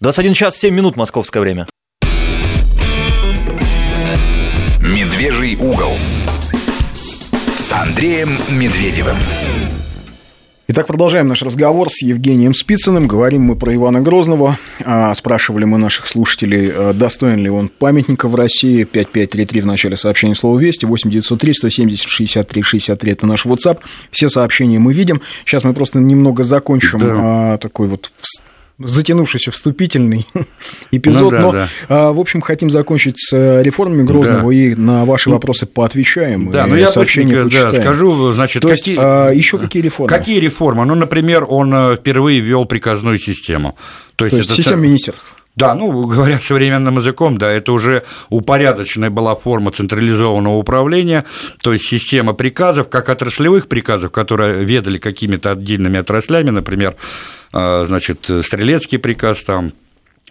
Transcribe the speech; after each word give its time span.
21 0.00 0.34
час 0.34 0.56
7 0.56 0.74
минут 0.74 0.96
московское 0.96 1.42
время. 1.42 1.66
Медвежий 4.80 5.56
угол 5.56 5.92
с 7.56 7.72
Андреем 7.72 8.30
Медведевым. 8.50 9.16
Итак, 10.68 10.86
продолжаем 10.86 11.28
наш 11.28 11.42
разговор 11.42 11.90
с 11.90 12.02
Евгением 12.02 12.54
Спицыным. 12.54 13.06
Говорим 13.06 13.42
мы 13.42 13.56
про 13.56 13.74
Ивана 13.74 14.00
Грозного. 14.00 14.58
А, 14.84 15.12
спрашивали 15.14 15.64
мы 15.64 15.76
наших 15.76 16.06
слушателей, 16.06 16.70
а, 16.72 16.92
достоин 16.94 17.40
ли 17.40 17.50
он 17.50 17.68
памятника 17.68 18.26
в 18.26 18.34
России. 18.34 18.84
5533 18.84 19.60
в 19.60 19.66
начале 19.66 19.96
сообщения 19.96 20.34
слова 20.34 20.58
«Вести», 20.58 20.86
8903 20.86 21.52
170 21.52 22.08
63 22.08 22.62
63– 22.62 23.12
это 23.12 23.26
наш 23.26 23.44
WhatsApp. 23.44 23.80
Все 24.10 24.28
сообщения 24.28 24.78
мы 24.78 24.94
видим. 24.94 25.20
Сейчас 25.44 25.62
мы 25.64 25.74
просто 25.74 25.98
немного 25.98 26.42
закончим 26.42 26.98
да. 27.00 27.58
такой 27.58 27.88
вот 27.88 28.10
затянувшийся 28.86 29.50
вступительный 29.50 30.26
эпизод, 30.90 31.22
ну, 31.22 31.30
да, 31.30 31.40
но, 31.40 31.52
да. 31.52 31.68
А, 31.88 32.12
в 32.12 32.20
общем, 32.20 32.40
хотим 32.40 32.70
закончить 32.70 33.18
с 33.18 33.32
э, 33.32 33.62
реформами 33.62 34.02
Грозного 34.02 34.52
да. 34.52 34.54
и 34.54 34.74
на 34.74 35.04
ваши 35.04 35.28
ну, 35.28 35.36
вопросы 35.36 35.66
поотвечаем. 35.66 36.50
Да, 36.50 36.66
ну 36.66 36.76
я 36.76 36.88
сообщение 36.88 37.44
да, 37.44 37.72
скажу, 37.72 38.32
значит, 38.32 38.62
То 38.62 38.68
какие, 38.68 38.94
есть, 38.94 39.04
а, 39.04 39.30
еще 39.30 39.58
какие 39.58 39.82
реформы? 39.82 40.08
Какие 40.08 40.38
реформы? 40.38 40.84
Ну, 40.84 40.94
например, 40.94 41.44
он 41.48 41.72
э, 41.74 41.96
впервые 41.96 42.40
ввел 42.40 42.64
приказную 42.64 43.18
систему. 43.18 43.76
То 44.16 44.24
есть, 44.24 44.36
То 44.36 44.38
есть 44.38 44.50
это 44.50 44.56
система 44.56 44.82
министерств. 44.82 45.30
Да, 45.54 45.74
ну, 45.74 46.06
говоря 46.06 46.40
современным 46.40 46.96
языком, 46.96 47.36
да, 47.36 47.50
это 47.52 47.72
уже 47.72 48.04
упорядоченная 48.30 49.10
была 49.10 49.36
форма 49.36 49.70
централизованного 49.70 50.56
управления, 50.56 51.26
то 51.62 51.74
есть 51.74 51.86
система 51.86 52.32
приказов, 52.32 52.88
как 52.88 53.10
отраслевых 53.10 53.68
приказов, 53.68 54.12
которые 54.12 54.64
ведали 54.64 54.96
какими-то 54.96 55.50
отдельными 55.50 55.98
отраслями, 55.98 56.48
например, 56.48 56.96
э, 57.52 57.84
значит, 57.86 58.24
стрелецкий 58.24 58.98
приказ, 58.98 59.44
там, 59.44 59.72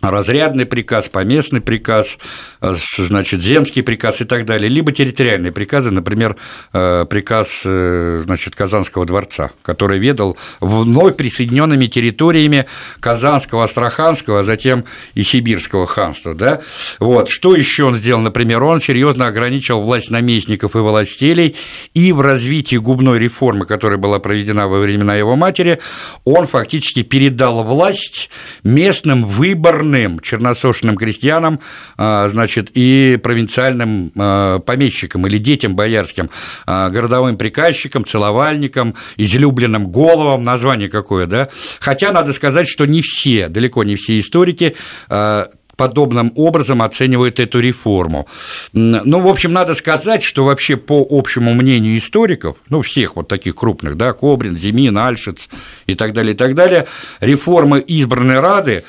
разрядный 0.01 0.65
приказ, 0.65 1.09
поместный 1.09 1.61
приказ, 1.61 2.17
э, 2.61 2.75
значит, 2.97 3.41
земский 3.41 3.83
приказ 3.83 4.21
и 4.21 4.25
так 4.25 4.45
далее, 4.45 4.69
либо 4.69 4.91
территориальные 4.91 5.51
приказы, 5.51 5.91
например, 5.91 6.35
э, 6.73 7.05
приказ 7.09 7.61
э, 7.65 8.21
значит, 8.25 8.55
Казанского 8.55 9.05
дворца, 9.05 9.51
который 9.61 9.99
ведал 9.99 10.37
вновь 10.59 11.15
присоединенными 11.15 11.85
территориями 11.85 12.65
Казанского, 12.99 13.65
Астраханского, 13.65 14.39
а 14.39 14.43
затем 14.43 14.85
и 15.13 15.23
Сибирского 15.23 15.85
ханства. 15.85 16.33
Да? 16.33 16.61
Вот. 16.99 17.29
Что 17.29 17.55
еще 17.55 17.83
он 17.83 17.95
сделал? 17.95 18.21
Например, 18.21 18.63
он 18.63 18.81
серьезно 18.81 19.27
ограничил 19.27 19.81
власть 19.81 20.09
наместников 20.09 20.75
и 20.75 20.79
властелей, 20.79 21.55
и 21.93 22.11
в 22.11 22.21
развитии 22.21 22.77
губной 22.77 23.19
реформы, 23.19 23.65
которая 23.65 23.97
была 23.97 24.19
проведена 24.19 24.67
во 24.67 24.79
времена 24.79 25.15
его 25.15 25.35
матери, 25.35 25.79
он 26.23 26.47
фактически 26.47 27.03
передал 27.03 27.63
власть 27.63 28.29
местным 28.63 29.25
выборным 29.25 29.90
коренным 29.91 30.19
черносошным 30.19 30.95
крестьянам, 30.95 31.59
а, 31.97 32.27
значит, 32.29 32.71
и 32.73 33.19
провинциальным 33.21 34.11
а, 34.17 34.59
помещикам 34.59 35.27
или 35.27 35.37
детям 35.37 35.75
боярским, 35.75 36.29
а, 36.65 36.89
городовым 36.89 37.37
приказчикам, 37.37 38.05
целовальникам, 38.05 38.95
излюбленным 39.17 39.91
головам, 39.91 40.43
название 40.43 40.89
какое, 40.89 41.25
да? 41.25 41.49
Хотя 41.79 42.11
надо 42.11 42.33
сказать, 42.33 42.67
что 42.67 42.85
не 42.85 43.01
все, 43.01 43.47
далеко 43.49 43.83
не 43.83 43.95
все 43.95 44.19
историки 44.19 44.75
подобным 45.75 46.31
образом 46.35 46.81
оценивает 46.81 47.39
эту 47.39 47.59
реформу. 47.59 48.27
Ну, 48.73 49.19
в 49.19 49.27
общем, 49.27 49.53
надо 49.53 49.75
сказать, 49.75 50.23
что 50.23 50.45
вообще 50.45 50.77
по 50.77 51.05
общему 51.09 51.53
мнению 51.53 51.97
историков, 51.97 52.57
ну, 52.69 52.81
всех 52.81 53.15
вот 53.15 53.27
таких 53.27 53.55
крупных, 53.55 53.97
да, 53.97 54.13
Кобрин, 54.13 54.57
Зимин, 54.57 54.97
Альшиц 54.97 55.49
и 55.87 55.95
так 55.95 56.13
далее, 56.13 56.33
и 56.33 56.37
так 56.37 56.55
далее, 56.55 56.87
реформы 57.19 57.79
избранной 57.79 58.39
Рады, 58.39 58.83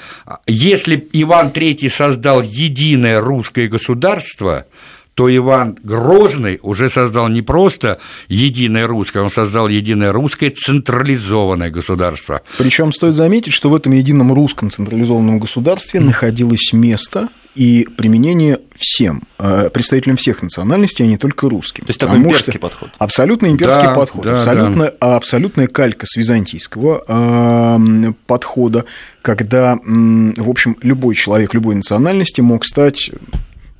если 0.46 1.08
Иван 1.12 1.48
III 1.48 1.90
создал 1.90 2.42
единое 2.42 3.20
русское 3.20 3.68
государство, 3.68 4.66
то 5.14 5.34
Иван 5.34 5.78
Грозный 5.82 6.58
уже 6.62 6.88
создал 6.88 7.28
не 7.28 7.42
просто 7.42 7.98
единое 8.28 8.86
русское, 8.86 9.22
он 9.22 9.30
создал 9.30 9.68
единое 9.68 10.12
русское 10.12 10.50
централизованное 10.50 11.70
государство. 11.70 12.42
Причем 12.58 12.92
стоит 12.92 13.14
заметить, 13.14 13.52
что 13.52 13.68
в 13.70 13.74
этом 13.74 13.92
едином 13.92 14.32
русском 14.32 14.70
централизованном 14.70 15.38
государстве 15.38 16.00
находилось 16.00 16.72
место 16.72 17.28
и 17.54 17.86
применение 17.98 18.60
всем, 18.76 19.24
э, 19.38 19.68
представителям 19.68 20.16
всех 20.16 20.42
национальностей, 20.42 21.04
а 21.04 21.08
не 21.08 21.18
только 21.18 21.50
русским. 21.50 21.84
То 21.84 21.90
есть 21.90 22.00
такой 22.00 22.16
имперский 22.16 22.58
подход. 22.58 22.90
Абсолютно 22.98 23.48
имперский 23.48 23.88
да, 23.88 23.94
подход, 23.94 24.24
да, 24.24 24.36
абсолютно, 24.36 24.84
да. 24.98 25.16
абсолютная 25.16 25.66
калька 25.66 26.06
с 26.08 26.16
византийского 26.16 27.04
э, 27.06 28.12
подхода, 28.26 28.86
когда, 29.20 29.78
в 29.84 30.48
общем, 30.48 30.78
любой 30.80 31.14
человек 31.14 31.52
любой 31.52 31.74
национальности 31.74 32.40
мог 32.40 32.64
стать 32.64 33.10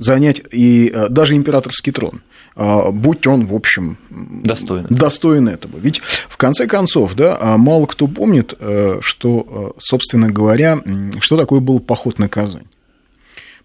занять 0.05 0.43
и 0.51 0.91
э, 0.93 1.09
даже 1.09 1.35
императорский 1.35 1.93
трон 1.93 2.23
а, 2.55 2.91
будь 2.91 3.27
он, 3.27 3.47
в 3.47 3.55
общем, 3.55 3.97
достоин, 4.11 4.87
достоин 4.91 5.49
этого. 5.49 5.79
Ведь, 5.79 6.01
в 6.29 6.37
конце 6.37 6.67
концов, 6.67 7.15
да, 7.15 7.39
а 7.41 7.57
мало 7.57 7.87
кто 7.87 8.07
помнит, 8.07 8.55
э, 8.59 8.99
что, 9.01 9.75
э, 9.77 9.81
собственно 9.81 10.31
говоря, 10.31 10.79
что 11.21 11.37
такое 11.37 11.61
был 11.61 11.81
поход 11.81 12.19
на 12.19 12.29
Казань. 12.29 12.67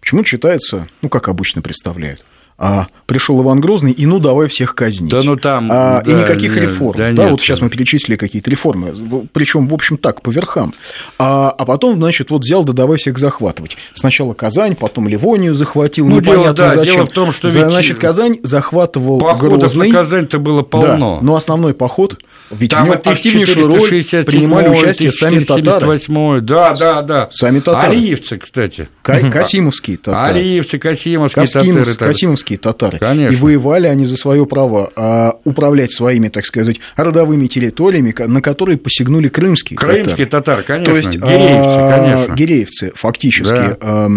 Почему 0.00 0.24
считается, 0.24 0.88
ну, 1.02 1.08
как 1.08 1.28
обычно 1.28 1.60
представляют, 1.60 2.24
а 2.58 2.88
пришел 3.06 3.40
Иван 3.40 3.60
Грозный, 3.60 3.92
и 3.92 4.04
ну 4.04 4.18
давай 4.18 4.48
всех 4.48 4.74
казнить. 4.74 5.10
Да 5.10 5.22
ну 5.22 5.36
там. 5.36 5.70
А, 5.70 6.02
да, 6.02 6.10
и 6.10 6.14
никаких 6.14 6.54
нет, 6.54 6.62
реформ. 6.62 6.98
Да, 6.98 7.12
да 7.12 7.22
нет, 7.22 7.30
вот 7.30 7.40
сейчас 7.40 7.60
мы 7.60 7.70
перечислили 7.70 8.16
какие-то 8.16 8.50
реформы, 8.50 8.94
причем, 9.32 9.68
в 9.68 9.74
общем, 9.74 9.96
так, 9.96 10.22
по 10.22 10.30
верхам. 10.30 10.74
А, 11.18 11.50
а 11.50 11.64
потом, 11.64 11.98
значит, 11.98 12.30
вот 12.30 12.42
взял, 12.42 12.64
да 12.64 12.72
давай 12.72 12.98
всех 12.98 13.18
захватывать. 13.18 13.76
Сначала 13.94 14.34
Казань, 14.34 14.74
потом 14.74 15.08
Ливонию 15.08 15.54
захватил. 15.54 16.08
Ну, 16.08 16.20
дело, 16.20 16.52
да, 16.52 16.70
зачем. 16.70 16.94
дело 16.94 17.06
в 17.06 17.10
том, 17.10 17.32
что 17.32 17.48
ведь... 17.48 17.68
Значит, 17.68 17.98
Казань 17.98 18.38
захватывал 18.42 19.18
Походов 19.18 19.60
Грозный. 19.60 19.88
на 19.88 19.94
Казань-то 19.94 20.38
было 20.38 20.62
полно. 20.62 21.18
Да, 21.20 21.24
но 21.24 21.36
основной 21.36 21.74
поход, 21.74 22.18
ведь 22.50 22.72
Там 22.72 22.86
в 22.86 22.88
нем 22.88 23.00
активнейшую 23.04 23.68
роль 23.68 23.88
принимали 24.24 24.68
участие 24.68 25.12
сами 25.12 25.44
татары. 25.44 26.00
Да, 26.40 26.74
да, 26.74 27.02
да. 27.02 27.28
Сами 27.30 27.60
татары. 27.60 27.92
Алиевцы, 27.92 28.38
кстати. 28.38 28.88
Касимовские 29.02 29.98
татары. 29.98 30.38
Алиевцы, 30.38 30.78
Касимовские 30.78 31.46
татары. 31.46 31.94
Касимовские 31.94 32.47
татары 32.56 32.78
татары. 32.78 32.98
Конечно. 32.98 33.34
И 33.34 33.36
воевали 33.36 33.86
они 33.86 34.04
за 34.04 34.16
свое 34.16 34.46
право 34.46 34.92
а, 34.96 35.38
управлять 35.44 35.92
своими, 35.92 36.28
так 36.28 36.46
сказать, 36.46 36.78
родовыми 36.96 37.46
территориями, 37.46 38.14
на 38.18 38.40
которые 38.40 38.78
посягнули 38.78 39.28
крымские, 39.28 39.76
крымские 39.76 40.26
татары. 40.26 40.62
татары 40.62 40.62
конечно. 40.62 40.92
То 40.92 40.96
есть 40.96 41.16
гиреевцы, 41.16 41.78
а, 41.78 41.98
конечно. 41.98 42.34
Гиреевцы 42.34 42.92
фактически 42.94 43.76
да. 43.80 44.10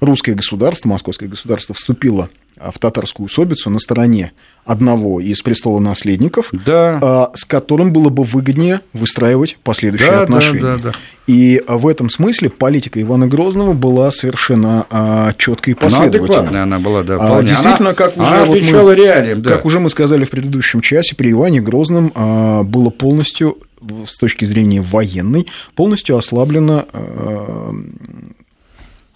русское 0.00 0.34
государство, 0.34 0.88
московское 0.88 1.28
государство 1.28 1.74
вступило 1.74 2.28
в 2.60 2.78
татарскую 2.78 3.26
усобицу 3.26 3.70
на 3.70 3.78
стороне 3.78 4.32
одного 4.68 5.18
из 5.18 5.40
престола 5.40 5.80
наследников, 5.80 6.50
да. 6.52 6.98
А, 7.00 7.30
с 7.34 7.46
которым 7.46 7.90
было 7.90 8.10
бы 8.10 8.24
выгоднее 8.24 8.82
выстраивать 8.92 9.56
последующие 9.64 10.10
да, 10.10 10.22
отношения. 10.22 10.60
Да, 10.60 10.76
да, 10.76 10.82
да. 10.82 10.92
И 11.26 11.62
в 11.66 11.88
этом 11.88 12.10
смысле 12.10 12.50
политика 12.50 13.00
Ивана 13.00 13.26
Грозного 13.26 13.72
была 13.72 14.10
совершенно 14.10 14.86
а, 14.90 15.32
четкой 15.38 15.72
и 15.72 15.74
последовательной. 15.74 16.48
Она, 16.48 16.62
она 16.64 16.78
была, 16.78 17.02
да, 17.02 17.16
а, 17.18 17.42
действительно, 17.42 17.76
она, 17.76 17.94
как 17.94 18.16
уже 18.18 18.26
она 18.26 18.44
вот 18.44 18.60
мы, 18.60 18.94
реалиям, 18.94 19.40
да. 19.40 19.50
Как 19.50 19.64
уже 19.64 19.80
мы 19.80 19.88
сказали 19.88 20.24
в 20.24 20.30
предыдущем 20.30 20.82
часе, 20.82 21.16
при 21.16 21.32
Иване 21.32 21.62
Грозном 21.62 22.12
было 22.68 22.90
полностью 22.90 23.56
с 24.06 24.18
точки 24.18 24.44
зрения 24.44 24.82
военной 24.82 25.46
полностью 25.76 26.16
ослаблено 26.16 26.86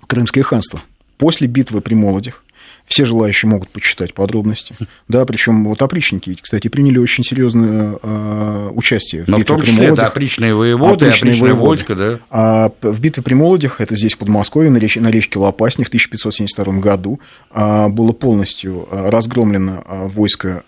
Крымское 0.06 0.44
ханство. 0.44 0.82
После 1.18 1.46
битвы 1.46 1.80
при 1.80 1.94
Молодях 1.94 2.44
все 2.86 3.04
желающие 3.04 3.48
могут 3.48 3.70
почитать 3.70 4.14
подробности. 4.14 4.74
Да, 5.08 5.24
причем 5.24 5.64
вот 5.64 5.80
опричники, 5.82 6.36
кстати, 6.40 6.68
приняли 6.68 6.98
очень 6.98 7.24
серьезное 7.24 7.98
э, 8.02 8.70
участие 8.74 9.24
в 9.24 9.28
Но 9.28 9.38
битве 9.38 9.54
в 9.54 9.58
том 9.58 9.66
числе, 9.66 9.76
при 9.76 9.84
Молодях. 9.86 9.96
Да, 9.96 10.06
опричные 10.08 10.54
воеводы, 10.54 11.06
опричные, 11.06 11.30
опричные 11.32 11.54
войска, 11.54 11.94
да. 11.94 12.18
А 12.30 12.70
в 12.82 13.00
битве 13.00 13.22
при 13.22 13.34
Молодях, 13.34 13.80
это 13.80 13.96
здесь 13.96 14.14
в 14.14 14.18
Подмосковье, 14.18 14.70
на, 14.70 14.78
реч, 14.78 14.96
на 14.96 15.08
речке 15.08 15.38
Лопасне 15.38 15.84
в 15.84 15.88
1572 15.88 16.80
году 16.80 17.20
а, 17.50 17.88
было 17.88 18.12
полностью 18.12 18.88
а, 18.90 19.10
разгромлено 19.10 19.84
а, 19.86 20.08
войско 20.08 20.62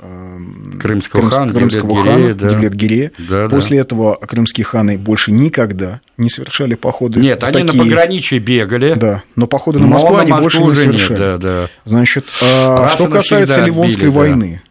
Крымского, 0.80 1.20
Крымс, 1.20 1.34
хана, 1.34 1.52
Крымского 1.52 2.04
хана 2.04 2.34
да. 2.34 2.48
Девлет-Гирея. 2.48 3.12
Да, 3.18 3.48
После 3.48 3.76
да. 3.78 3.82
этого 3.82 4.14
крымские 4.14 4.64
ханы 4.64 4.98
больше 4.98 5.32
никогда 5.32 6.00
не 6.16 6.30
совершали 6.30 6.74
походы. 6.74 7.20
Нет, 7.20 7.42
они 7.42 7.64
такие... 7.64 7.72
на 7.72 7.84
пограничье 7.84 8.38
бегали. 8.38 8.94
Да, 8.94 9.22
но 9.36 9.46
походы 9.46 9.78
на 9.78 9.86
Москву 9.86 10.14
но 10.14 10.20
они 10.20 10.32
больше 10.32 10.62
не 10.62 10.74
совершали. 10.74 11.10
Нет, 11.10 11.18
да, 11.18 11.38
да. 11.38 11.68
Значит, 11.84 12.03
а, 12.42 12.88
что 12.90 13.08
касается 13.08 13.60
Ливонской 13.60 14.08
отбили, 14.08 14.16
войны, 14.16 14.62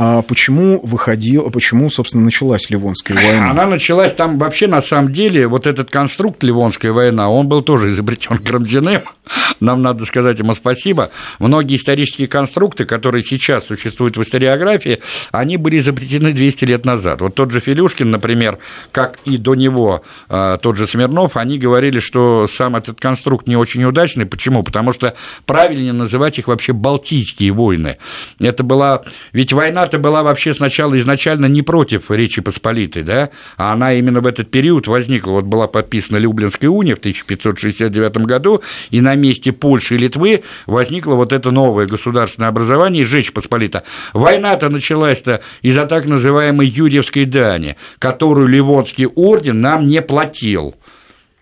а 0.00 0.22
почему 0.22 0.80
выходил, 0.84 1.50
почему, 1.50 1.90
собственно, 1.90 2.24
началась 2.24 2.70
Ливонская 2.70 3.16
война? 3.22 3.50
Она 3.50 3.66
началась 3.66 4.14
там 4.14 4.38
вообще, 4.38 4.68
на 4.68 4.80
самом 4.80 5.12
деле, 5.12 5.48
вот 5.48 5.66
этот 5.66 5.90
конструкт 5.90 6.44
Ливонская 6.44 6.92
война, 6.92 7.28
он 7.28 7.48
был 7.48 7.62
тоже 7.62 7.88
изобретен 7.90 8.38
Карамзиным, 8.38 9.02
нам 9.60 9.82
надо 9.82 10.04
сказать 10.04 10.38
ему 10.38 10.54
спасибо. 10.54 11.10
Многие 11.40 11.76
исторические 11.76 12.28
конструкты, 12.28 12.84
которые 12.84 13.24
сейчас 13.24 13.66
существуют 13.66 14.16
в 14.16 14.22
историографии, 14.22 15.00
они 15.32 15.56
были 15.56 15.80
изобретены 15.80 16.32
200 16.32 16.64
лет 16.64 16.84
назад. 16.84 17.20
Вот 17.20 17.34
тот 17.34 17.50
же 17.50 17.58
Филюшкин, 17.58 18.08
например, 18.08 18.58
как 18.92 19.18
и 19.24 19.36
до 19.36 19.56
него 19.56 20.02
а, 20.28 20.58
тот 20.58 20.76
же 20.76 20.86
Смирнов, 20.86 21.36
они 21.36 21.58
говорили, 21.58 21.98
что 21.98 22.46
сам 22.46 22.76
этот 22.76 23.00
конструкт 23.00 23.48
не 23.48 23.56
очень 23.56 23.82
удачный. 23.84 24.26
Почему? 24.26 24.62
Потому 24.62 24.92
что 24.92 25.14
правильнее 25.44 25.92
называть 25.92 26.38
их 26.38 26.46
вообще 26.46 26.72
Балтийские 26.72 27.52
войны. 27.52 27.96
Это 28.40 28.62
была... 28.62 29.02
Ведь 29.32 29.52
война-то 29.88 29.98
была 29.98 30.22
вообще 30.22 30.54
сначала 30.54 30.98
изначально 30.98 31.46
не 31.46 31.62
против 31.62 32.10
Речи 32.10 32.42
Посполитой, 32.42 33.02
да, 33.02 33.30
а 33.56 33.72
она 33.72 33.94
именно 33.94 34.20
в 34.20 34.26
этот 34.26 34.50
период 34.50 34.86
возникла. 34.86 35.32
Вот 35.32 35.44
была 35.44 35.66
подписана 35.66 36.18
Люблинская 36.18 36.70
уния 36.70 36.94
в 36.94 36.98
1569 36.98 38.26
году, 38.26 38.62
и 38.90 39.00
на 39.00 39.14
месте 39.14 39.52
Польши 39.52 39.94
и 39.94 39.98
Литвы 39.98 40.42
возникло 40.66 41.14
вот 41.14 41.32
это 41.32 41.50
новое 41.50 41.86
государственное 41.86 42.50
образование, 42.50 43.04
Жечь 43.04 43.32
Посполита. 43.32 43.82
Война-то 44.12 44.68
началась-то 44.68 45.40
из-за 45.62 45.86
так 45.86 46.06
называемой 46.06 46.66
Юрьевской 46.66 47.24
дани, 47.24 47.76
которую 47.98 48.48
Ливонский 48.48 49.06
орден 49.06 49.60
нам 49.60 49.88
не 49.88 50.02
платил. 50.02 50.74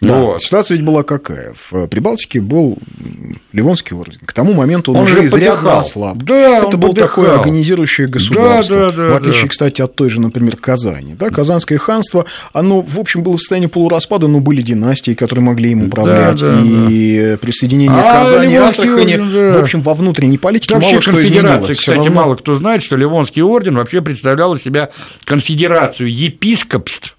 Да. 0.01 0.15
Вот. 0.15 0.43
Ситуация 0.43 0.77
ведь 0.77 0.87
была 0.87 1.03
какая? 1.03 1.55
В 1.71 1.87
Прибалтике 1.87 2.41
был 2.41 2.79
Ливонский 3.57 3.97
орден. 3.97 4.19
К 4.27 4.35
тому 4.35 4.53
моменту 4.53 4.93
он, 4.93 4.99
он 4.99 5.05
уже 5.05 5.25
изрядно 5.25 5.81
ослаб. 5.81 6.19
Да, 6.19 6.59
Это 6.59 6.77
был 6.77 6.91
подыхал. 6.91 7.09
такое 7.09 7.39
организирующее 7.39 8.07
государство. 8.07 8.77
Да, 8.77 8.91
да, 8.91 8.97
да, 8.97 9.15
в 9.15 9.17
отличие, 9.17 9.45
да. 9.45 9.49
кстати, 9.49 9.81
от 9.81 9.95
той 9.95 10.11
же, 10.11 10.21
например, 10.21 10.57
Казани. 10.57 11.15
Да, 11.15 11.31
Казанское 11.31 11.79
ханство, 11.79 12.27
оно, 12.53 12.83
в 12.83 12.99
общем, 12.99 13.23
было 13.23 13.39
в 13.39 13.41
состоянии 13.41 13.69
полураспада, 13.69 14.29
но 14.29 14.41
были 14.41 14.61
династии, 14.61 15.15
которые 15.15 15.43
могли 15.43 15.71
им 15.71 15.85
управлять. 15.85 16.39
Да, 16.39 16.53
да, 16.53 16.61
и 16.63 17.31
да. 17.31 17.39
присоединение 17.39 17.99
а, 17.99 18.25
Казани 18.25 18.53
и 18.53 18.57
Астрахани, 18.57 19.15
орден, 19.15 19.33
да. 19.33 19.59
в 19.59 19.63
общем, 19.63 19.81
во 19.81 19.95
внутренней 19.95 20.37
политике 20.37 20.75
да, 20.75 20.81
мало 20.81 21.01
что 21.01 21.25
изменилось. 21.25 21.79
Кстати, 21.79 21.97
равно... 21.97 22.13
мало 22.13 22.35
кто 22.35 22.57
знает, 22.57 22.83
что 22.83 22.97
Ливонский 22.97 23.41
орден 23.41 23.77
вообще 23.77 24.03
представлял 24.03 24.55
из 24.55 24.63
себя 24.63 24.91
конфедерацию 25.25 26.13
епископств 26.13 27.16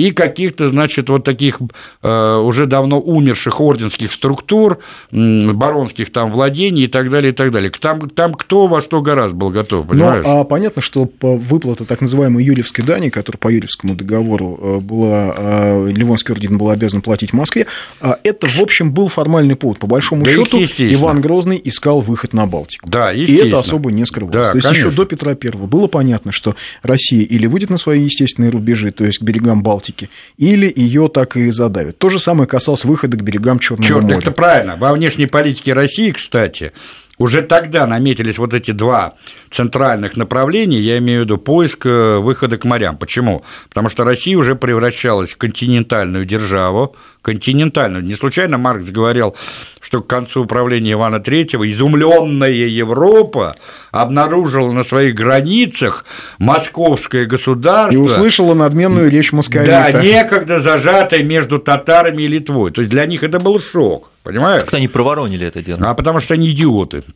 и 0.00 0.12
каких-то, 0.12 0.68
значит, 0.70 1.10
вот 1.10 1.24
таких 1.24 1.60
э, 2.02 2.36
уже 2.36 2.66
давно 2.66 3.00
умерших 3.00 3.60
орденских 3.60 4.12
структур, 4.12 4.78
баронских 5.10 6.10
там 6.10 6.32
владений 6.32 6.84
и 6.84 6.86
так 6.86 7.10
далее, 7.10 7.32
и 7.32 7.34
так 7.34 7.50
далее. 7.50 7.70
Там, 7.70 8.08
там 8.08 8.34
кто 8.34 8.66
во 8.66 8.80
что 8.80 9.02
гораздо 9.02 9.36
был 9.36 9.50
готов, 9.50 9.84
ну, 9.86 9.92
понимаешь? 9.92 10.24
Ну, 10.24 10.40
а 10.40 10.44
понятно, 10.44 10.80
что 10.80 11.08
выплата 11.20 11.84
так 11.84 12.00
называемой 12.00 12.42
Юрьевской 12.44 12.84
дани, 12.84 13.10
которая 13.10 13.38
по 13.38 13.48
Юрьевскому 13.48 13.94
договору 13.94 14.58
э, 14.60 14.78
была, 14.78 15.34
э, 15.36 15.92
Ливонский 15.92 16.32
орден 16.32 16.56
был 16.56 16.70
обязан 16.70 17.02
платить 17.02 17.32
Москве, 17.32 17.66
это, 18.00 18.46
в 18.46 18.60
общем, 18.60 18.92
был 18.92 19.08
формальный 19.08 19.56
повод. 19.56 19.78
По 19.78 19.86
большому 19.86 20.24
да 20.24 20.30
счету, 20.30 20.58
Иван 20.60 21.20
Грозный 21.20 21.60
искал 21.62 22.00
выход 22.00 22.32
на 22.32 22.46
Балтику. 22.46 22.88
Да, 22.88 23.12
и 23.12 23.34
это 23.34 23.58
особо 23.58 23.92
не 23.92 24.06
скрывалось. 24.06 24.34
Да, 24.34 24.52
то 24.52 24.56
есть 24.56 24.70
еще 24.70 24.90
до 24.90 25.04
Петра 25.04 25.32
I 25.32 25.50
было 25.50 25.86
понятно, 25.86 26.32
что 26.32 26.56
Россия 26.82 27.24
или 27.24 27.46
выйдет 27.46 27.70
на 27.70 27.78
свои 27.78 28.02
естественные 28.02 28.50
рубежи, 28.50 28.90
то 28.90 29.04
есть 29.04 29.18
к 29.18 29.22
берегам 29.22 29.62
Балтики, 29.62 29.89
Балтики, 29.90 30.10
или 30.36 30.72
ее 30.74 31.08
так 31.08 31.36
и 31.36 31.50
задавят. 31.50 31.98
То 31.98 32.08
же 32.08 32.18
самое 32.18 32.48
касалось 32.48 32.84
выхода 32.84 33.16
к 33.16 33.22
берегам 33.22 33.58
Черного 33.58 33.88
Черт, 33.88 34.02
моря. 34.02 34.18
Это 34.18 34.30
правильно. 34.30 34.76
Во 34.76 34.92
внешней 34.92 35.26
политике 35.26 35.72
России, 35.72 36.10
кстати, 36.12 36.72
уже 37.18 37.42
тогда 37.42 37.86
наметились 37.86 38.38
вот 38.38 38.54
эти 38.54 38.70
два 38.70 39.14
центральных 39.50 40.16
направления, 40.16 40.80
я 40.80 40.98
имею 40.98 41.22
в 41.22 41.24
виду 41.24 41.38
поиск 41.38 41.84
э, 41.84 42.18
выхода 42.18 42.56
к 42.56 42.64
морям. 42.64 42.96
Почему? 42.96 43.44
Потому 43.68 43.90
что 43.90 44.04
Россия 44.04 44.38
уже 44.38 44.54
превращалась 44.54 45.30
в 45.30 45.36
континентальную 45.36 46.24
державу, 46.24 46.96
континентальную. 47.22 48.04
Не 48.04 48.14
случайно 48.14 48.58
Маркс 48.58 48.86
говорил, 48.86 49.36
что 49.80 50.02
к 50.02 50.06
концу 50.06 50.44
управления 50.44 50.92
Ивана 50.92 51.16
III 51.16 51.70
изумленная 51.70 52.50
Европа 52.50 53.56
обнаружила 53.90 54.70
на 54.72 54.84
своих 54.84 55.14
границах 55.14 56.04
московское 56.38 57.26
государство. 57.26 57.94
И 57.94 57.96
услышала 57.96 58.54
надменную 58.54 59.10
речь 59.10 59.32
московита. 59.32 59.90
Да, 59.92 60.02
некогда 60.02 60.60
зажатой 60.60 61.22
между 61.22 61.58
татарами 61.58 62.22
и 62.22 62.28
Литвой. 62.28 62.70
То 62.70 62.82
есть 62.82 62.90
для 62.90 63.06
них 63.06 63.22
это 63.22 63.38
был 63.38 63.60
шок. 63.60 64.10
Понимаешь? 64.22 64.62
Как 64.62 64.74
они 64.74 64.86
проворонили 64.86 65.46
это 65.46 65.62
дело? 65.62 65.80
А 65.82 65.94
потому 65.94 66.20
что 66.20 66.34
они 66.34 66.50
идиоты. 66.50 67.02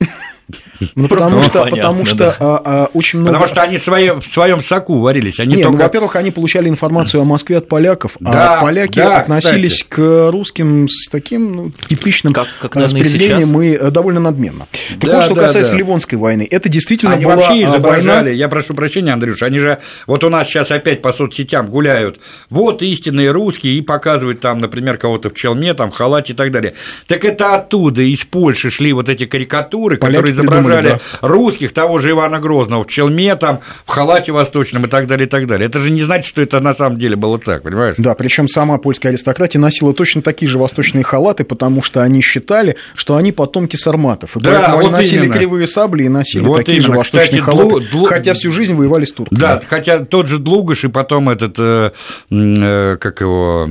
Ну, 0.95 1.09
потому 1.09 1.41
что, 1.43 1.63
понятно, 1.63 1.77
потому 1.77 2.05
что 2.05 2.17
да. 2.17 2.37
а, 2.39 2.63
а, 2.65 2.91
очень 2.93 3.19
много... 3.21 3.33
Потому 3.33 3.49
что 3.49 3.63
они 3.63 3.79
в 3.79 3.83
своем, 3.83 4.21
в 4.21 4.27
своем 4.27 4.63
соку 4.63 5.01
варились. 5.01 5.41
Они 5.41 5.57
Не, 5.57 5.63
ну, 5.63 5.71
только... 5.71 5.79
ну, 5.79 5.83
во-первых, 5.85 6.17
они 6.17 6.31
получали 6.31 6.69
информацию 6.69 7.23
о 7.23 7.25
Москве 7.25 7.57
от 7.57 7.69
поляков, 7.69 8.19
а 8.23 8.33
да, 8.33 8.59
а 8.59 8.61
поляки 8.61 8.97
да, 8.97 9.21
относились. 9.21 9.85
К 9.95 10.31
русским 10.33 10.89
с 10.89 11.09
таким 11.09 11.55
ну, 11.55 11.71
типичным 11.89 12.33
как, 12.33 12.49
как, 12.61 12.75
распределением 12.75 13.63
и 13.63 13.75
э, 13.75 13.91
довольно 13.93 14.19
надменно. 14.19 14.67
Так 14.99 15.09
да, 15.09 15.15
вот, 15.17 15.25
что 15.25 15.35
да, 15.37 15.43
касается 15.43 15.71
да. 15.71 15.79
Ливонской 15.79 16.19
войны, 16.19 16.49
это 16.51 16.69
действительно 16.69 17.15
они 17.15 17.25
была 17.25 17.37
вообще 17.37 17.63
изображали, 17.63 18.25
война... 18.25 18.31
я 18.31 18.49
прошу 18.49 18.75
прощения, 18.75 19.13
Андрюш, 19.13 19.45
они 19.45 19.61
же, 19.61 19.79
вот 20.09 20.25
у 20.25 20.31
нас 20.31 20.49
сейчас 20.49 20.73
опять 20.73 21.01
по 21.01 21.13
соцсетям 21.13 21.69
гуляют, 21.69 22.19
вот 22.51 22.83
истинные 22.83 23.31
русские, 23.31 23.75
и 23.75 23.83
показывают 23.83 24.41
там, 24.41 24.59
например, 24.59 24.99
кого-то 24.99 25.31
в 25.31 25.35
челме, 25.35 25.75
там, 25.75 25.93
в 25.93 25.95
халате 25.95 26.33
и 26.33 26.37
так 26.37 26.51
далее. 26.51 26.75
Так 27.07 27.25
это 27.25 27.55
оттуда, 27.55 28.03
из 28.03 28.25
Польши 28.25 28.71
шли 28.71 28.93
вот 28.93 29.09
эти 29.09 29.27
карикатуры, 29.27 29.97
Поляки 29.97 30.17
которые 30.17 30.35
изображали 30.35 30.89
да. 30.89 30.99
русских, 31.21 31.73
того 31.73 32.01
же 32.01 32.11
Ивана 32.11 32.41
Грозного 32.41 32.83
в 32.83 32.89
челме, 32.89 33.37
там, 33.37 33.61
в 33.87 33.91
халате 33.91 34.33
восточном 34.33 34.87
и 34.87 34.89
так 34.89 35.07
далее, 35.07 35.29
и 35.29 35.31
так 35.31 35.47
далее. 35.47 35.69
Это 35.69 35.79
же 35.79 35.91
не 35.91 36.03
значит, 36.03 36.27
что 36.27 36.43
это 36.43 36.59
на 36.59 36.75
самом 36.75 36.99
деле 36.99 37.15
было 37.15 37.39
так, 37.39 37.63
понимаешь? 37.63 37.95
Да, 37.99 38.17
причем 38.17 38.49
сама 38.49 38.79
польская 38.79 39.11
аристократия 39.11 39.61
носила 39.61 39.84
точно 39.93 40.23
такие 40.23 40.49
же 40.49 40.59
восточные 40.59 41.05
халаты, 41.05 41.45
потому 41.45 41.83
что 41.83 42.03
они 42.03 42.21
считали, 42.23 42.77
что 42.95 43.17
они 43.17 43.33
потомки 43.33 43.77
сарматов. 43.77 44.37
И 44.37 44.41
да, 44.41 44.51
поэтому 44.51 44.77
вот 44.77 44.85
они 44.85 44.91
носили 44.93 45.25
именно. 45.25 45.39
кривые 45.39 45.67
сабли 45.67 46.05
и 46.05 46.09
носили 46.09 46.45
вот 46.45 46.59
такие 46.59 46.79
именно. 46.79 46.93
же 46.93 46.99
восточные 46.99 47.41
Кстати, 47.41 47.59
халаты, 47.59 47.89
Длу... 47.91 48.07
хотя 48.07 48.35
всю 48.35 48.51
жизнь 48.51 48.75
воевали 48.75 49.05
с 49.05 49.13
турками. 49.13 49.39
Да, 49.39 49.61
хотя 49.69 50.01
тот 50.01 50.29
же 50.29 50.39
Длугаш 50.39 50.85
и 50.85 50.89
потом 50.89 51.29
этот, 51.29 51.57
э, 51.59 51.91
э, 52.31 52.97
как 52.99 53.21
его 53.21 53.69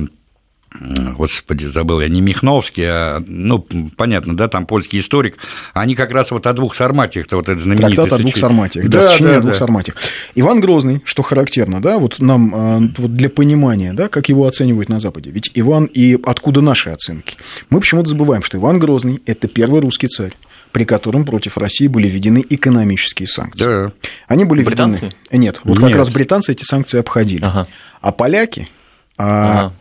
господи, 0.80 1.66
забыл 1.66 2.00
я, 2.00 2.08
не 2.08 2.20
Михновский, 2.20 2.84
а, 2.86 3.22
ну, 3.26 3.60
понятно, 3.96 4.36
да, 4.36 4.48
там 4.48 4.66
польский 4.66 5.00
историк, 5.00 5.36
они 5.72 5.94
как 5.94 6.10
раз 6.10 6.30
вот 6.30 6.46
о 6.46 6.52
двух 6.52 6.74
сарматиях-то, 6.74 7.36
вот 7.36 7.48
это 7.48 7.60
знаменитый 7.60 7.92
Трактат 7.92 8.18
о 8.18 8.22
двух 8.22 8.36
сарматиях, 8.36 8.88
да, 8.88 9.00
да, 9.00 9.18
да, 9.18 9.36
о 9.36 9.40
двух 9.40 9.52
да. 9.52 9.58
сарматиях. 9.58 9.96
Иван 10.34 10.60
Грозный, 10.60 11.00
что 11.04 11.22
характерно, 11.22 11.80
да, 11.80 11.98
вот 11.98 12.18
нам 12.20 12.54
а, 12.54 12.80
вот 12.96 13.14
для 13.14 13.28
понимания, 13.28 13.92
да, 13.92 14.08
как 14.08 14.28
его 14.28 14.46
оценивают 14.46 14.88
на 14.88 14.98
Западе, 14.98 15.30
ведь 15.30 15.50
Иван 15.54 15.84
и 15.84 16.18
откуда 16.24 16.60
наши 16.60 16.90
оценки? 16.90 17.36
Мы 17.70 17.80
почему-то 17.80 18.08
забываем, 18.08 18.42
что 18.42 18.58
Иван 18.58 18.78
Грозный– 18.78 19.22
это 19.26 19.48
первый 19.48 19.80
русский 19.80 20.08
царь 20.08 20.32
при 20.72 20.84
котором 20.84 21.24
против 21.24 21.56
России 21.56 21.86
были 21.86 22.08
введены 22.08 22.44
экономические 22.50 23.28
санкции. 23.28 23.64
Да. 23.64 23.92
Они 24.26 24.44
были 24.44 24.64
британцы? 24.64 25.04
введены... 25.04 25.14
Нет, 25.30 25.60
вот 25.62 25.78
Нет. 25.78 25.86
как 25.86 25.98
раз 25.98 26.10
британцы 26.10 26.50
эти 26.50 26.64
санкции 26.64 26.98
обходили. 26.98 27.44
Ага. 27.44 27.68
А 28.00 28.10
поляки, 28.10 28.68
а 29.16 29.52
ага. 29.52 29.72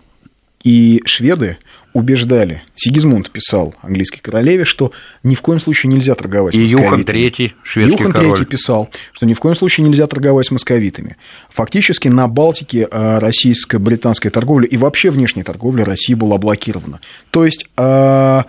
И 0.63 1.01
шведы 1.06 1.57
убеждали, 1.94 2.63
Сигизмунд 2.75 3.30
писал 3.30 3.75
английской 3.81 4.19
королеве, 4.19 4.65
что 4.65 4.91
ни 5.22 5.36
в 5.36 5.41
коем 5.41 5.60
случае 5.60 5.91
нельзя 5.91 6.15
торговать 6.15 6.55
и 6.55 6.67
с 6.67 6.74
московитами. 6.74 7.20
Юхан 7.20 7.46
III, 7.46 7.51
шведский 7.63 7.91
Юхан 7.98 8.12
король. 8.12 8.39
III 8.39 8.46
писал, 8.46 8.89
что 9.12 9.25
ни 9.25 9.34
в 9.34 9.39
коем 9.39 9.55
случае 9.55 9.86
нельзя 9.86 10.08
торговать 10.08 10.48
с 10.48 10.51
московитами. 10.51 11.17
Фактически 11.50 12.08
на 12.08 12.27
Балтике 12.27 12.88
а, 12.89 13.20
российско-британская 13.20 14.32
торговля 14.32 14.67
и 14.67 14.77
вообще 14.77 15.12
внешняя 15.12 15.43
торговля 15.43 15.86
России 15.86 16.13
была 16.13 16.38
блокирована. 16.38 17.00
То 17.29 17.46
есть, 17.46 17.67
а, 17.77 18.46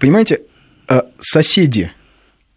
понимаете, 0.00 0.40
а, 0.88 1.04
соседи 1.20 1.92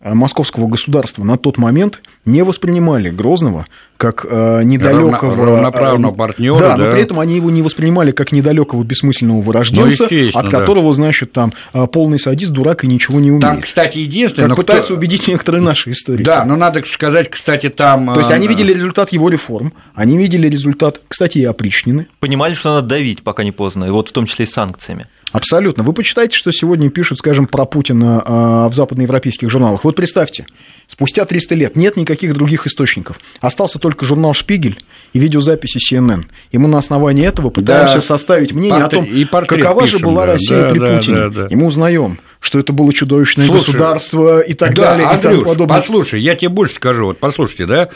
московского 0.01 0.67
государства 0.67 1.23
на 1.23 1.37
тот 1.37 1.57
момент 1.57 2.01
не 2.25 2.43
воспринимали 2.43 3.09
Грозного 3.09 3.65
как 3.97 4.25
э, 4.29 4.63
недалекого 4.63 5.35
равноправного 5.45 6.13
партнера. 6.13 6.59
Да, 6.59 6.77
да, 6.77 6.85
но 6.85 6.91
при 6.93 7.01
этом 7.01 7.19
они 7.19 7.35
его 7.35 7.49
не 7.49 7.61
воспринимали 7.61 8.11
как 8.11 8.31
недалекого 8.31 8.81
бессмысленного 8.83 9.41
вырожденца, 9.41 10.07
ну, 10.09 10.29
от 10.33 10.49
которого, 10.49 10.91
да. 10.91 10.93
значит, 10.93 11.33
там 11.33 11.51
э, 11.73 11.85
полный 11.87 12.17
садист, 12.17 12.53
дурак 12.53 12.85
и 12.85 12.87
ничего 12.87 13.19
не 13.19 13.29
умеет. 13.29 13.41
Там, 13.41 13.61
кстати, 13.61 13.97
единственное. 13.97 14.47
Как 14.47 14.55
пытаются 14.55 14.93
кто... 14.93 14.95
убедить 14.95 15.27
некоторые 15.27 15.61
наши 15.61 15.91
историки. 15.91 16.25
Да, 16.25 16.45
но 16.45 16.55
надо 16.55 16.81
сказать, 16.83 17.29
кстати, 17.29 17.67
там. 17.67 18.07
То 18.13 18.19
есть 18.19 18.31
они 18.31 18.45
э, 18.45 18.49
видели 18.49 18.71
результат 18.71 19.11
его 19.11 19.27
реформ, 19.27 19.73
они 19.95 20.17
видели 20.17 20.47
результат, 20.47 21.01
кстати, 21.09 21.39
и 21.39 21.43
опричнины. 21.43 22.07
Понимали, 22.21 22.53
что 22.53 22.75
надо 22.75 22.87
давить, 22.87 23.21
пока 23.21 23.43
не 23.43 23.51
поздно, 23.51 23.83
и 23.83 23.89
вот 23.89 24.07
в 24.07 24.11
том 24.13 24.27
числе 24.27 24.45
и 24.45 24.47
санкциями. 24.47 25.07
Абсолютно. 25.31 25.83
Вы 25.83 25.93
почитайте, 25.93 26.35
что 26.35 26.51
сегодня 26.51 26.89
пишут, 26.89 27.19
скажем, 27.19 27.45
про 27.45 27.65
Путина 27.65 28.67
в 28.69 28.73
западноевропейских 28.73 29.49
журналах. 29.49 29.83
Вот 29.83 29.95
представьте, 29.95 30.45
спустя 30.87 31.25
300 31.25 31.55
лет 31.55 31.75
нет 31.75 31.97
никаких 31.97 32.33
других 32.33 32.65
источников. 32.65 33.19
Остался 33.39 33.79
только 33.79 34.05
журнал 34.05 34.33
«Шпигель» 34.33 34.83
и 35.13 35.19
видеозаписи 35.19 35.77
CNN. 35.77 36.25
И 36.51 36.57
мы 36.57 36.67
на 36.67 36.79
основании 36.79 37.25
этого 37.25 37.49
пытаемся 37.49 37.95
да, 37.95 38.01
составить 38.01 38.53
мнение 38.53 38.81
портрет, 38.81 39.03
о 39.31 39.35
том, 39.35 39.47
какова 39.47 39.81
пишем, 39.83 39.99
же 39.99 40.05
была 40.05 40.25
да, 40.25 40.33
Россия 40.33 40.63
да, 40.63 40.69
при 40.69 40.79
да, 40.79 40.95
Путине. 40.95 41.17
Да, 41.17 41.29
да. 41.29 41.47
И 41.47 41.55
мы 41.55 41.65
узнаем, 41.67 42.19
что 42.39 42.57
это 42.57 42.73
было 42.73 42.91
чудовищное 42.93 43.45
Слушай, 43.45 43.65
государство 43.67 44.39
и 44.39 44.53
так 44.53 44.73
да, 44.73 44.91
далее. 44.91 45.07
Андрюш, 45.07 45.19
и 45.19 45.37
тому 45.37 45.45
подобное. 45.45 45.79
послушай, 45.79 46.21
я 46.21 46.35
тебе 46.35 46.49
больше 46.49 46.75
скажу, 46.75 47.05
вот 47.05 47.19
послушайте, 47.19 47.65
да, 47.65 47.89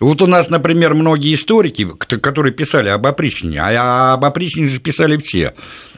Вот 0.00 0.22
у 0.22 0.26
нас, 0.26 0.48
например, 0.48 0.94
многие 0.94 1.34
историки, 1.34 1.86
которые 1.98 2.52
писали 2.52 2.88
об 2.88 3.06
опричнине, 3.06 3.60
а 3.60 4.14
об 4.14 4.24
опричнине 4.24 4.68
же 4.68 4.80
писали 4.80 5.18
все 5.18 5.54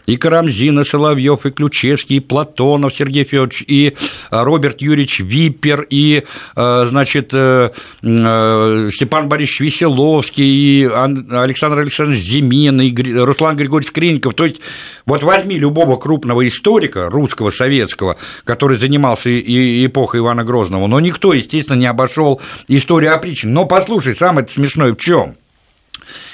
и 0.06 0.16
Карамзин, 0.16 0.80
и 0.80 0.84
Соловьев, 0.84 1.46
и 1.46 1.50
Ключевский, 1.50 2.16
и 2.16 2.20
Платонов 2.20 2.94
Сергей 2.94 3.24
Федорович, 3.24 3.64
и 3.66 3.94
э, 4.30 4.42
Роберт 4.42 4.80
Юрьевич 4.80 5.20
Виппер, 5.20 5.86
и, 5.88 6.24
э, 6.56 6.86
значит, 6.86 7.30
э, 7.32 7.70
Степан 8.02 9.28
Борисович 9.28 9.60
Веселовский, 9.60 10.44
и 10.44 10.84
Александр 10.84 11.78
Александрович 11.78 12.22
Зимин, 12.22 12.80
и 12.80 12.94
Руслан 13.18 13.56
Григорьевич 13.56 13.90
Скринников. 13.90 14.34
То 14.34 14.44
есть, 14.44 14.60
вот 15.06 15.22
возьми 15.22 15.58
любого 15.58 15.96
крупного 15.96 16.46
историка 16.46 17.08
русского, 17.08 17.50
советского, 17.50 18.16
который 18.44 18.76
занимался 18.76 19.28
и 19.30 19.86
эпохой 19.86 20.20
Ивана 20.20 20.44
Грозного, 20.44 20.86
но 20.86 21.00
никто, 21.00 21.32
естественно, 21.32 21.76
не 21.76 21.86
обошел 21.86 22.40
историю 22.68 23.14
опричин. 23.14 23.52
Но 23.52 23.64
послушай, 23.66 24.16
самое 24.16 24.46
смешное 24.46 24.92
в 24.92 24.96
чем? 24.96 25.36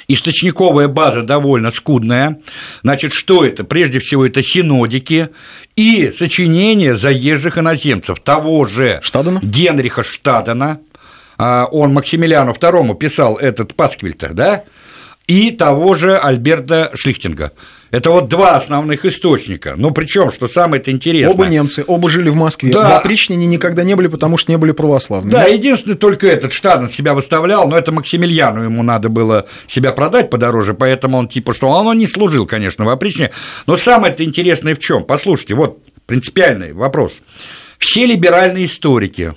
Источниковая 0.08 0.88
база 0.88 1.22
довольно 1.22 1.70
скудная. 1.70 2.40
Значит, 2.82 3.12
что 3.12 3.44
это? 3.44 3.64
Прежде 3.64 4.00
всего, 4.00 4.26
это 4.26 4.42
синодики 4.42 5.28
и 5.76 6.10
сочинения 6.10 6.96
заезжих 6.96 7.58
иноземцев, 7.58 8.20
того 8.20 8.64
же 8.66 9.00
Штадена? 9.02 9.40
Генриха 9.42 10.02
Штадена, 10.02 10.80
а, 11.36 11.66
он 11.66 11.92
Максимилиану 11.92 12.52
II 12.52 12.96
писал 12.96 13.36
этот 13.36 13.74
Пасквильта, 13.74 14.30
да, 14.32 14.64
и 15.28 15.50
того 15.50 15.94
же 15.94 16.16
Альберта 16.16 16.90
Шлихтинга. 16.94 17.52
Это 17.90 18.10
вот 18.10 18.28
два 18.28 18.56
основных 18.56 19.04
источника. 19.04 19.74
Ну, 19.76 19.90
причем, 19.92 20.32
что 20.32 20.48
самое-то 20.48 20.90
интересное. 20.90 21.32
Оба 21.32 21.46
немцы, 21.46 21.84
оба 21.86 22.08
жили 22.08 22.30
в 22.30 22.34
Москве. 22.34 22.72
Да. 22.72 22.88
В 22.88 22.92
опричнине 22.96 23.46
никогда 23.46 23.82
не 23.84 23.94
были, 23.94 24.08
потому 24.08 24.36
что 24.36 24.50
не 24.50 24.58
были 24.58 24.72
православными. 24.72 25.30
Да, 25.30 25.44
единственное, 25.44 25.96
только 25.96 26.26
этот 26.26 26.52
Штаден 26.52 26.90
себя 26.90 27.14
выставлял, 27.14 27.68
но 27.68 27.78
это 27.78 27.92
Максимилиану 27.92 28.62
ему 28.62 28.82
надо 28.82 29.10
было 29.10 29.46
себя 29.68 29.92
продать 29.92 30.30
подороже, 30.30 30.74
поэтому 30.74 31.18
он 31.18 31.28
типа, 31.28 31.54
что 31.54 31.68
он 31.68 31.96
не 31.96 32.06
служил, 32.06 32.46
конечно, 32.46 32.84
в 32.84 32.88
опричнине. 32.88 33.30
Но 33.66 33.76
самое-то 33.76 34.24
интересное 34.24 34.74
в 34.74 34.78
чем? 34.78 35.04
Послушайте, 35.04 35.54
вот 35.54 35.78
принципиальный 36.06 36.72
вопрос. 36.72 37.12
Все 37.78 38.06
либеральные 38.06 38.66
историки, 38.66 39.34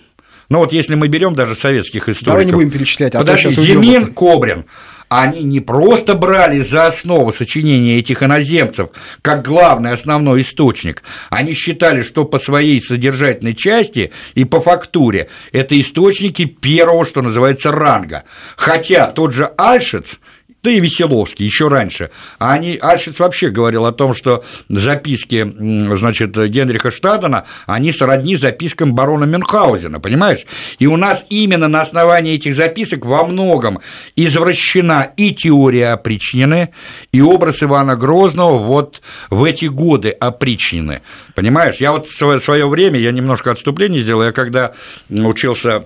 ну 0.50 0.60
вот 0.60 0.74
если 0.74 0.96
мы 0.96 1.08
берем 1.08 1.34
даже 1.34 1.56
советских 1.56 2.10
историков. 2.10 2.26
Давай 2.26 2.46
не 2.46 2.52
будем 2.52 2.72
перечислять. 2.72 3.16
А 3.16 3.20
Подожди, 3.20 3.52
Зимин, 3.52 4.14
Кобрин, 4.14 4.66
они 5.12 5.44
не 5.44 5.60
просто 5.60 6.16
брали 6.16 6.62
за 6.62 6.88
основу 6.88 7.34
сочинения 7.34 8.00
этих 8.00 8.24
иноземцев 8.24 8.92
как 9.22 9.46
главный 9.46 9.92
основной 9.92 10.40
источник, 10.42 11.04
они 11.30 11.54
считали, 11.54 12.04
что 12.04 12.24
по 12.24 12.40
своей 12.40 12.80
содержательной 12.80 13.54
части 13.54 14.14
и 14.36 14.46
по 14.46 14.62
фактуре 14.62 15.28
это 15.52 15.80
источники 15.80 16.46
первого, 16.46 17.06
что 17.06 17.22
называется, 17.22 17.74
ранга. 17.74 18.24
Хотя 18.56 19.08
тот 19.08 19.34
же 19.34 19.52
Альшиц 19.58 20.18
да 20.64 20.70
и 20.70 20.80
Веселовский 20.80 21.46
еще 21.46 21.68
раньше. 21.68 22.12
А 22.40 22.54
они, 22.54 22.78
Альшиц 22.80 23.20
вообще 23.20 23.50
говорил 23.50 23.86
о 23.86 23.92
том, 23.92 24.14
что 24.14 24.44
записки, 24.70 25.52
значит, 25.96 26.38
Генриха 26.38 26.92
Штадена, 26.92 27.46
они 27.66 27.92
сродни 27.92 28.36
запискам 28.36 28.94
барона 28.94 29.26
Мюнхгаузена, 29.26 30.00
понимаешь? 30.00 30.46
И 30.80 30.88
у 30.88 30.98
нас 30.98 31.24
именно 31.30 31.68
на 31.68 31.82
основании 31.82 32.36
этих 32.36 32.56
записок 32.56 33.06
во 33.06 33.26
многом 33.26 33.80
извращена 34.16 35.12
и 35.18 35.34
теория 35.34 35.94
опричнины, 35.94 36.70
и 37.12 37.22
образ 37.22 37.64
Ивана 37.64 37.96
Грозного 37.96 38.60
вот 38.60 39.02
в 39.30 39.44
эти 39.44 39.66
годы 39.66 40.10
опричнины, 40.10 41.02
понимаешь? 41.34 41.78
Я 41.78 41.92
вот 41.92 42.08
в 42.08 42.40
свое 42.40 42.68
время, 42.68 43.00
я 43.00 43.12
немножко 43.12 43.52
отступление 43.52 44.02
сделал, 44.02 44.24
я 44.24 44.32
когда 44.32 44.74
учился 45.10 45.86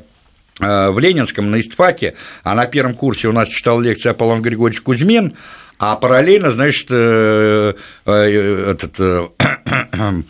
в 0.59 0.99
Ленинском 0.99 1.51
на 1.51 1.59
истфаке, 1.59 2.15
а 2.43 2.55
на 2.55 2.65
первом 2.65 2.93
курсе 2.93 3.27
у 3.27 3.33
нас 3.33 3.49
читал 3.49 3.81
лекции 3.81 4.09
Аполлон 4.09 4.41
Григорьевич 4.41 4.81
Кузьмин, 4.81 5.33
а 5.77 5.95
параллельно, 5.97 6.51
значит, 6.51 6.87
э, 6.89 7.73
э, 8.05 8.71
этот 8.71 9.33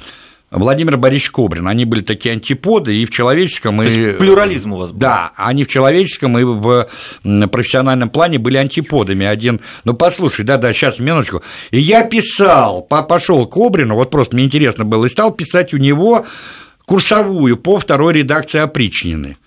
Владимир 0.51 0.97
Борисович 0.97 1.31
Кобрин. 1.31 1.67
Они 1.67 1.85
были 1.85 2.01
такие 2.01 2.33
антиподы 2.33 2.95
и 2.95 3.05
в 3.05 3.11
человеческом, 3.11 3.77
То 3.77 3.83
и... 3.83 4.13
плюрализм 4.13 4.73
у 4.73 4.77
вас 4.77 4.91
был. 4.91 4.99
Да, 4.99 5.31
они 5.35 5.65
в 5.65 5.67
человеческом 5.67 6.37
и 6.39 6.43
в 6.43 6.87
профессиональном 7.51 8.09
плане 8.09 8.39
были 8.39 8.57
антиподами. 8.57 9.25
Один, 9.25 9.59
ну, 9.83 9.93
послушай, 9.93 10.45
да-да, 10.45 10.73
сейчас, 10.73 10.97
минуточку. 10.99 11.43
И 11.71 11.79
я 11.79 12.03
писал, 12.03 12.81
пошел 12.81 13.45
к 13.45 13.53
Кобрину, 13.53 13.95
вот 13.95 14.09
просто 14.09 14.35
мне 14.35 14.45
интересно 14.45 14.85
было, 14.85 15.05
и 15.05 15.09
стал 15.09 15.31
писать 15.31 15.73
у 15.73 15.77
него 15.77 16.25
курсовую 16.85 17.57
по 17.57 17.79
второй 17.79 18.13
редакции 18.13 18.59
опричнины. 18.59 19.37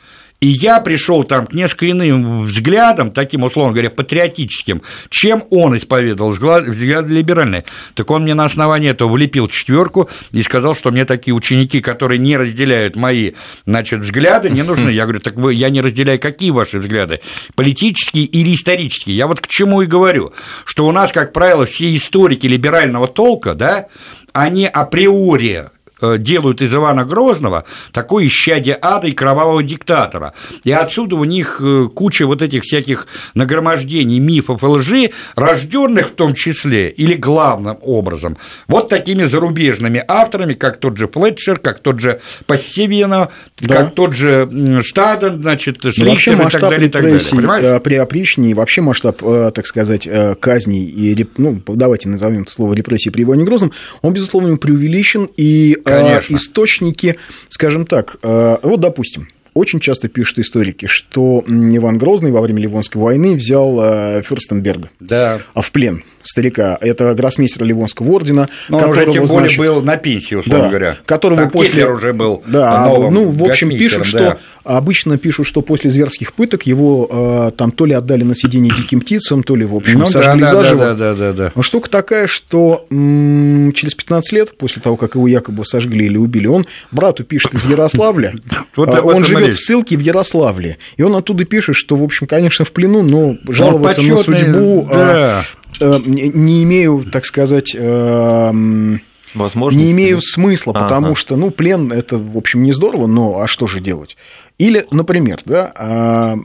И 0.40 0.46
я 0.46 0.78
пришел 0.80 1.24
там 1.24 1.48
к 1.48 1.52
несколько 1.52 1.90
иным 1.90 2.44
взглядам, 2.44 3.10
таким, 3.10 3.42
условно 3.42 3.72
говоря, 3.72 3.90
патриотическим, 3.90 4.82
чем 5.10 5.44
он 5.50 5.76
исповедовал 5.76 6.30
взгляды 6.30 7.12
либеральные. 7.12 7.64
Так 7.94 8.08
он 8.10 8.22
мне 8.22 8.34
на 8.34 8.44
основании 8.44 8.90
этого 8.90 9.10
влепил 9.10 9.48
четверку 9.48 10.08
и 10.30 10.42
сказал, 10.42 10.76
что 10.76 10.92
мне 10.92 11.04
такие 11.04 11.34
ученики, 11.34 11.80
которые 11.80 12.20
не 12.20 12.36
разделяют 12.36 12.94
мои 12.94 13.32
значит, 13.66 14.00
взгляды, 14.00 14.48
не 14.48 14.62
нужны. 14.62 14.90
Я 14.90 15.04
говорю, 15.04 15.20
так 15.20 15.34
вы, 15.34 15.54
я 15.54 15.70
не 15.70 15.80
разделяю, 15.80 16.20
какие 16.20 16.50
ваши 16.50 16.78
взгляды? 16.78 17.20
Политические 17.56 18.24
или 18.24 18.54
исторические? 18.54 19.16
Я 19.16 19.26
вот 19.26 19.40
к 19.40 19.48
чему 19.48 19.82
и 19.82 19.86
говорю, 19.86 20.32
что 20.64 20.86
у 20.86 20.92
нас, 20.92 21.10
как 21.10 21.32
правило, 21.32 21.66
все 21.66 21.94
историки 21.96 22.46
либерального 22.46 23.08
толка, 23.08 23.54
да, 23.54 23.88
они 24.32 24.66
априори 24.66 25.70
делают 26.00 26.62
из 26.62 26.74
Ивана 26.74 27.04
Грозного 27.04 27.64
такое 27.92 28.26
исчадие 28.26 28.78
ада 28.80 29.08
и 29.08 29.12
кровавого 29.12 29.62
диктатора. 29.62 30.34
И 30.64 30.70
отсюда 30.70 31.16
у 31.16 31.24
них 31.24 31.60
э, 31.62 31.88
куча 31.94 32.26
вот 32.26 32.42
этих 32.42 32.62
всяких 32.62 33.06
нагромождений, 33.34 34.18
мифов 34.18 34.62
и 34.62 34.66
лжи, 34.66 35.10
рожденных 35.34 36.08
в 36.08 36.12
том 36.12 36.34
числе, 36.34 36.90
или 36.90 37.14
главным 37.14 37.78
образом, 37.82 38.36
вот 38.66 38.88
такими 38.88 39.24
зарубежными 39.24 40.02
авторами, 40.06 40.54
как 40.54 40.78
тот 40.78 40.98
же 40.98 41.08
Флетчер, 41.08 41.58
как 41.58 41.80
тот 41.80 42.00
же 42.00 42.20
Пассивино, 42.46 43.30
да. 43.60 43.74
как 43.74 43.94
тот 43.94 44.14
же 44.14 44.48
Штаден, 44.82 45.40
значит, 45.40 45.78
ну, 45.82 45.92
Шлихтер 45.92 46.46
и 46.46 46.50
так 46.50 46.60
далее, 46.60 46.88
и 46.88 46.90
так 46.90 47.02
далее. 47.02 47.20
Понимаешь? 47.30 47.64
Э, 47.64 47.80
при 47.80 47.94
опричнии, 47.94 48.54
вообще 48.54 48.80
масштаб, 48.80 49.18
так 49.18 49.66
сказать, 49.66 50.08
казней 50.40 50.84
и, 50.84 51.26
ну, 51.36 51.60
давайте 51.66 52.08
назовем 52.08 52.42
это 52.42 52.52
слово 52.52 52.74
репрессии 52.74 53.10
при 53.10 53.22
Иване 53.22 53.44
Грозном, 53.44 53.72
он, 54.02 54.12
безусловно, 54.12 54.56
преувеличен, 54.56 55.28
и 55.36 55.76
Конечно. 55.88 56.36
источники, 56.36 57.16
скажем 57.48 57.86
так, 57.86 58.16
э, 58.22 58.56
вот, 58.62 58.80
допустим, 58.80 59.28
очень 59.54 59.80
часто 59.80 60.08
пишут 60.08 60.38
историки, 60.38 60.86
что 60.86 61.42
Иван 61.46 61.98
Грозный 61.98 62.30
во 62.30 62.40
время 62.40 62.62
Ливонской 62.62 63.00
войны 63.00 63.34
взял 63.34 63.78
э, 63.80 64.22
Фюрстенберга 64.22 64.90
да. 65.00 65.40
в 65.54 65.72
плен 65.72 66.04
старика. 66.28 66.76
Это 66.80 67.14
гроссмейстер 67.14 67.64
Ливонского 67.64 68.10
ордена. 68.10 68.48
Но 68.68 68.78
которого, 68.78 69.00
уже, 69.00 69.12
тем 69.12 69.26
более, 69.26 69.40
значит, 69.40 69.58
был 69.58 69.82
на 69.82 69.96
пенсии, 69.96 70.34
условно 70.34 70.64
да, 70.64 70.68
говоря. 70.68 70.96
Которого 71.06 71.42
Там 71.42 71.50
после... 71.50 71.74
Гитлер 71.74 71.92
уже 71.92 72.12
был 72.12 72.42
да, 72.46 72.86
новым 72.86 73.14
Ну, 73.14 73.30
в 73.30 73.44
общем, 73.44 73.70
пишут, 73.70 74.06
что... 74.06 74.18
Да. 74.18 74.38
Обычно 74.64 75.16
пишут, 75.16 75.46
что 75.46 75.62
после 75.62 75.88
зверских 75.88 76.34
пыток 76.34 76.64
его 76.64 77.48
э, 77.48 77.56
там 77.56 77.70
то 77.70 77.86
ли 77.86 77.94
отдали 77.94 78.22
на 78.22 78.34
сиденье 78.34 78.70
диким 78.76 79.00
птицам, 79.00 79.42
то 79.42 79.56
ли, 79.56 79.64
в 79.64 79.74
общем, 79.74 80.00
ну, 80.00 80.06
сожгли 80.06 80.42
да, 80.42 80.50
заживо. 80.50 80.84
Да, 80.84 80.94
да, 80.94 81.14
да, 81.14 81.32
да, 81.32 81.52
Но 81.54 81.62
штука 81.62 81.88
такая, 81.88 82.26
что 82.26 82.86
м- 82.90 83.72
через 83.74 83.94
15 83.94 84.30
лет, 84.32 84.58
после 84.58 84.82
того, 84.82 84.98
как 84.98 85.14
его 85.14 85.26
якобы 85.26 85.64
сожгли 85.64 86.04
или 86.04 86.18
убили, 86.18 86.48
он 86.48 86.66
брату 86.90 87.24
пишет 87.24 87.54
из 87.54 87.64
Ярославля. 87.64 88.34
А 88.76 89.00
он 89.00 89.24
живет 89.24 89.54
в 89.54 89.58
ссылке 89.58 89.96
в 89.96 90.00
Ярославле. 90.00 90.78
И 90.96 91.02
он 91.02 91.14
оттуда 91.16 91.44
пишет, 91.44 91.74
что, 91.74 91.96
в 91.96 92.04
общем, 92.04 92.26
конечно, 92.26 92.64
в 92.64 92.72
плену, 92.72 93.02
но 93.02 93.36
жаловаться 93.48 94.02
на 94.02 94.16
судьбу 94.18 94.88
Э, 94.90 95.42
не 95.80 96.62
имею, 96.64 97.04
так 97.10 97.24
сказать, 97.24 97.74
эм, 97.74 99.00
не 99.34 99.92
имею 99.92 100.20
смысла, 100.20 100.72
потому 100.72 101.08
ага. 101.08 101.14
что, 101.14 101.36
ну, 101.36 101.50
плен 101.50 101.92
это, 101.92 102.18
в 102.18 102.36
общем, 102.36 102.62
не 102.62 102.72
здорово, 102.72 103.06
но 103.06 103.40
а 103.40 103.46
что 103.46 103.66
же 103.66 103.80
делать? 103.80 104.16
Или, 104.58 104.86
например, 104.90 105.40
да, 105.44 105.72
а, 105.76 106.36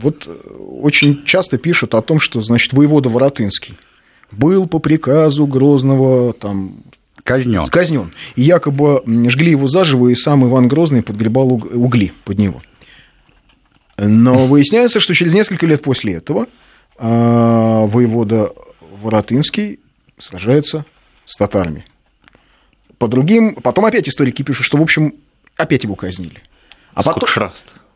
вот 0.00 0.28
очень 0.80 1.24
часто 1.24 1.58
пишут 1.58 1.94
о 1.94 2.00
том, 2.00 2.18
что, 2.18 2.40
значит, 2.40 2.72
воевода 2.72 3.10
Воротынский 3.10 3.74
был 4.30 4.66
по 4.66 4.78
приказу 4.78 5.46
Грозного 5.46 6.32
там 6.32 6.76
казнен. 7.22 7.66
казнен. 7.66 8.12
И 8.36 8.42
якобы 8.42 9.02
жгли 9.06 9.50
его 9.50 9.68
заживо, 9.68 10.08
и 10.08 10.14
сам 10.14 10.46
Иван 10.46 10.68
Грозный 10.68 11.02
подгребал 11.02 11.52
угли 11.52 12.12
под 12.24 12.38
него. 12.38 12.62
Но 13.98 14.46
выясняется, 14.46 14.98
что 14.98 15.14
через 15.14 15.34
несколько 15.34 15.66
лет 15.66 15.82
после 15.82 16.14
этого 16.14 16.46
а 16.96 17.86
воевода 17.86 18.52
Воротынский 18.80 19.80
сражается 20.18 20.84
с 21.24 21.36
татарами. 21.36 21.86
По 22.98 23.08
другим, 23.08 23.56
потом 23.56 23.86
опять 23.86 24.08
историки 24.08 24.42
пишут, 24.42 24.66
что, 24.66 24.78
в 24.78 24.82
общем, 24.82 25.14
опять 25.56 25.84
его 25.84 25.94
казнили. 25.94 26.42
А 26.94 27.02
потом... 27.02 27.20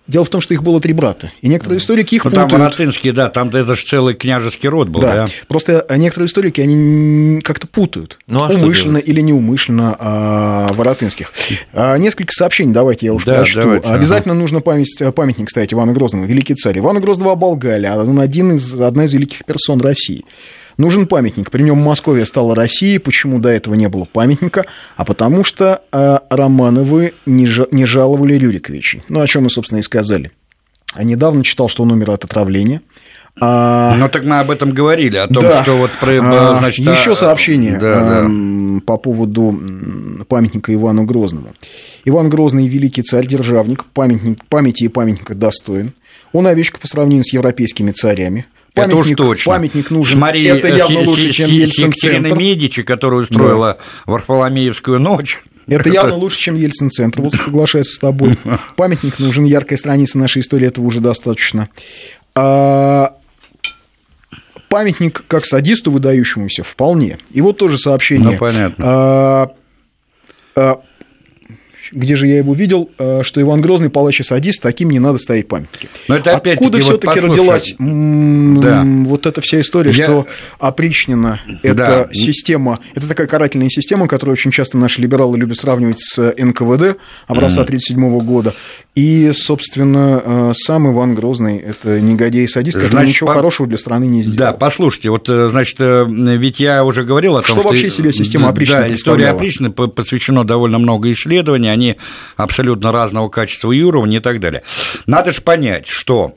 Дело 0.08 0.24
в 0.24 0.30
том, 0.30 0.40
что 0.40 0.54
их 0.54 0.62
было 0.62 0.80
три 0.80 0.94
брата, 0.94 1.32
и 1.42 1.48
некоторые 1.48 1.80
историки 1.80 2.14
их 2.14 2.24
ну, 2.24 2.30
путают. 2.30 2.50
Там 2.50 2.60
Воротынские, 2.60 3.12
да, 3.12 3.28
там 3.28 3.48
это 3.48 3.76
же 3.76 3.84
целый 3.84 4.14
княжеский 4.14 4.66
род 4.66 4.88
был, 4.88 5.02
да. 5.02 5.14
да? 5.14 5.28
Просто 5.48 5.84
некоторые 5.90 6.28
историки, 6.28 6.62
они 6.62 7.42
как-то 7.42 7.66
путают, 7.66 8.18
ну, 8.26 8.42
а 8.42 8.48
умышленно 8.48 8.96
или 8.96 9.20
неумышленно 9.20 9.94
а, 9.98 10.66
Воротынских. 10.72 11.32
А, 11.74 11.98
несколько 11.98 12.32
сообщений 12.32 12.72
давайте 12.72 13.04
я 13.04 13.12
уж 13.12 13.24
да, 13.26 13.36
прочту. 13.36 13.60
Давайте, 13.60 13.88
Обязательно 13.88 14.32
ага. 14.32 14.40
нужно 14.40 14.60
память, 14.60 14.98
памятник, 15.14 15.48
кстати, 15.48 15.74
Ивану 15.74 15.92
Грозному, 15.92 16.24
великий 16.24 16.54
царь. 16.54 16.78
Ивана 16.78 17.00
Грозного 17.00 17.32
оболгали, 17.32 17.86
он 17.86 18.18
один 18.18 18.56
из, 18.56 18.80
одна 18.80 19.04
из 19.04 19.12
великих 19.12 19.44
персон 19.44 19.82
России. 19.82 20.24
Нужен 20.78 21.08
памятник. 21.08 21.50
При 21.50 21.64
нем 21.64 21.78
Московия 21.78 22.24
стала 22.24 22.54
Россией. 22.54 22.98
Почему 22.98 23.40
до 23.40 23.48
этого 23.48 23.74
не 23.74 23.88
было 23.88 24.04
памятника? 24.04 24.64
А 24.96 25.04
потому 25.04 25.42
что 25.42 25.82
э, 25.92 26.18
Романовы 26.30 27.14
не, 27.26 27.48
не 27.74 27.84
жаловали 27.84 28.34
Рюриковичей. 28.34 29.02
Ну, 29.08 29.20
о 29.20 29.26
чем 29.26 29.44
мы, 29.44 29.50
собственно, 29.50 29.80
и 29.80 29.82
сказали. 29.82 30.30
А 30.94 31.02
недавно 31.02 31.42
читал, 31.42 31.68
что 31.68 31.82
он 31.82 31.90
умер 31.90 32.12
от 32.12 32.24
отравления. 32.24 32.80
А... 33.40 33.96
Ну, 33.98 34.08
так 34.08 34.24
мы 34.24 34.38
об 34.38 34.52
этом 34.52 34.70
говорили, 34.70 35.16
о 35.16 35.26
том, 35.26 35.42
да. 35.42 35.62
что 35.62 35.76
вот... 35.76 35.90
А, 36.00 36.56
значит, 36.58 36.86
Еще 36.86 37.12
а... 37.12 37.16
сообщение 37.16 37.78
да, 37.78 38.22
да. 38.22 38.30
по 38.86 38.98
поводу 38.98 39.58
памятника 40.28 40.72
Ивану 40.72 41.04
Грозному. 41.04 41.54
Иван 42.04 42.30
Грозный– 42.30 42.68
великий 42.68 43.02
царь-державник, 43.02 43.84
памятник, 43.84 44.44
памяти 44.46 44.84
и 44.84 44.88
памятника 44.88 45.34
достоин. 45.34 45.92
Он 46.32 46.46
овечка 46.46 46.78
по 46.78 46.86
сравнению 46.86 47.24
с 47.24 47.32
европейскими 47.32 47.90
царями– 47.90 48.46
Памятник, 48.82 49.12
это 49.12 49.22
уж 49.24 49.28
точно. 49.28 49.52
Памятник 49.52 49.90
нужен. 49.90 50.18
Смотри, 50.18 50.44
это 50.44 50.68
явно 50.68 51.00
лучше, 51.00 51.32
чем 51.32 51.50
Ельцин-центр. 51.50 52.36
Медичи, 52.36 52.82
которая 52.82 53.20
устроила 53.20 53.78
да. 53.78 54.12
Варфоломеевскую 54.12 54.98
ночь. 54.98 55.40
Это 55.66 55.90
явно 55.90 56.14
лучше, 56.14 56.38
чем 56.38 56.56
Ельцин-центр, 56.56 57.20
вот 57.22 57.34
соглашаюсь 57.34 57.88
с 57.88 57.98
тобой. 57.98 58.38
Памятник 58.76 59.18
нужен, 59.18 59.44
яркая 59.44 59.76
страница 59.76 60.18
нашей 60.18 60.40
истории, 60.40 60.66
этого 60.66 60.86
уже 60.86 61.00
достаточно. 61.00 61.68
А 62.34 63.14
памятник 64.68 65.24
как 65.26 65.44
садисту 65.44 65.90
выдающемуся 65.90 66.62
вполне. 66.62 67.18
И 67.30 67.40
вот 67.40 67.58
тоже 67.58 67.78
сообщение. 67.78 68.32
Ну, 68.32 68.38
понятно. 68.38 68.84
А, 68.86 69.50
а, 70.56 70.80
где 71.92 72.16
же 72.16 72.26
я 72.26 72.38
его 72.38 72.54
видел, 72.54 72.90
э, 72.98 73.22
что 73.22 73.40
Иван 73.40 73.60
Грозный 73.60 73.90
палач 73.90 74.20
и 74.20 74.22
садист, 74.22 74.60
таким 74.60 74.90
не 74.90 74.98
надо 74.98 75.18
ставить 75.18 75.48
памятники. 75.48 75.88
Но 76.08 76.16
это 76.16 76.36
Откуда 76.36 76.78
все-таки 76.78 77.20
вот 77.20 77.30
родилась 77.30 77.74
да. 77.78 78.84
вот 78.84 79.26
эта 79.26 79.40
вся 79.40 79.60
история, 79.60 79.90
я... 79.90 80.04
что 80.04 80.26
опричнина– 80.58 81.40
это 81.62 81.74
да. 81.74 82.08
система, 82.12 82.80
это 82.94 83.08
такая 83.08 83.26
карательная 83.26 83.68
система, 83.68 84.08
которую 84.08 84.34
очень 84.34 84.50
часто 84.50 84.78
наши 84.78 85.00
либералы 85.00 85.38
любят 85.38 85.58
сравнивать 85.58 85.98
с 86.00 86.18
НКВД 86.36 86.98
образца 87.26 87.62
1937 87.62 88.18
года. 88.20 88.54
И, 88.94 89.30
собственно, 89.32 90.22
э, 90.24 90.52
сам 90.56 90.92
Иван 90.92 91.14
Грозный– 91.14 91.56
это 91.58 92.00
негодяй 92.00 92.44
и 92.44 92.48
садист, 92.48 92.76
который 92.76 92.90
значит, 92.90 93.08
ничего 93.08 93.28
по... 93.28 93.34
хорошего 93.34 93.68
для 93.68 93.78
страны 93.78 94.06
не 94.06 94.22
сделал. 94.22 94.38
Да, 94.38 94.52
послушайте, 94.52 95.10
вот, 95.10 95.28
э, 95.28 95.48
значит, 95.50 95.76
ведь 95.78 96.58
я 96.58 96.84
уже 96.84 97.04
говорил 97.04 97.36
о 97.36 97.42
том, 97.42 97.44
что… 97.44 97.60
Что 97.60 97.68
вообще 97.68 97.90
себе 97.90 98.12
система 98.12 98.48
опричнины 98.48 98.80
Да, 98.80 98.94
история 98.94 99.28
опричнины 99.28 99.70
посвящено 99.70 100.44
довольно 100.44 100.78
много 100.78 101.12
исследований, 101.12 101.68
они 101.78 101.96
абсолютно 102.36 102.92
разного 102.92 103.28
качества 103.28 103.72
и 103.72 103.82
уровня 103.82 104.18
и 104.18 104.20
так 104.20 104.40
далее. 104.40 104.62
Надо 105.06 105.32
же 105.32 105.40
понять, 105.40 105.86
что 105.86 106.34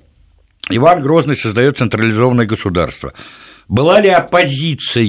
Иван 0.69 1.01
Грозный 1.01 1.35
создает 1.35 1.77
централизованное 1.77 2.45
государство. 2.45 3.13
Была 3.67 3.99
ли 4.01 4.09
оппозиция 4.09 5.03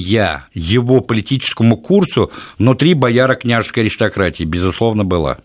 его 0.54 1.00
политическому 1.00 1.76
курсу 1.76 2.30
внутри 2.58 2.94
бояра 2.94 3.34
княжеской 3.34 3.84
аристократии? 3.84 4.44
Безусловно, 4.44 5.04
была. 5.04 5.38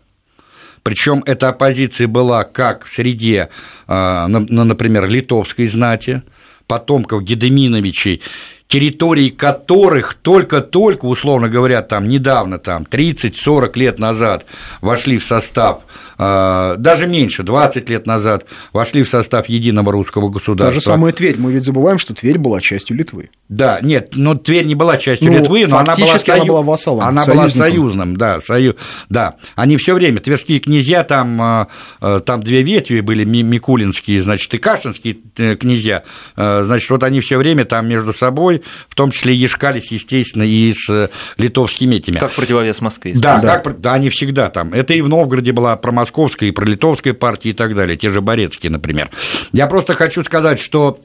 Причем 0.84 1.24
эта 1.26 1.50
оппозиция 1.50 2.08
была 2.08 2.44
как 2.44 2.86
в 2.86 2.94
среде, 2.94 3.50
а, 3.88 4.28
например, 4.28 5.08
литовской 5.08 5.68
знати, 5.68 6.22
потомков 6.68 7.24
Гедеминовичей 7.24 8.22
территорий 8.68 9.30
которых 9.30 10.14
только-только, 10.16 11.06
условно 11.06 11.50
говоря, 11.50 11.82
там 11.82 12.08
недавно, 12.08 12.60
там 12.60 12.84
30-40 12.84 13.78
лет 13.78 14.00
назад 14.00 14.46
вошли 14.82 15.18
в 15.18 15.26
состав 15.26 15.82
даже 16.18 17.08
меньше, 17.08 17.44
20 17.44 17.90
лет 17.90 18.08
назад, 18.08 18.46
вошли 18.74 19.04
в 19.04 19.10
состав 19.10 19.48
единого 19.50 19.92
русского 19.92 20.30
государства. 20.30 20.74
Та 20.74 20.74
же 20.74 20.82
самая 20.82 21.14
Тверь. 21.14 21.38
Мы 21.38 21.52
ведь 21.52 21.64
забываем, 21.64 22.00
что 22.00 22.14
Тверь 22.14 22.38
была 22.38 22.62
частью 22.62 22.98
Литвы. 22.98 23.30
Да, 23.50 23.80
нет, 23.82 24.12
но 24.16 24.36
Тверь 24.36 24.66
не 24.66 24.76
была 24.76 24.98
частью 24.98 25.32
ну, 25.32 25.38
Литвы, 25.38 25.68
но 25.68 25.78
она 25.78 25.96
была, 25.96 26.20
сою... 26.20 26.36
она 26.36 26.46
была 26.46 26.62
вассалом. 26.62 27.04
Она 27.04 27.26
была 27.26 27.50
союзным, 27.50 28.18
да, 28.18 28.40
сою... 28.42 28.76
да. 29.10 29.36
Они 29.56 29.78
все 29.78 29.94
время, 29.94 30.20
тверские 30.20 30.60
князья, 30.60 31.04
там, 31.04 31.42
а, 31.42 31.68
а, 32.02 32.20
там 32.20 32.44
две 32.44 32.64
ветви 32.64 33.00
были, 33.00 33.24
Микулинские, 33.24 34.22
значит, 34.22 34.54
и 34.54 34.58
Кашинские 34.58 35.18
э, 35.38 35.56
князья, 35.56 36.04
значит, 36.36 36.90
вот 36.90 37.04
они 37.04 37.22
все 37.22 37.38
время 37.38 37.66
там 37.66 37.88
между 37.88 38.14
собой, 38.14 38.64
в 38.90 38.96
том 38.96 39.12
числе 39.12 39.36
ешкались, 39.36 39.92
естественно, 39.92 40.44
и 40.44 40.74
с 40.74 40.90
э, 40.90 41.10
литовскими 41.38 41.96
этими. 41.96 42.18
Как 42.18 42.32
противовес 42.32 42.82
Москвы. 42.82 43.14
Да, 43.16 43.38
да. 43.38 43.60
Как, 43.60 43.80
да, 43.80 43.94
они 43.94 44.10
всегда 44.10 44.50
там. 44.50 44.74
Это 44.74 44.94
и 44.94 45.02
в 45.02 45.10
Новгороде 45.10 45.52
была 45.52 45.76
промосковская 45.76 46.07
московской, 46.08 46.50
и 46.50 46.52
про 46.52 46.66
литовской 46.66 47.14
партии 47.14 47.50
и 47.50 47.54
так 47.54 47.76
далее, 47.76 47.98
те 47.98 48.10
же 48.10 48.22
Борецкие, 48.22 48.72
например. 48.72 49.10
Я 49.52 49.68
просто 49.68 49.94
хочу 49.94 50.24
сказать, 50.24 50.60
что 50.60 51.00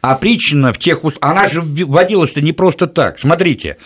опричнина 0.00 0.72
в 0.72 0.78
тех... 0.78 1.00
Она 1.20 1.48
же 1.48 1.60
вводилась-то 1.62 2.40
не 2.40 2.52
просто 2.52 2.86
так. 2.86 3.18
Смотрите, 3.18 3.76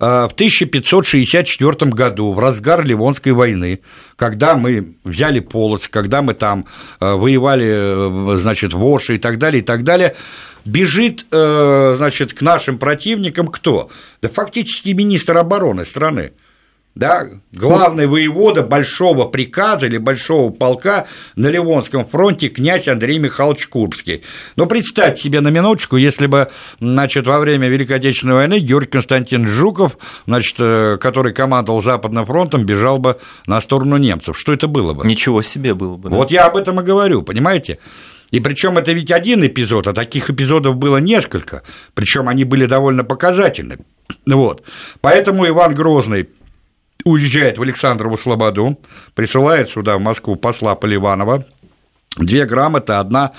э, 0.00 0.04
в 0.28 0.32
1564 0.32 1.90
году, 1.92 2.32
в 2.32 2.38
разгар 2.40 2.84
Ливонской 2.84 3.32
войны, 3.32 3.80
когда 4.16 4.56
мы 4.56 4.94
взяли 5.04 5.40
Полоцк, 5.40 5.90
когда 5.90 6.22
мы 6.22 6.34
там 6.34 6.66
э, 7.00 7.12
воевали, 7.12 8.34
э, 8.34 8.38
значит, 8.38 8.72
в 8.72 8.84
Оше 8.84 9.14
и 9.14 9.18
так 9.18 9.38
далее, 9.38 9.62
и 9.62 9.64
так 9.64 9.84
далее, 9.84 10.16
бежит, 10.64 11.24
значит, 11.30 12.34
к 12.34 12.42
нашим 12.42 12.78
противникам 12.78 13.46
кто? 13.48 13.90
Да 14.20 14.28
фактически 14.28 14.90
министр 14.90 15.38
обороны 15.38 15.86
страны 15.86 16.32
да, 16.98 17.28
главный 17.52 18.08
воевода 18.08 18.64
большого 18.64 19.24
приказа 19.26 19.86
или 19.86 19.98
большого 19.98 20.50
полка 20.50 21.06
на 21.36 21.46
Ливонском 21.46 22.04
фронте 22.04 22.48
князь 22.48 22.88
Андрей 22.88 23.20
Михайлович 23.20 23.68
Курбский. 23.68 24.24
Но 24.56 24.66
представьте 24.66 25.22
себе 25.22 25.40
на 25.40 25.48
минуточку, 25.48 25.96
если 25.96 26.26
бы, 26.26 26.48
значит, 26.80 27.28
во 27.28 27.38
время 27.38 27.68
Великой 27.68 27.98
Отечественной 27.98 28.34
войны 28.34 28.58
Георгий 28.58 28.90
Константин 28.90 29.46
Жуков, 29.46 29.96
значит, 30.26 30.56
э, 30.58 30.98
который 31.00 31.32
командовал 31.32 31.80
Западным 31.82 32.26
фронтом, 32.26 32.66
бежал 32.66 32.98
бы 32.98 33.20
на 33.46 33.60
сторону 33.60 33.96
немцев. 33.96 34.36
Что 34.36 34.52
это 34.52 34.66
было 34.66 34.92
бы? 34.92 35.06
Ничего 35.06 35.40
себе 35.40 35.74
было 35.74 35.96
бы. 35.96 36.10
Да? 36.10 36.16
Вот 36.16 36.32
я 36.32 36.46
об 36.46 36.56
этом 36.56 36.80
и 36.80 36.82
говорю, 36.82 37.22
понимаете? 37.22 37.78
И 38.32 38.40
причем 38.40 38.76
это 38.76 38.90
ведь 38.90 39.12
один 39.12 39.46
эпизод, 39.46 39.86
а 39.86 39.92
таких 39.92 40.30
эпизодов 40.30 40.74
было 40.74 40.96
несколько, 40.96 41.62
причем 41.94 42.28
они 42.28 42.42
были 42.42 42.66
довольно 42.66 43.04
показательны. 43.04 43.78
Вот. 44.26 44.64
Поэтому 45.00 45.46
Иван 45.46 45.74
Грозный 45.74 46.28
уезжает 47.08 47.58
в 47.58 47.62
Александрову 47.62 48.16
Слободу, 48.18 48.78
присылает 49.14 49.68
сюда, 49.68 49.96
в 49.98 50.00
Москву, 50.00 50.36
посла 50.36 50.74
Поливанова, 50.74 51.44
Две 52.18 52.46
грамоты, 52.46 52.94
одна 52.94 53.32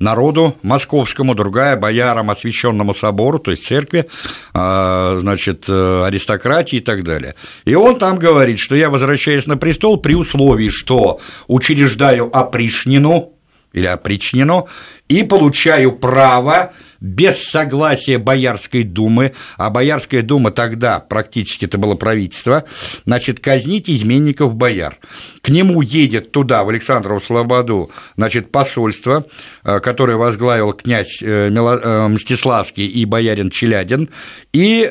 народу 0.00 0.56
московскому, 0.62 1.36
другая 1.36 1.76
боярам 1.76 2.30
освященному 2.30 2.92
собору, 2.92 3.38
то 3.38 3.52
есть 3.52 3.64
церкви, 3.64 4.06
а, 4.52 5.18
значит, 5.20 5.66
э, 5.68 6.04
аристократии 6.04 6.78
и 6.78 6.80
так 6.80 7.04
далее. 7.04 7.36
И 7.64 7.76
он 7.76 7.96
там 7.96 8.18
говорит, 8.18 8.58
что 8.58 8.74
я 8.74 8.90
возвращаюсь 8.90 9.46
на 9.46 9.56
престол 9.56 9.98
при 9.98 10.14
условии, 10.14 10.68
что 10.68 11.20
учреждаю 11.46 12.28
опришнину 12.36 13.34
или 13.72 13.86
опричнину 13.86 14.68
и 15.08 15.22
получаю 15.22 15.92
право 15.92 16.72
без 17.04 17.44
согласия 17.44 18.16
Боярской 18.16 18.82
думы, 18.82 19.34
а 19.58 19.68
Боярская 19.68 20.22
дума 20.22 20.50
тогда 20.50 21.00
практически 21.00 21.66
это 21.66 21.76
было 21.76 21.96
правительство, 21.96 22.64
значит, 23.04 23.40
казнить 23.40 23.90
изменников 23.90 24.54
бояр. 24.54 24.96
К 25.42 25.50
нему 25.50 25.82
едет 25.82 26.32
туда, 26.32 26.64
в 26.64 26.70
Александрову 26.70 27.20
Слободу, 27.20 27.90
значит, 28.16 28.50
посольство, 28.50 29.26
э, 29.64 29.80
которое 29.80 30.16
возглавил 30.16 30.72
князь 30.72 31.18
э, 31.20 31.50
э, 31.50 32.08
Мстиславский 32.08 32.86
и 32.86 33.04
боярин 33.04 33.50
Челядин, 33.50 34.08
и 34.54 34.88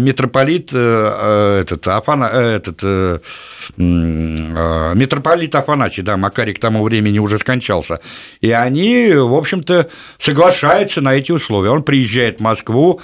митрополит 0.00 0.72
этот, 0.72 1.86
Афана, 1.86 2.24
этот, 2.24 2.82
митрополит 3.76 5.54
Афанасий, 5.54 6.02
да, 6.02 6.16
Макарий 6.16 6.54
к 6.54 6.58
тому 6.58 6.82
времени 6.82 7.18
уже 7.18 7.38
скончался, 7.38 8.00
и 8.40 8.50
они, 8.50 9.12
в 9.12 9.34
общем-то, 9.34 9.88
соглашаются 10.18 11.00
на 11.00 11.14
эти 11.14 11.30
условия 11.30 11.51
условия. 11.52 11.70
Он 11.70 11.82
приезжает 11.82 12.38
в 12.38 12.42
Москву, 12.42 13.00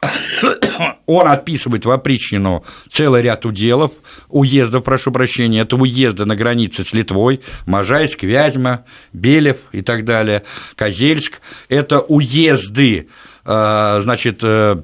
он 1.06 1.28
отписывает 1.28 1.84
в 1.84 1.90
опричнину 1.90 2.64
целый 2.90 3.22
ряд 3.22 3.44
уделов, 3.44 3.92
уездов, 4.28 4.84
прошу 4.84 5.10
прощения, 5.10 5.60
это 5.60 5.76
уезды 5.76 6.24
на 6.24 6.36
границе 6.36 6.84
с 6.84 6.92
Литвой, 6.92 7.40
Можайск, 7.66 8.22
Вязьма, 8.22 8.84
Белев 9.12 9.56
и 9.72 9.82
так 9.82 10.04
далее, 10.04 10.44
Козельск, 10.76 11.40
это 11.68 12.00
уезды, 12.00 13.08
э, 13.44 14.00
значит, 14.02 14.40
э, 14.42 14.82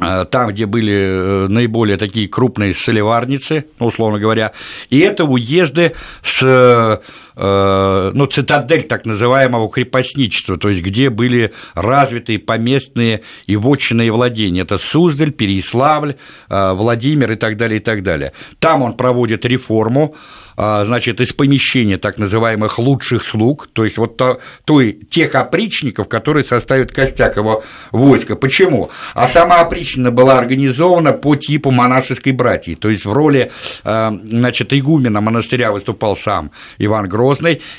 э, 0.00 0.24
там, 0.24 0.48
где 0.48 0.66
были 0.66 1.46
наиболее 1.48 1.96
такие 1.96 2.26
крупные 2.26 2.74
солеварницы, 2.74 3.66
условно 3.78 4.18
говоря, 4.18 4.52
и 4.88 4.98
это 4.98 5.24
уезды 5.24 5.92
с 6.22 7.00
ну, 7.36 8.26
цитадель 8.26 8.84
так 8.84 9.06
называемого 9.06 9.68
крепостничества, 9.70 10.56
то 10.56 10.68
есть 10.68 10.82
где 10.82 11.10
были 11.10 11.52
развитые 11.74 12.38
поместные 12.38 13.22
и 13.46 13.56
вотчинные 13.56 14.12
владения. 14.12 14.62
Это 14.62 14.78
Суздаль, 14.78 15.32
Переяславль, 15.32 16.16
э, 16.48 16.72
Владимир 16.72 17.32
и 17.32 17.36
так 17.36 17.56
далее, 17.56 17.80
и 17.80 17.82
так 17.82 18.02
далее. 18.02 18.32
Там 18.58 18.82
он 18.82 18.94
проводит 18.94 19.44
реформу, 19.44 20.14
а, 20.62 20.84
значит, 20.84 21.22
из 21.22 21.32
помещения 21.32 21.96
так 21.96 22.18
называемых 22.18 22.78
лучших 22.78 23.24
слуг, 23.24 23.68
то 23.72 23.84
есть 23.84 23.96
вот 23.96 24.18
то, 24.18 24.40
той, 24.66 24.92
тех 24.92 25.34
опричников, 25.34 26.06
которые 26.06 26.44
составят 26.44 26.92
костяк 26.92 27.38
его 27.38 27.62
войска. 27.92 28.36
Почему? 28.36 28.90
А 29.14 29.26
сама 29.26 29.60
опричнина 29.60 30.10
была 30.10 30.38
организована 30.38 31.12
по 31.12 31.34
типу 31.36 31.70
монашеской 31.70 32.32
братьи, 32.32 32.74
то 32.74 32.90
есть 32.90 33.06
в 33.06 33.12
роли, 33.12 33.50
значит, 33.82 34.74
игумена 34.74 35.22
монастыря 35.22 35.72
выступал 35.72 36.14
сам 36.14 36.50
Иван 36.76 37.08
Грозный, 37.08 37.19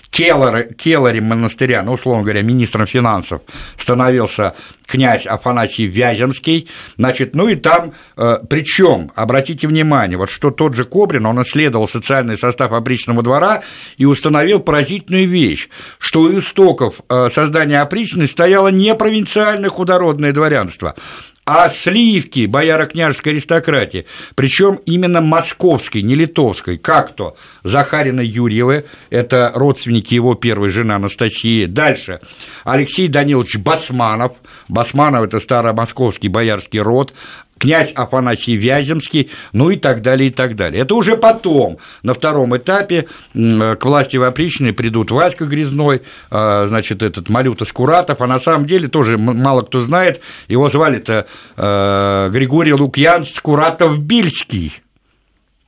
келлер, 0.10 0.74
келлерем 0.74 1.26
монастыря, 1.26 1.84
ну, 1.84 1.94
условно 1.94 2.24
говоря, 2.24 2.42
министром 2.42 2.88
финансов 2.88 3.42
становился 3.78 4.56
князь 4.92 5.26
Афанасий 5.26 5.86
Вяземский, 5.86 6.68
значит, 6.98 7.34
ну 7.34 7.48
и 7.48 7.56
там, 7.56 7.94
э, 8.18 8.40
причем, 8.50 9.12
обратите 9.16 9.68
внимание, 9.68 10.18
вот 10.18 10.30
что 10.30 10.52
тот 10.52 10.76
же 10.76 10.84
Кобрин, 10.84 11.26
он 11.26 11.42
исследовал 11.44 11.88
социальный 11.88 12.38
состав 12.38 12.74
опричного 12.74 13.24
двора 13.24 13.64
и 13.98 14.06
установил 14.06 14.60
поразительную 14.60 15.28
вещь, 15.28 15.70
что 15.98 16.22
у 16.22 16.40
истоков 16.40 16.96
э, 17.08 17.30
создания 17.34 17.80
опричной 17.80 18.28
стояло 18.28 18.68
не 18.68 18.94
провинциальное 18.94 19.70
худородное 19.70 20.34
дворянство, 20.34 20.96
а 21.46 21.70
сливки 21.70 22.46
бояро-княжеской 22.46 23.34
аристократии, 23.34 24.06
причем 24.36 24.80
именно 24.86 25.22
московской, 25.22 26.02
не 26.02 26.16
литовской, 26.16 26.78
как 26.78 27.16
то? 27.16 27.36
Захарина 27.64 28.22
Юрьевы, 28.22 28.86
это 29.10 29.52
родственники 29.56 30.14
его 30.14 30.36
первой 30.36 30.70
жены 30.70 30.94
Анастасии. 30.94 31.66
Дальше. 31.66 32.20
Алексей 32.64 33.08
Данилович 33.08 33.58
Басманов, 33.58 34.34
Басманов– 34.68 35.24
это 35.26 35.40
старомосковский 35.40 36.30
боярский 36.30 36.80
род, 36.80 37.14
князь 37.62 37.92
Афанасий 37.94 38.56
Вяземский, 38.56 39.30
ну 39.54 39.70
и 39.70 39.78
так 39.78 40.02
далее, 40.02 40.30
и 40.30 40.34
так 40.34 40.56
далее. 40.56 40.82
Это 40.82 40.96
уже 40.96 41.16
потом, 41.16 41.78
на 42.02 42.16
втором 42.16 42.58
этапе, 42.58 43.08
к 43.34 43.80
власти 43.84 44.18
в 44.18 44.24
опричной 44.24 44.74
придут 44.74 45.12
Васька 45.12 45.46
Грязной, 45.46 46.02
а, 46.32 46.66
значит, 46.66 47.04
этот 47.04 47.30
Малюта 47.30 47.66
Скуратов, 47.66 48.20
а 48.20 48.28
на 48.28 48.40
самом 48.40 48.66
деле 48.66 48.88
тоже 48.88 49.20
мало 49.20 49.62
кто 49.62 49.82
знает, 49.82 50.22
его 50.48 50.70
звали-то 50.70 51.28
а, 51.56 52.30
Григорий 52.30 52.74
Лукьян 52.74 53.26
Скуратов-Бильский. 53.26 54.82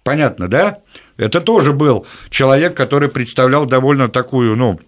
Понятно, 0.04 0.48
да? 0.48 0.80
Это 1.18 1.42
тоже 1.42 1.74
был 1.74 2.08
человек, 2.32 2.76
который 2.76 3.08
представлял 3.08 3.68
довольно 3.68 4.10
такую, 4.10 4.56
ну, 4.56 4.80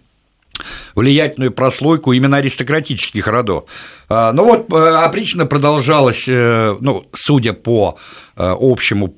влиятельную 0.96 1.52
прослойку 1.52 2.12
именно 2.12 2.38
аристократических 2.38 3.28
родов. 3.28 3.64
А, 4.08 4.32
ну 4.32 4.44
вот, 4.44 4.72
э, 4.72 4.76
опрично 4.76 5.46
продолжалось, 5.46 6.24
э, 6.26 6.76
ну, 6.80 7.06
судя 7.12 7.52
по 7.52 7.98
общему, 8.36 9.14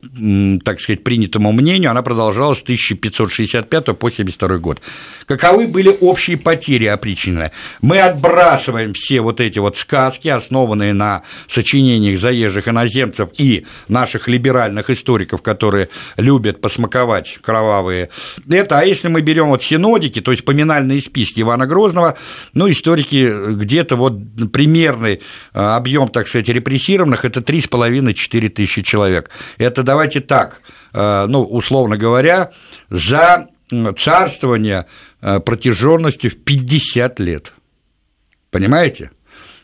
так 0.65 0.81
сказать, 0.81 1.03
принятому 1.05 1.53
мнению, 1.53 1.91
она 1.91 2.03
продолжалась 2.03 2.59
с 2.59 2.63
1565 2.63 3.85
по 3.85 3.93
1972 3.93 4.59
год. 4.59 4.81
Каковы 5.27 5.67
были 5.67 5.97
общие 6.01 6.37
потери 6.37 6.87
опричнины? 6.87 7.51
Мы 7.83 8.01
отбрасываем 8.01 8.93
все 8.95 9.21
вот 9.21 9.41
эти 9.41 9.59
вот 9.59 9.77
сказки, 9.77 10.29
основанные 10.29 10.95
на 10.95 11.23
сочинениях 11.49 12.19
заезжих 12.19 12.69
иноземцев 12.69 13.31
и 13.37 13.67
наших 13.89 14.29
либеральных 14.29 14.91
историков, 14.91 15.43
которые 15.43 15.89
любят 16.17 16.61
посмаковать 16.61 17.39
кровавые 17.43 18.11
это, 18.51 18.79
а 18.79 18.85
если 18.85 19.09
мы 19.09 19.21
берем 19.21 19.49
вот 19.49 19.63
синодики, 19.63 20.21
то 20.21 20.31
есть 20.31 20.45
поминальные 20.45 21.01
списки 21.01 21.41
Ивана 21.41 21.67
Грозного, 21.67 22.17
ну, 22.55 22.71
историки 22.71 23.53
где-то 23.55 23.97
вот 23.97 24.15
примерный 24.53 25.21
э, 25.55 25.61
объем, 25.61 26.09
так 26.09 26.29
сказать, 26.29 26.49
репрессированных, 26.49 27.25
это 27.25 27.41
3,5-4 27.41 28.49
тысячи 28.49 28.83
человек 28.83 29.08
человек. 29.09 29.31
Это 29.59 29.83
давайте 29.83 30.21
так, 30.21 30.63
э, 30.93 31.27
ну, 31.27 31.43
условно 31.43 31.97
говоря, 31.97 32.51
за 32.91 33.49
царствование 33.99 34.87
э, 35.21 35.41
протяженностью 35.41 36.31
в 36.31 36.37
50 36.37 37.21
лет. 37.21 37.53
Понимаете? 38.51 39.11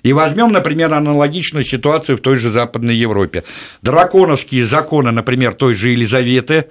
И 0.03 0.13
возьмем, 0.13 0.53
например, 0.53 0.93
аналогичную 0.93 1.65
ситуацию 1.65 2.19
в 2.19 2.21
той 2.21 2.37
же 2.37 2.51
Западной 2.51 2.95
Европе. 2.95 3.45
Драконовские 3.81 4.67
законы, 4.67 5.11
например, 5.11 5.55
той 5.55 5.75
же 5.75 5.89
Елизаветы, 5.89 6.67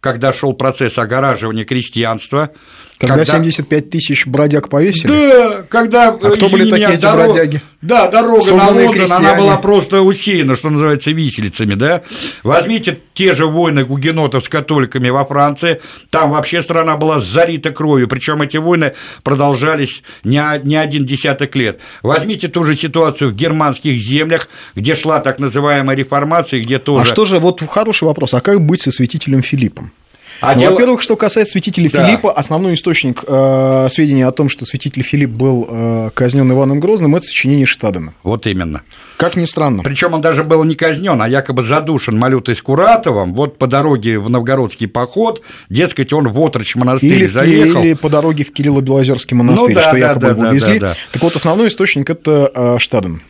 когда 0.00 0.32
шел 0.32 0.54
процесс 0.54 0.96
огораживания 0.96 1.64
крестьянства, 1.64 2.50
когда, 2.98 3.18
когда 3.18 3.32
75 3.32 3.90
тысяч 3.90 4.26
бродяг 4.26 4.68
повесили? 4.68 5.06
Да, 5.06 5.62
когда... 5.68 6.08
А 6.08 6.14
кто 6.14 6.48
были 6.48 6.68
такие 6.68 6.94
эти 6.94 7.02
дорог... 7.02 7.26
бродяги? 7.26 7.62
Да, 7.80 8.08
дорога 8.08 8.44
на 8.54 8.66
Лондон, 8.66 8.92
крестьяне. 8.92 9.28
она 9.28 9.38
была 9.38 9.56
просто 9.56 10.02
усеяна, 10.02 10.56
что 10.56 10.68
называется, 10.68 11.12
виселицами, 11.12 11.74
да? 11.74 12.02
Возьмите 12.42 12.98
те 13.14 13.34
же 13.34 13.46
войны 13.46 13.84
гугенотов 13.84 14.44
с 14.44 14.48
католиками 14.48 15.10
во 15.10 15.24
Франции, 15.24 15.80
там 16.10 16.32
вообще 16.32 16.60
страна 16.60 16.96
была 16.96 17.20
залита 17.20 17.70
кровью, 17.70 18.08
причем 18.08 18.42
эти 18.42 18.56
войны 18.56 18.94
продолжались 19.22 20.02
не, 20.24 20.42
не 20.64 20.74
один 20.74 21.04
десяток 21.04 21.54
лет. 21.54 21.78
Возьмите 22.02 22.48
ту 22.48 22.64
же 22.64 22.74
ситуацию 22.74 23.30
в 23.30 23.34
германских 23.34 23.96
землях, 23.96 24.48
где 24.74 24.96
шла 24.96 25.20
так 25.20 25.38
называемая 25.38 25.96
реформация, 25.96 26.60
где 26.60 26.80
тоже... 26.80 27.02
А 27.02 27.06
что 27.06 27.26
же, 27.26 27.38
вот 27.38 27.62
хороший 27.62 28.04
вопрос, 28.04 28.34
а 28.34 28.40
как 28.40 28.60
быть 28.60 28.80
со 28.80 28.90
святителем 28.90 29.42
Филиппом? 29.42 29.92
А 30.40 30.54
ну, 30.54 30.60
дело... 30.60 30.72
Во-первых, 30.72 31.02
что 31.02 31.16
касается 31.16 31.52
святителя 31.52 31.90
да. 31.90 32.06
Филиппа, 32.06 32.32
основной 32.32 32.74
источник 32.74 33.24
э, 33.26 33.88
сведений 33.90 34.22
о 34.22 34.30
том, 34.30 34.48
что 34.48 34.64
святитель 34.64 35.02
Филипп 35.02 35.30
был 35.30 35.66
э, 35.68 36.10
казнен 36.14 36.50
Иваном 36.50 36.80
Грозным, 36.80 37.16
это 37.16 37.26
сочинение 37.26 37.66
Штадена. 37.66 38.14
Вот 38.22 38.46
именно. 38.46 38.82
Как 39.16 39.36
ни 39.36 39.44
странно. 39.44 39.82
Причем 39.82 40.14
он 40.14 40.20
даже 40.20 40.44
был 40.44 40.62
не 40.64 40.76
казнен, 40.76 41.20
а 41.20 41.28
якобы 41.28 41.62
задушен 41.62 42.16
Малютой 42.16 42.54
Скуратовым. 42.54 43.34
Вот 43.34 43.58
по 43.58 43.66
дороге 43.66 44.18
в 44.18 44.30
новгородский 44.30 44.86
поход, 44.86 45.42
дескать, 45.68 46.12
он 46.12 46.28
в 46.28 46.38
Отрочь 46.40 46.76
монастырь 46.76 47.12
или 47.12 47.26
заехал. 47.26 47.82
Или 47.82 47.94
по 47.94 48.08
дороге 48.08 48.44
в 48.44 48.52
Кирилло-Белозерский 48.52 49.34
монастырь, 49.34 49.68
ну, 49.70 49.74
да, 49.74 49.82
что 49.82 49.92
да, 49.92 49.98
якобы 49.98 50.20
да, 50.20 50.28
его 50.30 50.42
да, 50.42 50.52
везли. 50.52 50.78
Да, 50.78 50.88
да. 50.90 50.96
Так 51.12 51.22
вот, 51.22 51.34
основной 51.36 51.68
источник 51.68 52.10
это 52.10 52.50
э, 52.54 52.76
Штаден. 52.78 53.22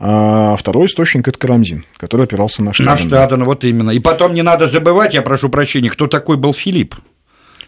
А 0.00 0.54
второй 0.56 0.86
источник– 0.86 1.26
это 1.28 1.38
Карамзин, 1.38 1.84
который 1.96 2.24
опирался 2.24 2.62
на 2.62 2.72
Штаден. 2.72 2.92
На 2.92 2.98
Штаден, 2.98 3.44
вот 3.44 3.64
именно. 3.64 3.90
И 3.90 3.98
потом 3.98 4.32
не 4.34 4.42
надо 4.42 4.68
забывать, 4.68 5.14
я 5.14 5.22
прошу 5.22 5.48
прощения, 5.48 5.90
кто 5.90 6.06
такой 6.06 6.36
был 6.36 6.54
Филипп. 6.54 6.94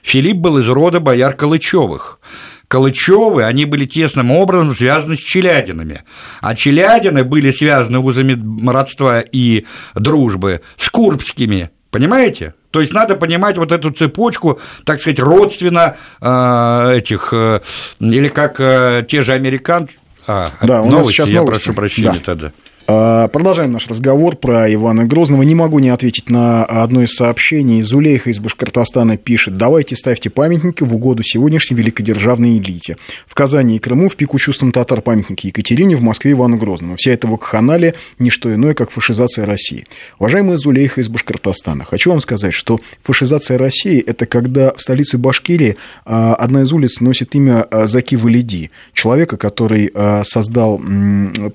Филипп 0.02 0.36
был 0.36 0.58
из 0.58 0.68
рода 0.68 1.00
бояр 1.00 1.34
Калычевых. 1.34 2.20
Калычевы, 2.68 3.42
они 3.42 3.64
были 3.64 3.84
тесным 3.84 4.30
образом 4.30 4.72
связаны 4.74 5.16
с 5.16 5.20
Челядинами, 5.20 6.04
а 6.40 6.54
Челядины 6.54 7.24
были 7.24 7.50
связаны 7.50 7.98
узами 7.98 8.38
родства 8.70 9.20
и 9.20 9.66
дружбы 9.96 10.60
с 10.78 10.88
Курбскими, 10.88 11.70
понимаете? 11.90 12.54
То 12.70 12.80
есть 12.80 12.92
надо 12.92 13.16
понимать 13.16 13.56
вот 13.56 13.72
эту 13.72 13.90
цепочку, 13.90 14.60
так 14.84 15.00
сказать, 15.00 15.18
родственно 15.18 15.96
э, 16.20 16.92
этих, 16.98 17.32
э, 17.32 17.60
или 17.98 18.28
как 18.28 18.60
э, 18.60 19.04
те 19.08 19.22
же 19.22 19.32
американцы, 19.32 19.98
а, 20.30 20.52
да, 20.62 20.82
у 20.82 20.90
новости, 20.90 20.96
нас 20.96 21.06
сейчас 21.08 21.28
я 21.28 21.40
новости. 21.40 21.64
прошу 21.64 21.76
прощения 21.76 22.12
да. 22.12 22.20
тогда. 22.20 22.52
А, 22.92 23.28
продолжаем 23.28 23.70
наш 23.70 23.86
разговор 23.86 24.34
про 24.34 24.72
Ивана 24.74 25.04
Грозного. 25.04 25.44
Не 25.44 25.54
могу 25.54 25.78
не 25.78 25.90
ответить 25.90 26.28
на 26.28 26.64
одно 26.64 27.04
из 27.04 27.10
сообщений. 27.10 27.82
Зулейха 27.82 28.30
из 28.30 28.40
Башкортостана 28.40 29.16
пишет, 29.16 29.56
давайте 29.56 29.94
ставьте 29.94 30.28
памятники 30.28 30.82
в 30.82 30.92
угоду 30.92 31.22
сегодняшней 31.22 31.76
великодержавной 31.76 32.58
элите. 32.58 32.96
В 33.28 33.34
Казани 33.34 33.76
и 33.76 33.78
Крыму 33.78 34.08
в 34.08 34.16
пику 34.16 34.40
чувствам 34.40 34.72
татар 34.72 35.02
памятники 35.02 35.46
Екатерине, 35.46 35.94
в 35.94 36.02
Москве 36.02 36.32
Ивану 36.32 36.56
Грозному. 36.56 36.96
Вся 36.96 37.12
эта 37.12 37.28
вакханалия– 37.28 37.94
не 38.18 38.30
что 38.30 38.52
иное, 38.52 38.74
как 38.74 38.90
фашизация 38.90 39.46
России. 39.46 39.86
Уважаемая 40.18 40.56
Зулейха 40.56 41.00
из 41.00 41.08
Башкортостана, 41.08 41.84
хочу 41.84 42.10
вам 42.10 42.20
сказать, 42.20 42.54
что 42.54 42.80
фашизация 43.04 43.56
России– 43.56 44.00
это 44.06 44.26
когда 44.26 44.74
в 44.74 44.82
столице 44.82 45.16
Башкирии 45.16 45.76
а, 46.04 46.34
одна 46.34 46.62
из 46.62 46.72
улиц 46.72 46.98
носит 46.98 47.36
имя 47.36 47.62
а, 47.62 47.86
Заки 47.86 48.16
Валиди, 48.16 48.72
человека, 48.94 49.36
который 49.36 49.92
создал, 50.24 50.80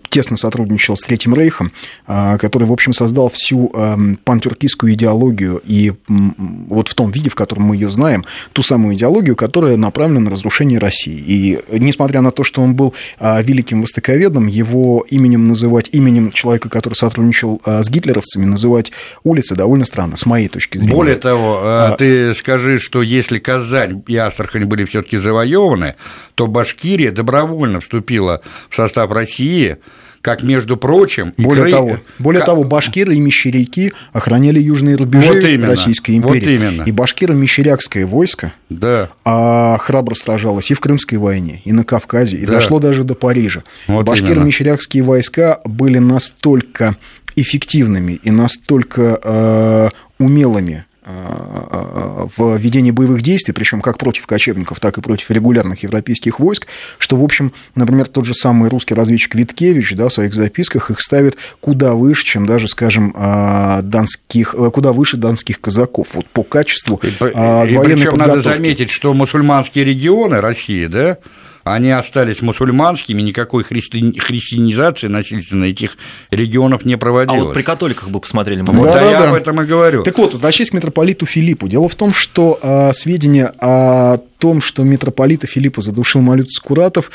тесно 0.09 0.37
сотрудничал 0.37 0.95
с 0.95 1.01
Третьим 1.01 1.24
Третьим 1.25 1.33
Рейхом, 1.33 1.71
а, 2.05 2.37
который, 2.37 2.65
в 2.65 2.71
общем, 2.71 2.93
создал 2.93 3.29
всю 3.29 3.71
эм, 3.73 4.19
пантюркистскую 4.23 4.93
идеологию 4.93 5.59
и 5.65 5.93
вот 6.07 6.87
в 6.87 6.93
том 6.93 7.09
виде, 7.09 7.31
в 7.31 7.35
котором 7.35 7.63
мы 7.63 7.75
ее 7.75 7.89
знаем, 7.89 8.23
ту 8.53 8.61
самую 8.61 8.95
идеологию, 8.95 9.35
которая 9.35 9.75
направлена 9.75 10.19
на 10.19 10.29
разрушение 10.29 10.77
России. 10.77 11.17
И 11.17 11.59
несмотря 11.79 12.21
на 12.21 12.29
то, 12.29 12.43
что 12.43 12.61
он 12.61 12.75
был 12.75 12.93
а, 13.19 13.41
великим 13.41 13.81
востоковедом, 13.81 14.45
его 14.45 15.03
именем 15.09 15.47
называть, 15.47 15.89
именем 15.93 16.31
человека, 16.31 16.69
который 16.69 16.93
сотрудничал 16.93 17.59
а, 17.65 17.81
с 17.81 17.89
гитлеровцами, 17.89 18.45
называть 18.45 18.91
улицы 19.23 19.55
довольно 19.55 19.85
странно, 19.85 20.17
с 20.17 20.27
моей 20.27 20.47
точки 20.47 20.77
зрения. 20.77 20.93
Более 20.93 21.15
того, 21.15 21.59
а... 21.63 21.95
ты 21.97 22.35
скажи, 22.35 22.77
что 22.77 23.01
если 23.01 23.39
Казань 23.39 24.03
и 24.05 24.15
Астрахань 24.15 24.65
были 24.65 24.85
все 24.85 25.01
таки 25.01 25.17
завоеваны, 25.17 25.95
то 26.35 26.45
Башкирия 26.45 27.11
добровольно 27.11 27.79
вступила 27.79 28.41
в 28.69 28.75
состав 28.75 29.11
России, 29.11 29.77
как, 30.25 30.41
между 30.41 30.75
прочим... 30.75 31.33
Более 31.37 31.65
Кры... 31.65 31.71
того, 31.71 31.99
более 32.17 32.39
как... 32.39 32.47
того, 32.47 32.63
башкиры 32.63 33.13
и 33.13 33.19
мещеряки 33.19 33.93
охраняли 34.11 34.59
южные 34.59 34.95
рубежи 34.95 35.31
вот 35.31 35.43
именно, 35.43 35.67
Российской 35.67 36.17
империи. 36.17 36.39
Вот 36.39 36.47
именно. 36.47 36.81
И 36.81 36.91
башкиро-мещерякское 36.91 38.07
войско 38.07 38.51
да. 38.71 39.09
а, 39.23 39.77
храбро 39.77 40.15
сражалось 40.15 40.71
и 40.71 40.73
в 40.73 40.79
Крымской 40.79 41.19
войне, 41.19 41.61
и 41.63 41.71
на 41.71 41.83
Кавказе, 41.83 42.37
и 42.37 42.45
да. 42.47 42.53
дошло 42.53 42.79
даже 42.79 43.03
до 43.03 43.13
Парижа. 43.13 43.61
Вот 43.85 44.07
Башкиро-мещерякские 44.07 45.03
войска 45.03 45.61
были 45.63 45.99
настолько 45.99 46.95
эффективными 47.35 48.13
и 48.13 48.31
настолько 48.31 49.19
э, 49.21 49.89
умелыми 50.17 50.85
в 51.05 52.57
ведении 52.57 52.91
боевых 52.91 53.21
действий, 53.21 53.53
причем 53.53 53.81
как 53.81 53.97
против 53.97 54.25
кочевников, 54.25 54.79
так 54.79 54.97
и 54.97 55.01
против 55.01 55.29
регулярных 55.29 55.83
европейских 55.83 56.39
войск, 56.39 56.67
что, 56.97 57.15
в 57.15 57.23
общем, 57.23 57.53
например, 57.75 58.07
тот 58.07 58.25
же 58.25 58.33
самый 58.33 58.69
русский 58.69 58.95
разведчик 58.95 59.35
Виткевич 59.35 59.93
да, 59.93 60.09
в 60.09 60.13
своих 60.13 60.33
записках 60.33 60.89
их 60.89 61.01
ставит 61.01 61.37
куда 61.59 61.93
выше, 61.93 62.25
чем 62.25 62.45
даже, 62.45 62.67
скажем, 62.67 63.13
а, 63.15 63.81
донских, 63.81 64.55
э, 64.57 64.71
куда 64.71 64.93
выше 64.93 65.17
донских 65.17 65.61
казаков. 65.61 66.09
Вот 66.13 66.25
по 66.27 66.43
качеству 66.43 66.99
и, 67.03 67.11
военной 67.19 67.93
и 67.93 67.95
причем 67.95 68.17
надо 68.17 68.41
заметить, 68.41 68.89
что 68.89 69.13
мусульманские 69.13 69.85
регионы 69.85 70.41
России, 70.41 70.87
да, 70.87 71.17
они 71.65 71.89
остались 71.89 72.43
мусульманскими, 72.43 73.23
никакой 73.23 73.63
христи... 73.63 74.17
христианизации 74.19 75.07
насильственно 75.07 75.65
этих 75.65 75.97
регионов 76.29 76.85
не 76.85 76.95
проводилось. 76.95 77.41
А 77.41 77.43
вот 77.45 77.53
при 77.55 77.63
католиках 77.63 78.09
бы 78.09 78.19
посмотрели. 78.19 78.61
Мы 78.61 78.71
вот 78.71 78.85
да, 78.85 78.93
да, 78.93 79.11
я 79.11 79.19
да. 79.19 79.29
об 79.29 79.35
этом 79.35 79.59
и 79.61 79.65
говорю. 79.65 80.03
Так 80.03 80.15
вот, 80.19 80.33
возвращаясь 80.33 80.69
к 80.69 80.73
митрополиту 80.73 81.25
Филиппу. 81.25 81.67
Дело 81.67 81.89
в 81.89 81.95
том, 81.95 82.13
что 82.13 82.59
э, 82.61 82.93
сведения 82.93 83.51
о 83.59 84.19
том, 84.45 84.61
что 84.61 84.83
митрополита 84.83 85.47
Филиппа 85.47 85.81
задушил 85.81 86.21
Малют 86.21 86.51
Скуратов, 86.51 87.09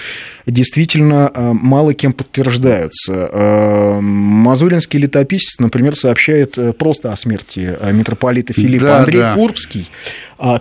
действительно 0.47 1.31
э, 1.33 1.53
мало 1.53 1.95
кем 1.95 2.13
подтверждаются. 2.13 3.13
Э, 3.13 4.01
Мазуринский 4.01 4.99
летописец, 4.99 5.61
например, 5.61 5.95
сообщает 5.95 6.59
э, 6.59 6.73
просто 6.73 7.13
о 7.13 7.17
смерти 7.17 7.79
митрополита 7.93 8.53
Филиппа. 8.53 8.85
Да, 8.85 8.99
Андрей 8.99 9.21
да. 9.21 9.35
Курбский 9.35 9.89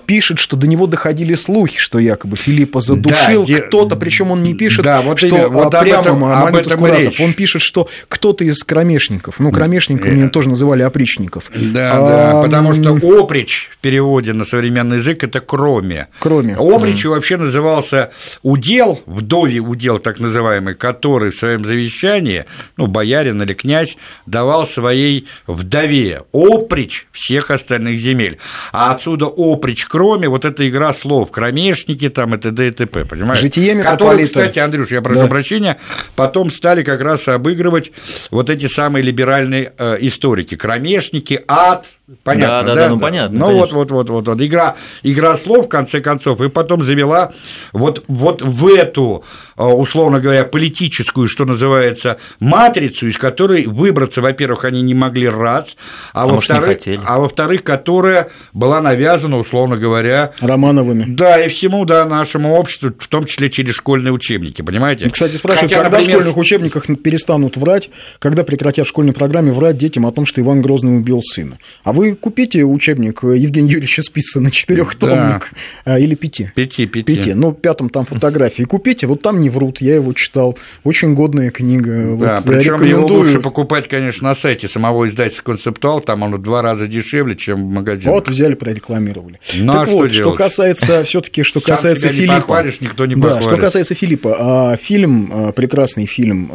пишет, 0.06 0.40
что 0.40 0.58
до 0.58 0.68
него 0.68 0.88
доходили 0.88 1.36
слухи, 1.36 1.80
что 1.80 2.00
якобы 2.00 2.36
Филиппа 2.36 2.82
задушил 2.82 3.48
да, 3.48 3.54
кто-то, 3.62 3.96
причем 3.96 4.30
он 4.30 4.44
не 4.44 4.54
пишет, 4.54 4.84
да, 4.84 5.02
вот 5.02 5.20
что 5.20 5.48
вот 5.50 5.72
прямо 5.72 6.02
этом, 6.02 6.24
об 6.26 6.54
этом 6.54 6.86
речь. 6.86 7.22
Он 7.22 7.32
пишет, 7.32 7.62
что 7.62 7.88
кто-то 8.10 8.44
из 8.44 8.62
кромешников, 8.66 9.40
ну, 9.40 9.54
кромешниками 9.54 10.26
yeah. 10.26 10.30
тоже 10.30 10.50
называли 10.50 10.84
опричников. 10.84 11.46
Да, 11.56 11.94
а, 11.94 12.10
да, 12.10 12.42
потому 12.42 12.74
что 12.74 12.94
оприч 13.22 13.70
в 13.72 13.78
переводе 13.78 14.34
на 14.34 14.44
современный 14.44 14.98
язык– 14.98 15.24
это 15.24 15.40
кроме. 15.40 16.08
Кроме. 16.20 16.58
Опричью 16.60 17.12
mm. 17.12 17.16
вообще 17.16 17.38
назывался 17.38 18.12
удел, 18.42 19.02
в 19.06 19.22
доле 19.22 19.60
удел 19.60 20.00
так 20.00 20.20
называемый, 20.20 20.76
который 20.76 21.32
в 21.32 21.36
своем 21.38 21.66
завещании, 21.66 22.46
ну, 22.78 22.88
боярин 22.88 23.42
или 23.42 23.54
князь, 23.54 23.98
давал 24.26 24.66
своей 24.66 25.28
вдове 25.48 26.24
оприч 26.32 27.08
всех 27.12 27.52
остальных 27.52 28.00
земель. 28.00 28.38
А 28.72 28.92
отсюда 28.92 29.26
оприч 29.26 29.86
кроме, 29.86 30.30
вот 30.30 30.46
эта 30.46 30.68
игра 30.70 30.94
слов, 30.94 31.32
кромешники 31.32 32.10
там 32.10 32.36
и 32.36 32.38
т.д. 32.38 32.68
и 32.68 32.72
т.п., 32.72 33.06
понимаешь? 33.06 33.42
Житие 33.42 33.82
Которые, 33.84 34.28
кстати, 34.28 34.60
Андрюш, 34.60 34.92
я 34.92 35.02
прошу 35.02 35.22
да. 35.22 35.28
прощения, 35.28 35.78
потом 36.16 36.52
стали 36.52 36.84
как 36.84 37.02
раз 37.02 37.28
обыгрывать 37.28 37.92
вот 38.32 38.50
эти 38.50 38.68
самые 38.68 39.04
либеральные 39.04 39.74
э, 39.78 39.98
историки. 40.02 40.56
Кромешники, 40.56 41.44
ад, 41.48 41.90
Понятно, 42.24 42.48
да, 42.48 42.62
да, 42.64 42.74
да, 42.76 42.82
да, 42.82 42.90
ну 42.90 43.00
понятно. 43.00 43.40
Ну 43.40 43.54
вот, 43.54 43.72
вот, 43.72 43.92
вот, 43.92 44.10
вот, 44.10 44.28
вот, 44.28 44.42
игра, 44.42 44.76
игра 45.04 45.38
слов, 45.38 45.68
в 45.68 45.70
конце 45.70 46.02
концов, 46.02 46.39
и 46.46 46.50
потом 46.50 46.84
завела 46.84 47.32
вот, 47.74 48.04
вот 48.08 48.42
в 48.42 48.68
эту, 48.68 49.24
а, 49.56 49.68
условно 49.68 50.20
говоря, 50.20 50.46
политическую, 50.46 51.28
что 51.28 51.46
называется, 51.46 52.18
матрицу, 52.40 53.08
из 53.08 53.18
которой 53.18 53.66
выбраться, 53.66 54.22
во-первых, 54.22 54.66
они 54.66 54.82
не 54.82 54.94
могли 54.94 55.28
раз, 55.28 55.76
а, 56.14 56.24
а 56.24 56.28
во-вторых, 56.28 56.80
а 57.06 57.20
во-вторых, 57.20 57.64
которая 57.64 58.30
была 58.54 58.82
навязана, 58.82 59.38
условно 59.38 59.78
говоря, 59.78 60.34
Романовыми. 60.40 61.06
Да, 61.08 61.40
и 61.40 61.50
всему, 61.50 61.86
да, 61.86 62.06
нашему 62.06 62.54
обществу, 62.54 62.92
в 62.98 63.08
том 63.08 63.26
числе 63.26 63.50
через 63.50 63.76
школьные 63.76 64.12
учебники, 64.12 64.62
понимаете? 64.62 65.06
И, 65.06 65.10
кстати, 65.10 65.36
спрашивают, 65.36 65.72
Хотя, 65.72 65.84
когда 65.84 65.98
например... 65.98 66.18
в 66.18 66.22
школьных 66.22 66.38
учебниках 66.38 66.86
перестанут 67.04 67.58
врать, 67.58 67.90
когда 68.20 68.44
прекратят 68.44 68.86
в 68.86 68.90
школьной 68.90 69.14
программе 69.14 69.52
врать 69.52 69.78
детям 69.78 70.06
о 70.06 70.12
том, 70.12 70.26
что 70.26 70.42
Иван 70.42 70.62
Грозный 70.62 70.98
убил 70.98 71.22
сына? 71.22 71.58
А 71.84 71.94
вы 71.94 72.16
купите 72.16 72.64
учебник 72.64 73.24
Евгения 73.24 73.70
Юрьевича 73.70 74.02
Спицына, 74.02 74.52
четырехтомник, 74.52 75.52
да. 75.86 75.98
или 75.98 76.16
пяти. 76.16 76.29
Пяти, 76.56 76.86
пяти. 76.86 77.16
Пяти. 77.16 77.34
Ну, 77.34 77.54
пятом 77.54 77.90
там 77.90 78.06
фотографии 78.06 78.64
купите, 78.64 79.08
вот 79.08 79.22
там 79.22 79.42
не 79.42 79.50
врут, 79.50 79.82
я 79.82 79.96
его 79.96 80.14
читал. 80.14 80.58
Очень 80.84 81.16
годная 81.16 81.50
книга. 81.52 82.16
Да, 82.18 82.38
вот, 82.38 82.46
причем 82.46 82.84
его 82.84 83.06
лучше 83.06 83.40
покупать, 83.40 83.88
конечно, 83.88 84.30
на 84.30 84.36
сайте 84.36 84.68
самого 84.68 85.08
издательства 85.08 85.44
«Концептуал», 85.44 86.02
там 86.02 86.24
он 86.24 86.36
в 86.36 86.42
два 86.42 86.62
раза 86.62 86.88
дешевле, 86.88 87.36
чем 87.36 87.70
в 87.70 87.74
магазине. 87.74 88.12
Вот 88.12 88.30
взяли, 88.30 88.54
прорекламировали. 88.54 89.40
Ну, 89.56 89.74
так 89.74 89.88
а 89.88 89.92
вот, 89.92 90.12
что, 90.12 90.22
что 90.22 90.34
касается 90.34 91.04
все 91.06 91.22
таки 91.22 91.44
что 91.44 91.60
Сам 91.60 91.76
касается 91.76 92.10
Филиппа... 92.10 92.34
не 92.34 92.40
похвалишь, 92.40 92.82
никто 92.82 93.06
не 93.06 93.16
похвалит. 93.16 93.46
Да, 93.46 93.50
что 93.50 93.58
касается 93.58 93.96
Филиппа, 93.96 94.36
а, 94.40 94.78
фильм, 94.78 95.30
а, 95.34 95.52
прекрасный 95.52 96.06
фильм 96.06 96.50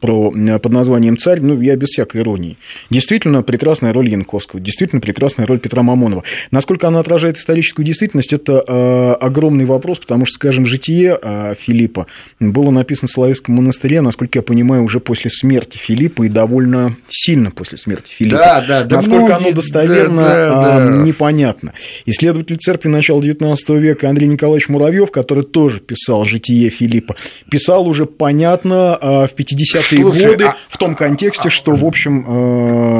про, 0.00 0.30
под 0.30 0.72
названием 0.72 1.16
«Царь», 1.18 1.40
ну, 1.40 1.60
я 1.60 1.76
без 1.76 1.88
всякой 1.88 2.22
иронии. 2.22 2.56
Действительно, 2.90 3.42
прекрасная 3.42 3.92
роль 3.92 4.08
Янковского. 4.08 4.60
Действительно 4.60 5.00
прекрасная 5.00 5.46
роль 5.46 5.58
Петра 5.58 5.82
Мамонова. 5.82 6.24
Насколько 6.50 6.88
она 6.88 7.00
отражает 7.00 7.36
историческую 7.36 7.84
действительность, 7.84 8.13
это 8.32 8.64
э, 8.66 9.12
огромный 9.20 9.64
вопрос, 9.64 9.98
потому 9.98 10.26
что, 10.26 10.34
скажем, 10.34 10.66
житие 10.66 11.18
э, 11.20 11.54
Филиппа 11.58 12.06
было 12.38 12.70
написано 12.70 13.08
в 13.08 13.10
Соловецком 13.10 13.56
монастыре, 13.56 14.00
насколько 14.00 14.38
я 14.38 14.42
понимаю, 14.42 14.84
уже 14.84 15.00
после 15.00 15.30
смерти 15.30 15.76
Филиппа 15.76 16.24
и 16.24 16.28
довольно 16.28 16.96
сильно 17.08 17.50
после 17.50 17.78
смерти 17.78 18.10
Филиппа. 18.10 18.36
Да, 18.36 18.64
да, 18.66 18.84
да. 18.84 18.96
Насколько 18.96 19.24
многие... 19.24 19.36
оно 19.36 19.52
достоверно, 19.52 20.22
да, 20.22 20.48
да, 20.48 20.90
да. 20.90 20.96
непонятно. 21.02 21.72
Исследователь 22.06 22.58
церкви 22.58 22.88
начала 22.88 23.20
XIX 23.20 23.56
века 23.78 24.08
Андрей 24.08 24.28
Николаевич 24.28 24.68
Муравьев, 24.68 25.10
который 25.10 25.44
тоже 25.44 25.80
писал 25.80 26.24
житие 26.24 26.70
Филиппа, 26.70 27.16
писал 27.50 27.86
уже 27.88 28.06
понятно 28.06 28.98
в 29.00 29.30
50-е 29.36 30.02
годы 30.02 30.44
а... 30.44 30.56
в 30.68 30.78
том 30.78 30.94
контексте, 30.94 31.50
что, 31.50 31.74
в 31.74 31.84
общем... 31.84 32.24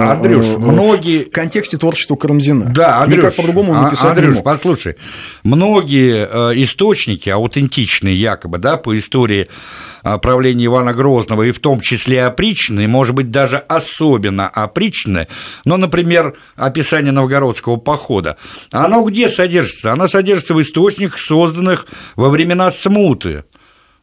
Андрюш, 0.00 0.46
многие 0.58 1.04
многие... 1.04 1.24
В 1.24 1.30
контексте 1.30 1.76
творчества 1.76 2.16
Карамзина. 2.16 2.66
Да, 2.66 3.02
Андрюш, 3.02 3.24
Никак 3.24 3.36
по-другому 3.36 3.72
он 3.72 3.82
написать 3.82 4.10
Андрюш, 4.10 4.28
не 4.28 4.34
мог. 4.34 4.44
послушай, 4.44 4.96
многие 5.42 6.28
э, 6.30 6.52
источники 6.62 7.28
аутентичные 7.30 8.14
якобы, 8.14 8.58
да, 8.58 8.76
по 8.76 8.98
истории 8.98 9.48
э, 10.02 10.18
правления 10.18 10.66
Ивана 10.66 10.92
Грозного, 10.92 11.42
и 11.44 11.52
в 11.52 11.58
том 11.58 11.80
числе 11.80 12.24
опричные, 12.24 12.88
может 12.88 13.14
быть, 13.14 13.30
даже 13.30 13.58
особенно 13.58 14.48
опричные, 14.48 15.28
но, 15.64 15.76
например, 15.76 16.34
описание 16.56 17.12
новгородского 17.12 17.76
похода, 17.76 18.36
оно 18.72 19.02
где 19.02 19.28
содержится? 19.28 19.92
Оно 19.92 20.08
содержится 20.08 20.54
в 20.54 20.62
источниках, 20.62 21.18
созданных 21.18 21.86
во 22.16 22.30
времена 22.30 22.70
смуты. 22.70 23.44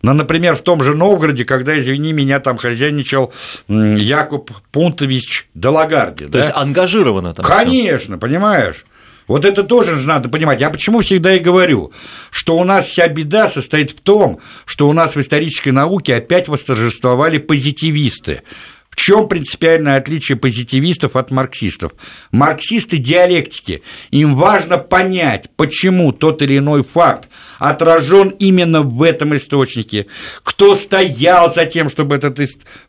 Ну, 0.01 0.13
например, 0.13 0.55
в 0.55 0.61
том 0.61 0.83
же 0.83 0.95
Новгороде, 0.95 1.45
когда, 1.45 1.77
извини 1.79 2.11
меня, 2.11 2.39
там 2.39 2.57
хозяйничал 2.57 3.33
Якуб 3.67 4.51
Пунтович 4.71 5.47
Делагарди. 5.53 6.25
То 6.25 6.31
да? 6.31 6.39
есть 6.39 6.51
ангажировано 6.55 7.33
там. 7.33 7.45
Конечно, 7.45 8.15
всё. 8.15 8.19
понимаешь. 8.19 8.85
Вот 9.27 9.45
это 9.45 9.63
тоже 9.63 9.97
же 9.97 10.07
надо 10.07 10.29
понимать. 10.29 10.61
Я 10.61 10.69
почему 10.69 11.01
всегда 11.01 11.33
и 11.33 11.39
говорю, 11.39 11.91
что 12.29 12.57
у 12.57 12.63
нас 12.63 12.87
вся 12.87 13.07
беда 13.07 13.47
состоит 13.47 13.91
в 13.91 14.01
том, 14.01 14.39
что 14.65 14.89
у 14.89 14.93
нас 14.93 15.15
в 15.15 15.21
исторической 15.21 15.69
науке 15.69 16.15
опять 16.15 16.47
восторжествовали 16.47 17.37
позитивисты. 17.37 18.43
В 18.91 18.97
чем 18.97 19.27
принципиальное 19.29 19.97
отличие 19.97 20.35
позитивистов 20.35 21.15
от 21.15 21.31
марксистов? 21.31 21.93
Марксисты 22.31 22.97
диалектики. 22.97 23.81
Им 24.11 24.35
важно 24.35 24.77
понять, 24.77 25.49
почему 25.55 26.11
тот 26.11 26.41
или 26.41 26.57
иной 26.57 26.83
факт 26.83 27.29
отражен 27.57 28.29
именно 28.29 28.81
в 28.81 29.01
этом 29.01 29.35
источнике, 29.35 30.07
кто 30.43 30.75
стоял 30.75 31.53
за 31.53 31.65
тем, 31.65 31.89
чтобы 31.89 32.15
этот 32.15 32.37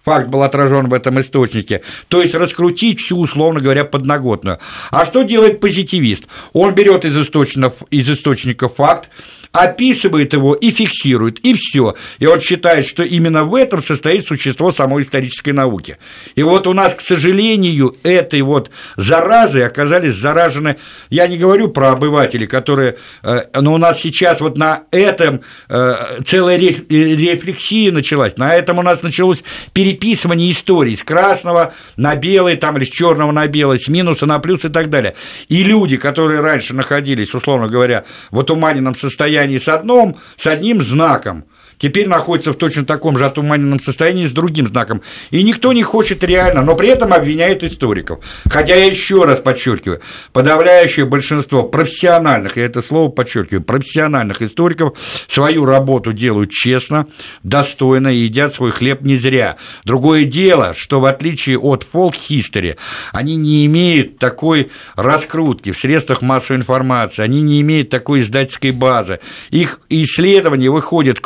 факт 0.04 0.28
был 0.28 0.42
отражен 0.42 0.88
в 0.88 0.92
этом 0.92 1.20
источнике. 1.20 1.82
То 2.08 2.20
есть 2.20 2.34
раскрутить 2.34 3.00
всю, 3.00 3.18
условно 3.18 3.60
говоря, 3.60 3.84
подноготную. 3.84 4.58
А 4.90 5.06
что 5.06 5.22
делает 5.22 5.60
позитивист? 5.60 6.24
Он 6.52 6.74
берет 6.74 7.04
из 7.04 7.16
источников, 7.16 7.74
из 7.90 8.10
источника 8.10 8.68
факт, 8.68 9.08
описывает 9.52 10.32
его 10.32 10.54
и 10.54 10.70
фиксирует, 10.70 11.38
и 11.40 11.54
все. 11.54 11.94
И 12.18 12.26
он 12.26 12.40
считает, 12.40 12.86
что 12.86 13.02
именно 13.02 13.44
в 13.44 13.54
этом 13.54 13.82
состоит 13.82 14.26
существо 14.26 14.72
самой 14.72 15.02
исторической 15.02 15.50
науки. 15.50 15.91
И 16.34 16.42
вот 16.42 16.66
у 16.66 16.72
нас, 16.72 16.94
к 16.94 17.00
сожалению, 17.00 17.96
этой 18.02 18.42
вот 18.42 18.70
заразой 18.96 19.66
оказались 19.66 20.14
заражены, 20.14 20.76
я 21.10 21.26
не 21.26 21.38
говорю 21.38 21.68
про 21.68 21.92
обывателей, 21.92 22.46
которые, 22.46 22.96
э, 23.22 23.44
но 23.60 23.74
у 23.74 23.78
нас 23.78 24.00
сейчас 24.00 24.40
вот 24.40 24.56
на 24.58 24.84
этом 24.90 25.42
э, 25.68 25.94
целая 26.26 26.56
рефлексия 26.58 27.92
началась, 27.92 28.36
на 28.36 28.54
этом 28.54 28.78
у 28.78 28.82
нас 28.82 29.02
началось 29.02 29.42
переписывание 29.72 30.50
истории 30.52 30.94
с 30.94 31.02
красного 31.02 31.72
на 31.96 32.16
белый, 32.16 32.56
там, 32.56 32.76
или 32.76 32.84
с 32.84 32.90
черного 32.90 33.32
на 33.32 33.46
белый, 33.46 33.80
с 33.80 33.88
минуса 33.88 34.26
на 34.26 34.38
плюс 34.38 34.64
и 34.64 34.68
так 34.68 34.90
далее. 34.90 35.14
И 35.48 35.62
люди, 35.62 35.96
которые 35.96 36.40
раньше 36.40 36.74
находились, 36.74 37.34
условно 37.34 37.68
говоря, 37.68 38.04
в 38.30 38.38
отуманенном 38.38 38.96
состоянии 38.96 39.58
с, 39.58 39.68
одном, 39.68 40.18
с 40.36 40.46
одним 40.46 40.82
знаком. 40.82 41.44
Теперь 41.82 42.08
находится 42.08 42.52
в 42.52 42.56
точно 42.56 42.86
таком 42.86 43.18
же 43.18 43.26
отуманенном 43.26 43.80
состоянии 43.80 44.26
с 44.26 44.32
другим 44.32 44.68
знаком. 44.68 45.02
И 45.30 45.42
никто 45.42 45.72
не 45.72 45.82
хочет 45.82 46.22
реально, 46.22 46.62
но 46.62 46.76
при 46.76 46.88
этом 46.88 47.12
обвиняет 47.12 47.64
историков. 47.64 48.24
Хотя 48.48 48.76
я 48.76 48.86
еще 48.86 49.24
раз 49.24 49.40
подчеркиваю, 49.40 50.00
подавляющее 50.32 51.04
большинство 51.04 51.64
профессиональных, 51.64 52.56
я 52.56 52.66
это 52.66 52.80
слово 52.80 53.10
подчеркиваю, 53.10 53.62
профессиональных 53.62 54.42
историков 54.42 54.96
свою 55.26 55.64
работу 55.64 56.12
делают 56.12 56.50
честно, 56.50 57.08
достойно 57.42 58.08
и 58.08 58.18
едят 58.18 58.54
свой 58.54 58.70
хлеб 58.70 59.02
не 59.02 59.16
зря. 59.16 59.56
Другое 59.84 60.24
дело, 60.24 60.74
что 60.74 61.00
в 61.00 61.06
отличие 61.06 61.58
от 61.58 61.84
folk 61.92 62.14
history, 62.30 62.76
они 63.12 63.34
не 63.34 63.66
имеют 63.66 64.18
такой 64.18 64.70
раскрутки 64.94 65.72
в 65.72 65.78
средствах 65.78 66.22
массовой 66.22 66.58
информации, 66.58 67.22
они 67.22 67.42
не 67.42 67.60
имеют 67.60 67.90
такой 67.90 68.20
издательской 68.20 68.70
базы. 68.70 69.18
Их 69.50 69.80
исследования 69.88 70.70
выходят 70.70 71.18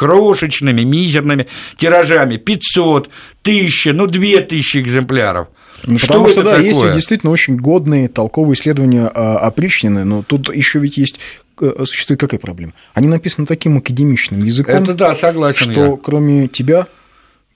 крошечными, 0.46 0.82
мизерными 0.82 1.46
тиражами 1.76 2.36
500, 2.36 3.08
1000, 3.42 3.92
ну 3.92 4.06
2000 4.06 4.78
экземпляров. 4.78 5.48
Ну, 5.84 5.98
что 5.98 6.08
потому 6.08 6.28
что, 6.28 6.42
да, 6.42 6.52
такое? 6.56 6.66
есть 6.66 6.94
действительно 6.94 7.32
очень 7.32 7.56
годные 7.56 8.08
толковые 8.08 8.54
исследования 8.54 9.06
опричнины, 9.06 10.04
но 10.04 10.22
тут 10.22 10.54
еще 10.54 10.78
ведь 10.78 10.96
есть 10.96 11.20
э, 11.60 11.84
существует 11.84 12.18
какая 12.18 12.38
проблема? 12.38 12.72
Они 12.94 13.08
написаны 13.08 13.46
таким 13.46 13.76
академичным 13.76 14.42
языком, 14.42 14.82
Это 14.82 14.94
да, 14.94 15.14
согласен 15.14 15.72
что 15.72 15.86
я. 15.86 15.96
кроме 16.02 16.48
тебя 16.48 16.86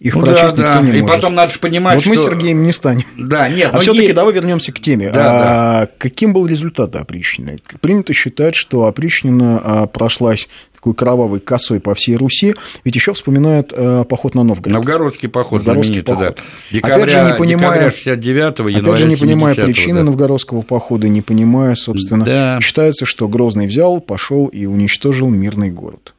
их 0.01 0.15
ну, 0.15 0.23
прочесть 0.23 0.57
да, 0.57 0.63
никто 0.63 0.79
да. 0.79 0.81
не 0.81 0.99
И 0.99 1.03
может. 1.03 1.17
потом 1.17 1.35
надо 1.35 1.53
же 1.53 1.59
понимать, 1.59 1.97
вот 1.97 2.01
что... 2.01 2.11
мы 2.11 2.17
с 2.17 2.25
Сергеем 2.25 2.63
не 2.63 2.73
станем. 2.73 3.05
Да, 3.19 3.49
нет. 3.51 3.71
А 3.71 3.81
все 3.81 3.93
таки 3.93 4.05
есть... 4.05 4.15
давай 4.15 4.33
вернемся 4.33 4.73
к 4.73 4.81
теме. 4.81 5.11
Да, 5.11 5.21
а, 5.21 5.81
да. 5.85 5.89
Каким 5.99 6.33
был 6.33 6.47
результат 6.47 6.97
опричнины? 6.97 7.59
Принято 7.83 8.15
считать, 8.15 8.55
что 8.55 8.87
опричнина 8.87 9.61
а, 9.63 9.87
прошлась 9.87 10.49
такой 10.75 10.95
кровавой 10.95 11.41
косой 11.41 11.79
по 11.79 11.95
всей 11.95 12.17
Руси, 12.17 12.55
ведь 12.85 12.95
еще 12.95 13.13
вспоминают 13.13 13.71
э, 13.77 14.05
поход 14.09 14.35
на 14.35 14.43
Новгород. 14.43 14.73
Новгородский 14.73 15.29
поход, 15.29 15.59
Новгородский 15.59 16.03
поход. 16.03 16.37
да. 16.39 16.43
Декабря, 16.71 17.03
опять 17.03 17.11
же, 17.11 17.33
не 17.33 17.39
понимая, 17.39 17.91
69 17.91 18.61
опять 18.61 18.99
же, 18.99 19.05
не 19.05 19.17
понимая 19.17 19.55
причины 19.55 19.99
да. 19.99 20.05
Новгородского 20.05 20.63
похода, 20.63 21.07
не 21.07 21.21
понимая, 21.21 21.75
собственно, 21.75 22.25
да. 22.25 22.59
считается, 22.63 23.05
что 23.05 23.29
Грозный 23.29 23.67
взял, 23.67 24.01
пошел 24.01 24.47
и 24.47 24.65
уничтожил 24.65 25.29
мирный 25.29 25.71
город. 25.71 26.15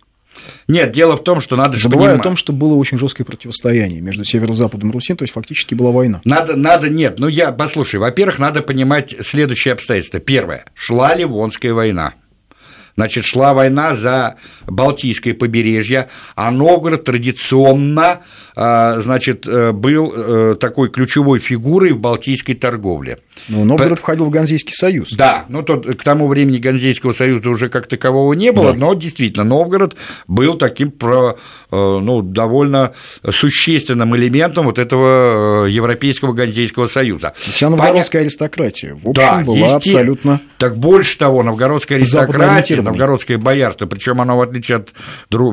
Нет, 0.68 0.92
дело 0.92 1.18
в 1.18 1.24
том, 1.24 1.42
что 1.42 1.56
надо 1.56 1.78
же 1.78 1.90
понимать... 1.90 2.20
о 2.20 2.24
том, 2.24 2.36
что 2.36 2.54
было 2.54 2.76
очень 2.76 2.98
жесткое 2.98 3.26
противостояние 3.26 4.02
между 4.02 4.24
северо-западом 4.24 4.92
Руси, 4.92 5.14
то 5.14 5.24
есть 5.24 5.34
фактически 5.34 5.76
была 5.76 5.92
война. 5.92 6.22
Надо, 6.26 6.56
надо, 6.56 6.90
нет, 6.90 7.20
ну 7.20 7.28
я, 7.28 7.52
послушай, 7.52 7.98
во-первых, 7.98 8.40
надо 8.40 8.62
понимать 8.62 9.16
следующие 9.22 9.74
обстоятельства. 9.74 10.20
Первое, 10.20 10.66
шла 10.74 11.16
Ливонская 11.16 11.74
война. 11.74 12.14
Значит, 12.96 13.26
шла 13.26 13.54
война 13.54 13.96
за 13.96 14.36
Балтийское 14.68 15.34
побережье, 15.34 16.10
а 16.36 16.52
Новгород 16.52 17.04
традиционно 17.04 18.22
а, 18.56 18.98
значит, 19.00 19.48
э, 19.48 19.72
был 19.72 20.14
э, 20.14 20.56
такой 20.60 20.90
ключевой 20.90 21.40
фигурой 21.40 21.94
в 21.94 22.00
балтийской 22.00 22.54
торговле. 22.54 23.20
Ну, 23.48 23.64
Новгород 23.64 23.92
По... 23.92 24.04
входил 24.04 24.26
в 24.26 24.30
Ганзейский 24.30 24.74
союз. 24.74 25.14
Да, 25.14 25.46
ну, 25.48 25.64
тот, 25.64 25.86
к 25.86 26.04
тому 26.04 26.28
времени 26.28 26.58
Ганзейского 26.58 27.14
союза 27.14 27.50
уже 27.50 27.70
как 27.70 27.88
такового 27.88 28.34
не 28.34 28.52
было, 28.52 28.74
да. 28.74 28.80
но 28.80 28.94
действительно 28.94 29.46
Новгород 29.46 29.96
был 30.28 30.56
таким 30.58 30.92
про, 30.92 31.38
э, 31.72 31.76
ну, 31.76 32.22
довольно 32.22 32.92
существенным 33.30 34.16
элементом 34.18 34.66
вот 34.66 34.78
этого 34.78 35.66
Европейского 35.66 36.34
Ганзейского 36.34 36.88
союза. 36.88 37.34
Вся 37.38 37.70
новгородская 37.70 38.22
Поня... 38.22 38.28
аристократия, 38.28 38.94
в 38.94 39.10
общем, 39.10 39.14
да, 39.14 39.40
была 39.40 39.76
абсолютно... 39.76 40.42
Так 40.58 40.78
больше 40.78 41.18
того, 41.18 41.42
новгородская 41.42 41.98
аристократия, 41.98 42.81
новгородское 42.82 43.38
боярство, 43.38 43.86
причем 43.86 44.22
оно, 44.22 44.38
в 44.38 44.42
отличие 44.42 44.78
от 44.78 44.90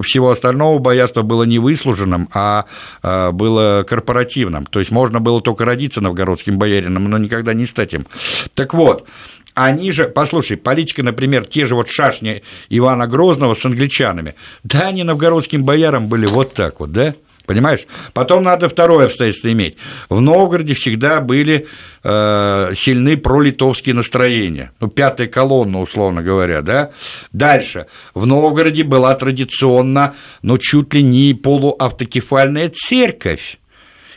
всего 0.04 0.30
остального 0.30 0.78
боярства, 0.78 1.22
было 1.22 1.44
не 1.44 1.58
выслуженным, 1.58 2.28
а 2.32 2.66
Э, 3.02 3.30
было 3.30 3.84
корпоративным. 3.88 4.66
То 4.66 4.78
есть 4.80 4.90
можно 4.90 5.20
было 5.20 5.40
только 5.40 5.64
родиться 5.64 6.00
новгородским 6.00 6.58
боярином, 6.58 7.04
но 7.04 7.18
никогда 7.18 7.54
не 7.54 7.66
стать 7.66 7.94
им. 7.94 8.06
Так 8.54 8.74
вот, 8.74 9.06
они 9.54 9.92
же, 9.92 10.04
послушай, 10.08 10.56
политика, 10.56 11.02
например, 11.02 11.44
те 11.44 11.66
же 11.66 11.74
вот 11.74 11.88
шашни 11.88 12.42
Ивана 12.68 13.06
Грозного 13.06 13.54
с 13.54 13.64
англичанами, 13.64 14.34
да, 14.62 14.88
они 14.88 15.04
новгородским 15.04 15.64
боярам 15.64 16.08
были 16.08 16.26
вот 16.26 16.54
так 16.54 16.80
вот, 16.80 16.92
да? 16.92 17.14
Понимаешь? 17.48 17.87
Потом 18.12 18.44
надо 18.44 18.68
второе 18.68 19.06
обстоятельство 19.06 19.50
иметь. 19.50 19.78
В 20.11 20.20
Новгороде 20.20 20.74
всегда 20.74 21.22
были 21.22 21.66
э, 22.04 22.72
сильны 22.76 23.16
пролитовские 23.16 23.94
настроения. 23.94 24.72
Ну, 24.80 24.88
пятая 24.88 25.28
колонна, 25.28 25.80
условно 25.80 26.22
говоря, 26.22 26.61
да? 26.61 26.90
Дальше. 27.32 27.87
В 28.12 28.26
Новгороде 28.26 28.84
была 28.84 29.14
традиционно, 29.14 30.14
ну, 30.42 30.58
чуть 30.58 30.92
ли 30.92 31.02
не 31.02 31.32
полуавтокефальная 31.32 32.68
церковь. 32.68 33.58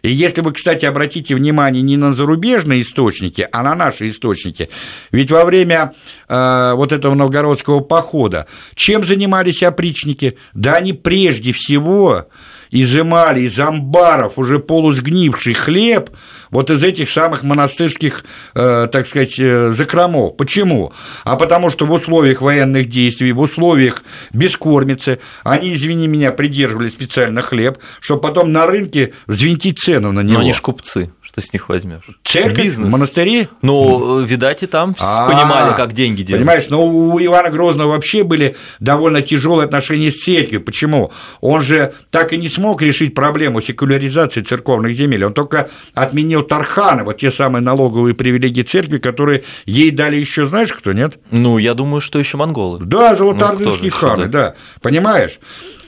И 0.02 0.12
если 0.12 0.41
вы, 0.41 0.52
кстати, 0.52 0.86
обратите 0.86 1.36
внимание 1.36 1.82
не 1.82 1.96
на 1.96 2.13
зарубежные 2.13 2.82
источники, 2.82 3.48
а 3.52 3.63
на 3.63 3.76
наши 3.76 4.10
источники, 4.10 4.70
ведь 5.12 5.32
во 5.32 5.46
время 5.46 5.94
э, 6.28 6.74
вот 6.76 6.91
этого 6.91 7.13
новгородского 7.13 7.82
похода 7.82 8.48
чем 8.76 9.06
занимались 9.06 9.63
опричники? 9.63 10.38
Да 10.54 10.76
они 10.76 10.94
прежде 10.94 11.54
всего 11.54 12.28
изымали 12.72 13.42
из 13.42 13.60
амбаров 13.60 14.38
уже 14.38 14.60
полусгнивший 14.60 15.54
хлеб 15.54 16.10
вот 16.50 16.70
из 16.70 16.84
этих 16.84 17.10
самых 17.10 17.44
монастырских, 17.44 18.26
э, 18.56 18.88
так 18.92 19.08
сказать, 19.08 19.40
э, 19.40 19.72
закромов. 19.72 20.36
Почему? 20.38 20.92
А 21.24 21.38
потому 21.38 21.70
что 21.70 21.86
в 21.86 21.92
условиях 21.92 22.42
военных 22.42 22.90
действий, 22.90 23.32
в 23.32 23.40
условиях 23.40 24.04
бескормицы, 24.34 25.20
они, 25.44 25.74
извини 25.76 26.08
меня, 26.08 26.32
придерживали 26.32 26.90
специально 26.90 27.42
хлеб, 27.42 27.78
чтобы 28.00 28.22
потом 28.22 28.52
на 28.52 28.68
рынке 28.68 29.14
взвинтить 29.28 29.80
цену 29.80 30.12
на 30.12 30.22
него. 30.22 30.36
Но 30.36 30.40
они 30.42 30.54
ж 30.54 30.62
купцы 30.62 31.12
что 31.32 31.39
с 31.39 31.54
них 31.54 31.70
возьмешь? 31.70 32.02
Церковь, 32.26 32.65
Бизнес. 32.65 32.91
монастыри? 32.91 33.48
Ну, 33.62 34.20
видать, 34.20 34.63
и 34.63 34.65
там 34.65 34.96
А-а-а. 35.00 35.30
понимали, 35.32 35.78
как 35.78 35.94
деньги 35.94 36.24
делать. 36.24 36.41
Понимаешь, 36.41 36.65
но 36.70 36.86
у 36.86 37.17
Ивана 37.24 37.50
Грозного 37.50 37.91
вообще 37.91 38.24
были 38.24 38.58
довольно 38.82 39.22
тяжелые 39.22 39.63
отношения 39.63 40.12
с 40.12 40.22
церковью. 40.22 40.62
Почему? 40.62 41.13
Он 41.39 41.62
же 41.62 41.94
так 42.10 42.34
и 42.34 42.38
не 42.38 42.50
смог 42.50 42.82
решить 42.82 43.15
проблему 43.15 43.62
секуляризации 43.62 44.41
церковных 44.41 44.94
земель. 44.94 45.24
Он 45.24 45.34
только 45.34 45.70
отменил 45.94 46.41
Тарханы, 46.41 47.06
вот 47.06 47.20
те 47.20 47.32
самые 47.32 47.63
налоговые 47.63 48.13
привилегии 48.13 48.63
церкви, 48.63 48.98
которые 48.98 49.44
ей 49.65 49.91
дали 49.91 50.17
еще, 50.17 50.48
знаешь, 50.48 50.74
кто, 50.74 50.91
нет? 50.91 51.17
Ну, 51.32 51.60
я 51.60 51.76
думаю, 51.76 52.02
что 52.02 52.20
еще 52.20 52.36
монголы. 52.36 52.80
Да, 52.84 53.15
золотоордынские 53.15 53.91
ну, 53.91 53.98
ханы, 53.98 54.26
да. 54.26 54.56
Понимаешь? 54.82 55.39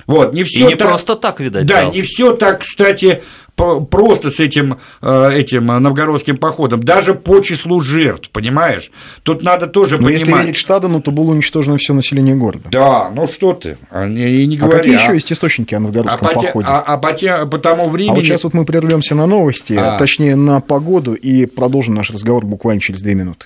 Вот, 0.08 0.34
не 0.34 0.44
все 0.44 0.62
и 0.62 0.64
не 0.64 0.76
так... 0.76 0.90
просто 0.90 1.16
так, 1.16 1.40
видать. 1.40 1.66
Да, 1.66 1.84
дал. 1.84 1.94
не 1.94 2.02
все 2.02 2.34
так, 2.34 2.62
кстати, 2.62 3.24
просто 3.56 4.32
с 4.32 4.40
этим, 4.40 4.78
э, 5.02 5.32
этим 5.34 5.68
новгородским 5.68 6.38
походом, 6.38 6.84
даже 6.84 7.14
по 7.14 7.40
числу 7.42 7.80
жертв, 7.82 8.30
понимаешь? 8.32 8.92
Тут 9.24 9.44
надо 9.44 9.68
тоже 9.68 9.98
Но 9.98 10.06
понимать. 10.06 10.22
если 10.22 10.34
верить 10.34 10.56
Штадену, 10.56 11.02
то 11.02 11.12
было 11.12 11.32
уничтожено 11.32 11.78
все 11.78 11.94
население 11.94 12.36
города. 12.36 12.70
Да, 12.72 13.12
ну 13.12 13.28
что 13.28 13.54
ты, 13.54 13.78
и 13.94 14.46
не 14.46 14.58
говори. 14.58 14.76
А 14.76 14.80
какие 14.80 14.96
а... 14.98 15.02
еще 15.02 15.14
есть 15.14 15.32
источники 15.32 15.76
о 15.76 15.80
новгородском 15.80 16.28
а 16.28 16.34
походе? 16.34 16.68
А, 16.70 16.80
а 16.82 16.98
по, 16.98 17.14
те, 17.14 17.46
по 17.46 17.60
тому 17.60 17.90
времени... 17.90 18.12
А 18.12 18.16
вот 18.16 18.24
сейчас 18.24 18.44
вот 18.44 18.54
мы 18.54 18.66
прервемся 18.66 19.16
на 19.16 19.26
новости, 19.26 19.74
а. 19.74 19.98
точнее 19.98 20.36
на 20.36 20.60
погоду, 20.60 21.14
и 21.14 21.46
продолжим 21.46 21.96
наш 21.96 22.10
разговор 22.10 22.46
буквально 22.46 22.82
через 22.82 23.02
две 23.02 23.16
минуты. 23.16 23.46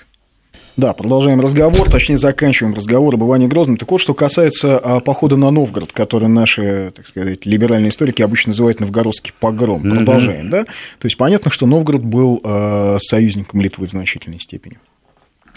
Да, 0.78 0.92
продолжаем 0.92 1.40
разговор, 1.40 1.90
точнее 1.90 2.18
заканчиваем 2.18 2.72
разговор 2.72 3.12
об 3.14 3.24
Иване 3.24 3.48
Грозном. 3.48 3.78
Так 3.78 3.90
вот, 3.90 3.98
что 3.98 4.14
касается 4.14 4.78
а, 4.78 5.00
похода 5.00 5.36
на 5.36 5.50
Новгород, 5.50 5.92
который 5.92 6.28
наши, 6.28 6.92
так 6.94 7.08
сказать, 7.08 7.44
либеральные 7.44 7.90
историки 7.90 8.22
обычно 8.22 8.50
называют 8.50 8.78
новгородский 8.78 9.32
погром. 9.40 9.82
Продолжаем, 9.82 10.46
mm-hmm. 10.46 10.50
да? 10.50 10.64
То 10.66 11.06
есть 11.06 11.16
понятно, 11.16 11.50
что 11.50 11.66
Новгород 11.66 12.04
был 12.04 12.40
а, 12.44 12.98
союзником 13.00 13.60
Литвы 13.60 13.88
в 13.88 13.90
значительной 13.90 14.38
степени. 14.38 14.78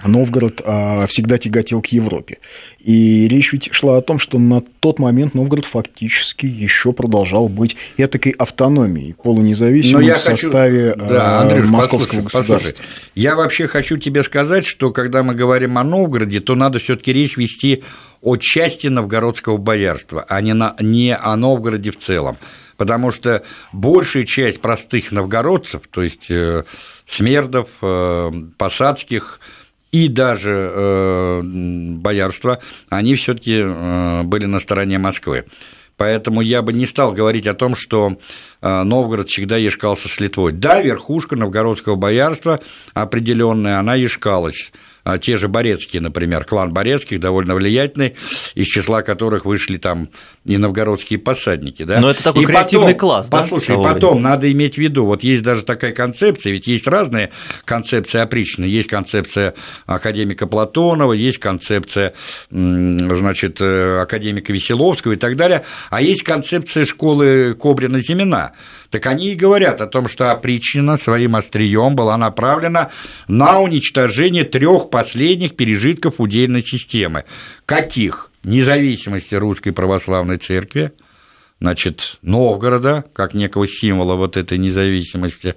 Новгород 0.04 0.62
а, 0.64 1.06
всегда 1.08 1.38
тяготел 1.38 1.82
к 1.82 1.88
Европе. 1.88 2.40
И 2.80 3.28
речь 3.28 3.54
ведь 3.54 3.70
шла 3.74 3.98
о 3.98 4.02
том, 4.02 4.18
что 4.18 4.40
на 4.40 4.62
тот 4.62 5.00
момент 5.00 5.34
Новгород 5.34 5.66
фактически 5.66 6.46
еще 6.46 6.94
продолжал 6.94 7.48
быть 7.48 7.76
этакой 7.98 8.32
автономией, 8.32 9.14
полунезависимой 9.14 10.06
в 10.06 10.14
хочу... 10.14 10.42
составе 10.42 10.96
да, 10.96 11.40
а, 11.40 11.42
Андрюш, 11.42 11.68
московского 11.70 12.24
послушай, 12.24 12.24
государства. 12.24 12.72
Послушай. 12.72 13.12
Я 13.16 13.36
вообще 13.36 13.68
хочу 13.68 13.98
тебе 13.98 14.24
сказать, 14.24 14.66
что 14.66 14.92
когда 14.92 15.24
мы 15.24 15.36
говорим 15.36 15.78
о 15.78 15.84
Новгороде, 15.84 16.40
то 16.40 16.56
надо 16.56 16.80
все-таки 16.80 17.14
речь 17.14 17.38
вести 17.38 17.84
о 18.22 18.38
части 18.38 18.88
новгородского 18.88 19.58
боярства, 19.58 20.26
а 20.28 20.42
не, 20.42 20.54
на, 20.54 20.76
не 20.80 21.16
о 21.16 21.36
Новгороде 21.36 21.92
в 21.92 22.00
целом. 22.00 22.38
Потому 22.78 23.12
что 23.12 23.44
большая 23.74 24.24
часть 24.24 24.60
простых 24.60 25.12
новгородцев, 25.12 25.84
то 25.92 26.02
есть 26.02 26.32
э, 26.32 26.64
смердов, 27.08 27.68
э, 27.82 28.32
посадских, 28.58 29.40
и 29.92 30.08
даже 30.08 30.72
э, 30.74 31.42
боярство, 31.44 32.60
они 32.90 33.16
все-таки 33.16 33.62
э, 33.64 34.24
были 34.24 34.46
на 34.46 34.60
стороне 34.60 34.98
Москвы. 34.98 35.46
Поэтому 35.98 36.42
я 36.42 36.62
бы 36.62 36.74
не 36.74 36.88
стал 36.88 37.12
говорить 37.12 37.46
о 37.46 37.54
том, 37.54 37.76
что 37.76 38.18
э, 38.62 38.84
Новгород 38.84 39.30
всегда 39.30 39.58
ешкался 39.58 40.08
с 40.08 40.20
Литвой. 40.20 40.52
Да, 40.54 40.82
верхушка 40.82 41.36
новгородского 41.36 41.96
боярства 41.96 42.60
определенная, 42.94 43.80
она 43.80 43.96
ешкалась 43.96 44.72
а, 45.12 45.18
те 45.18 45.38
же 45.38 45.48
Борецкие, 45.48 46.02
например, 46.02 46.46
клан 46.46 46.74
Борецких, 46.74 47.20
довольно 47.20 47.56
влиятельный, 47.56 48.16
из 48.56 48.68
числа 48.68 49.02
которых 49.02 49.46
вышли 49.46 49.78
там 49.78 50.10
и 50.46 50.58
новгородские 50.58 51.20
посадники. 51.20 51.84
Да? 51.84 52.00
Но 52.00 52.12
это 52.12 52.24
такой 52.24 52.44
и 52.44 52.46
креативный 52.46 52.94
потом, 52.94 53.00
класс, 53.00 53.28
да? 53.28 53.38
Послушай, 53.40 53.76
потом 53.76 54.22
надо 54.22 54.52
иметь 54.52 54.76
в 54.76 54.78
виду, 54.78 55.06
вот 55.06 55.24
есть 55.24 55.44
даже 55.44 55.64
такая 55.64 55.92
концепция, 55.92 56.54
ведь 56.54 56.68
есть 56.68 56.88
разные 56.88 57.32
концепции 57.66 58.20
опричнины, 58.20 58.66
есть 58.66 58.88
концепция 58.88 59.54
академика 59.86 60.48
Платонова, 60.48 61.14
есть 61.14 61.40
концепция, 61.40 62.14
значит, 62.50 63.62
э, 63.62 64.00
академика 64.02 64.54
Веселовского 64.54 65.14
и 65.14 65.18
так 65.18 65.36
далее, 65.36 65.64
а 65.90 66.02
есть 66.02 66.24
концепция 66.24 66.86
школы 66.86 67.56
Кобрина-Зимина, 67.60 68.52
так 68.92 69.06
они 69.08 69.32
и 69.32 69.36
говорят 69.36 69.82
о 69.82 69.88
том, 69.88 70.08
что 70.10 70.32
опричнина 70.32 70.98
своим 70.98 71.36
острием 71.36 71.96
была 71.96 72.18
направлена 72.18 72.92
на 73.28 73.60
уничтожение 73.60 74.44
трех 74.44 74.90
последних 74.90 75.56
пережитков 75.56 76.16
удельной 76.20 76.62
системы. 76.62 77.24
Каких? 77.66 78.30
Независимости 78.44 79.36
Русской 79.36 79.72
Православной 79.72 80.38
Церкви, 80.38 80.92
значит, 81.62 82.18
Новгорода, 82.22 83.06
как 83.14 83.34
некого 83.34 83.68
символа 83.68 84.16
вот 84.16 84.36
этой 84.36 84.58
независимости, 84.58 85.56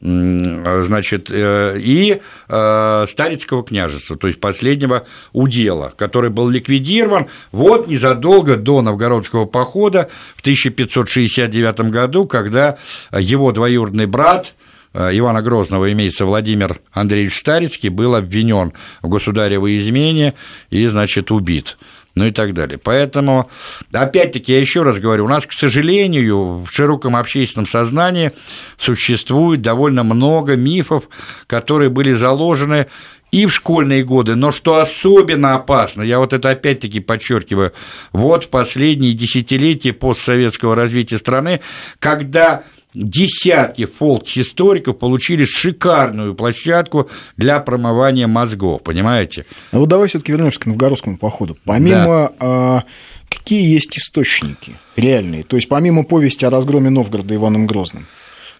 значит, 0.00 1.30
э, 1.30 1.78
и 1.80 2.20
э, 2.48 3.06
Старицкого 3.08 3.64
княжества, 3.64 4.18
то 4.18 4.26
есть 4.26 4.40
последнего 4.40 5.06
удела, 5.32 5.94
который 5.96 6.28
был 6.28 6.50
ликвидирован 6.50 7.28
вот 7.52 7.86
незадолго 7.88 8.56
до 8.56 8.82
новгородского 8.82 9.46
похода 9.46 10.10
в 10.36 10.40
1569 10.40 11.80
году, 11.90 12.26
когда 12.26 12.76
его 13.12 13.52
двоюродный 13.52 14.06
брат 14.06 14.54
Э, 14.94 15.10
Ивана 15.12 15.42
Грозного 15.42 15.92
имеется 15.92 16.24
Владимир 16.24 16.80
Андреевич 16.92 17.40
Старицкий, 17.40 17.88
был 17.88 18.14
обвинен 18.14 18.72
в 19.02 19.08
государевой 19.08 19.78
измене 19.78 20.34
и, 20.70 20.86
значит, 20.86 21.30
убит 21.30 21.76
ну 22.14 22.26
и 22.26 22.30
так 22.30 22.54
далее. 22.54 22.78
Поэтому, 22.78 23.50
опять-таки, 23.92 24.52
я 24.52 24.60
еще 24.60 24.82
раз 24.82 24.98
говорю, 24.98 25.24
у 25.24 25.28
нас, 25.28 25.46
к 25.46 25.52
сожалению, 25.52 26.64
в 26.64 26.70
широком 26.70 27.16
общественном 27.16 27.66
сознании 27.66 28.32
существует 28.78 29.62
довольно 29.62 30.04
много 30.04 30.56
мифов, 30.56 31.08
которые 31.46 31.90
были 31.90 32.12
заложены 32.12 32.86
и 33.32 33.46
в 33.46 33.52
школьные 33.52 34.04
годы, 34.04 34.36
но 34.36 34.52
что 34.52 34.76
особенно 34.76 35.56
опасно, 35.56 36.02
я 36.02 36.20
вот 36.20 36.32
это 36.32 36.50
опять-таки 36.50 37.00
подчеркиваю, 37.00 37.72
вот 38.12 38.48
последние 38.48 39.12
десятилетия 39.12 39.92
постсоветского 39.92 40.76
развития 40.76 41.18
страны, 41.18 41.60
когда 41.98 42.62
десятки 42.94 43.86
фолк-историков 43.86 44.98
получили 44.98 45.44
шикарную 45.44 46.34
площадку 46.34 47.10
для 47.36 47.58
промывания 47.60 48.26
мозгов, 48.26 48.82
понимаете? 48.82 49.46
Ну 49.72 49.80
вот 49.80 49.88
давай 49.88 50.08
все 50.08 50.20
таки 50.20 50.32
вернемся 50.32 50.60
к 50.60 50.66
новгородскому 50.66 51.18
походу. 51.18 51.56
Помимо... 51.64 52.04
Да. 52.04 52.32
А, 52.38 52.84
какие 53.28 53.68
есть 53.68 53.98
источники 53.98 54.74
реальные? 54.96 55.42
То 55.42 55.56
есть 55.56 55.68
помимо 55.68 56.04
повести 56.04 56.44
о 56.44 56.50
разгроме 56.50 56.90
Новгорода 56.90 57.34
Иваном 57.34 57.66
Грозным, 57.66 58.06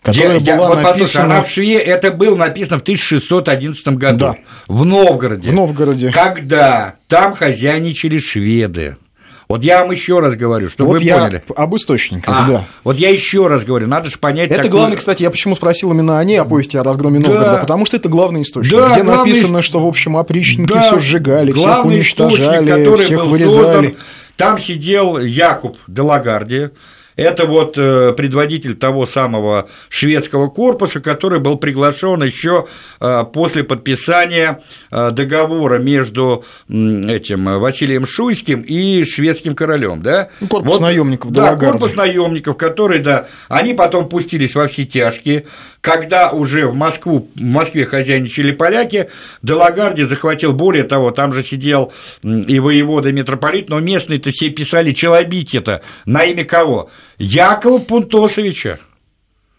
которая 0.02 0.40
я, 0.40 0.56
была 0.56 0.68
вот 0.68 0.82
написана... 0.82 1.24
она 1.24 1.42
в 1.42 1.48
Шве, 1.48 1.78
это 1.78 2.10
было 2.10 2.36
написано 2.36 2.78
в 2.78 2.82
1611 2.82 3.86
году 3.88 4.18
да. 4.18 4.36
в 4.66 4.84
Новгороде. 4.84 5.48
В 5.48 5.52
Новгороде. 5.52 6.10
Когда 6.10 6.96
там 7.06 7.34
хозяйничали 7.34 8.18
шведы. 8.18 8.96
Вот 9.48 9.62
я 9.62 9.82
вам 9.82 9.90
еще 9.90 10.20
раз 10.20 10.36
говорю, 10.36 10.68
чтобы 10.68 10.92
вот 10.92 11.00
вы 11.00 11.04
я 11.04 11.18
поняли. 11.18 11.42
Об 11.54 11.76
источниках, 11.76 12.34
а, 12.36 12.46
да. 12.46 12.64
Вот 12.82 12.96
я 12.96 13.10
еще 13.10 13.46
раз 13.46 13.64
говорю, 13.64 13.86
надо 13.86 14.08
же 14.08 14.18
понять. 14.18 14.50
Это 14.50 14.62
такую... 14.62 14.72
главное, 14.72 14.96
кстати, 14.96 15.22
я 15.22 15.30
почему 15.30 15.54
спросил 15.54 15.92
именно 15.92 16.18
о 16.18 16.24
ней, 16.24 16.40
о 16.40 16.44
повести 16.44 16.76
о 16.76 16.82
разгроме 16.82 17.18
Новгорода, 17.18 17.52
да. 17.52 17.58
потому 17.58 17.84
что 17.84 17.96
это 17.96 18.08
главный 18.08 18.42
источник, 18.42 18.72
да, 18.72 18.92
где 18.92 19.02
главный... 19.02 19.32
написано, 19.32 19.62
что, 19.62 19.80
в 19.80 19.86
общем, 19.86 20.16
опричники 20.16 20.72
да, 20.72 20.82
все 20.82 20.98
сжигали, 20.98 21.52
всех 21.52 21.84
уничтожали, 21.84 23.04
всех 23.04 23.24
вырезали. 23.26 23.54
Создан, 23.54 23.96
там 24.36 24.58
сидел 24.58 25.18
Якуб 25.18 25.76
Делагарди, 25.86 26.70
это 27.16 27.46
вот 27.46 27.78
э, 27.78 28.12
предводитель 28.12 28.74
того 28.74 29.06
самого 29.06 29.68
шведского 29.88 30.48
корпуса, 30.48 31.00
который 31.00 31.40
был 31.40 31.56
приглашен 31.56 32.22
еще 32.22 32.66
э, 33.00 33.24
после 33.32 33.64
подписания 33.64 34.60
э, 34.90 35.10
договора 35.10 35.78
между 35.78 36.44
этим 36.68 37.60
Василием 37.60 38.06
Шуйским 38.06 38.62
и 38.62 39.04
шведским 39.04 39.54
королем, 39.54 40.02
да? 40.02 40.30
Ну, 40.40 40.48
корпус 40.48 40.72
вот, 40.74 40.80
наемников, 40.80 41.30
да, 41.30 41.56
корпус 41.56 41.94
наемников, 41.94 42.56
которые, 42.56 43.00
да, 43.00 43.28
они 43.48 43.74
потом 43.74 44.08
пустились 44.08 44.54
во 44.54 44.66
все 44.66 44.84
тяжкие, 44.84 45.46
когда 45.84 46.30
уже 46.30 46.66
в 46.66 46.74
Москву, 46.74 47.28
в 47.34 47.42
Москве 47.42 47.84
хозяйничали 47.84 48.52
поляки, 48.52 49.10
Делагарди 49.42 50.04
захватил, 50.04 50.54
более 50.54 50.84
того, 50.84 51.10
там 51.10 51.34
же 51.34 51.44
сидел 51.44 51.92
и 52.22 52.58
воевода, 52.58 53.10
и 53.10 53.12
митрополит, 53.12 53.68
но 53.68 53.80
местные-то 53.80 54.30
все 54.30 54.48
писали 54.48 54.92
Челобитие-то 54.92 55.82
на 56.06 56.24
имя 56.24 56.46
кого? 56.46 56.90
Якова 57.18 57.80
Пунтосовича. 57.80 58.78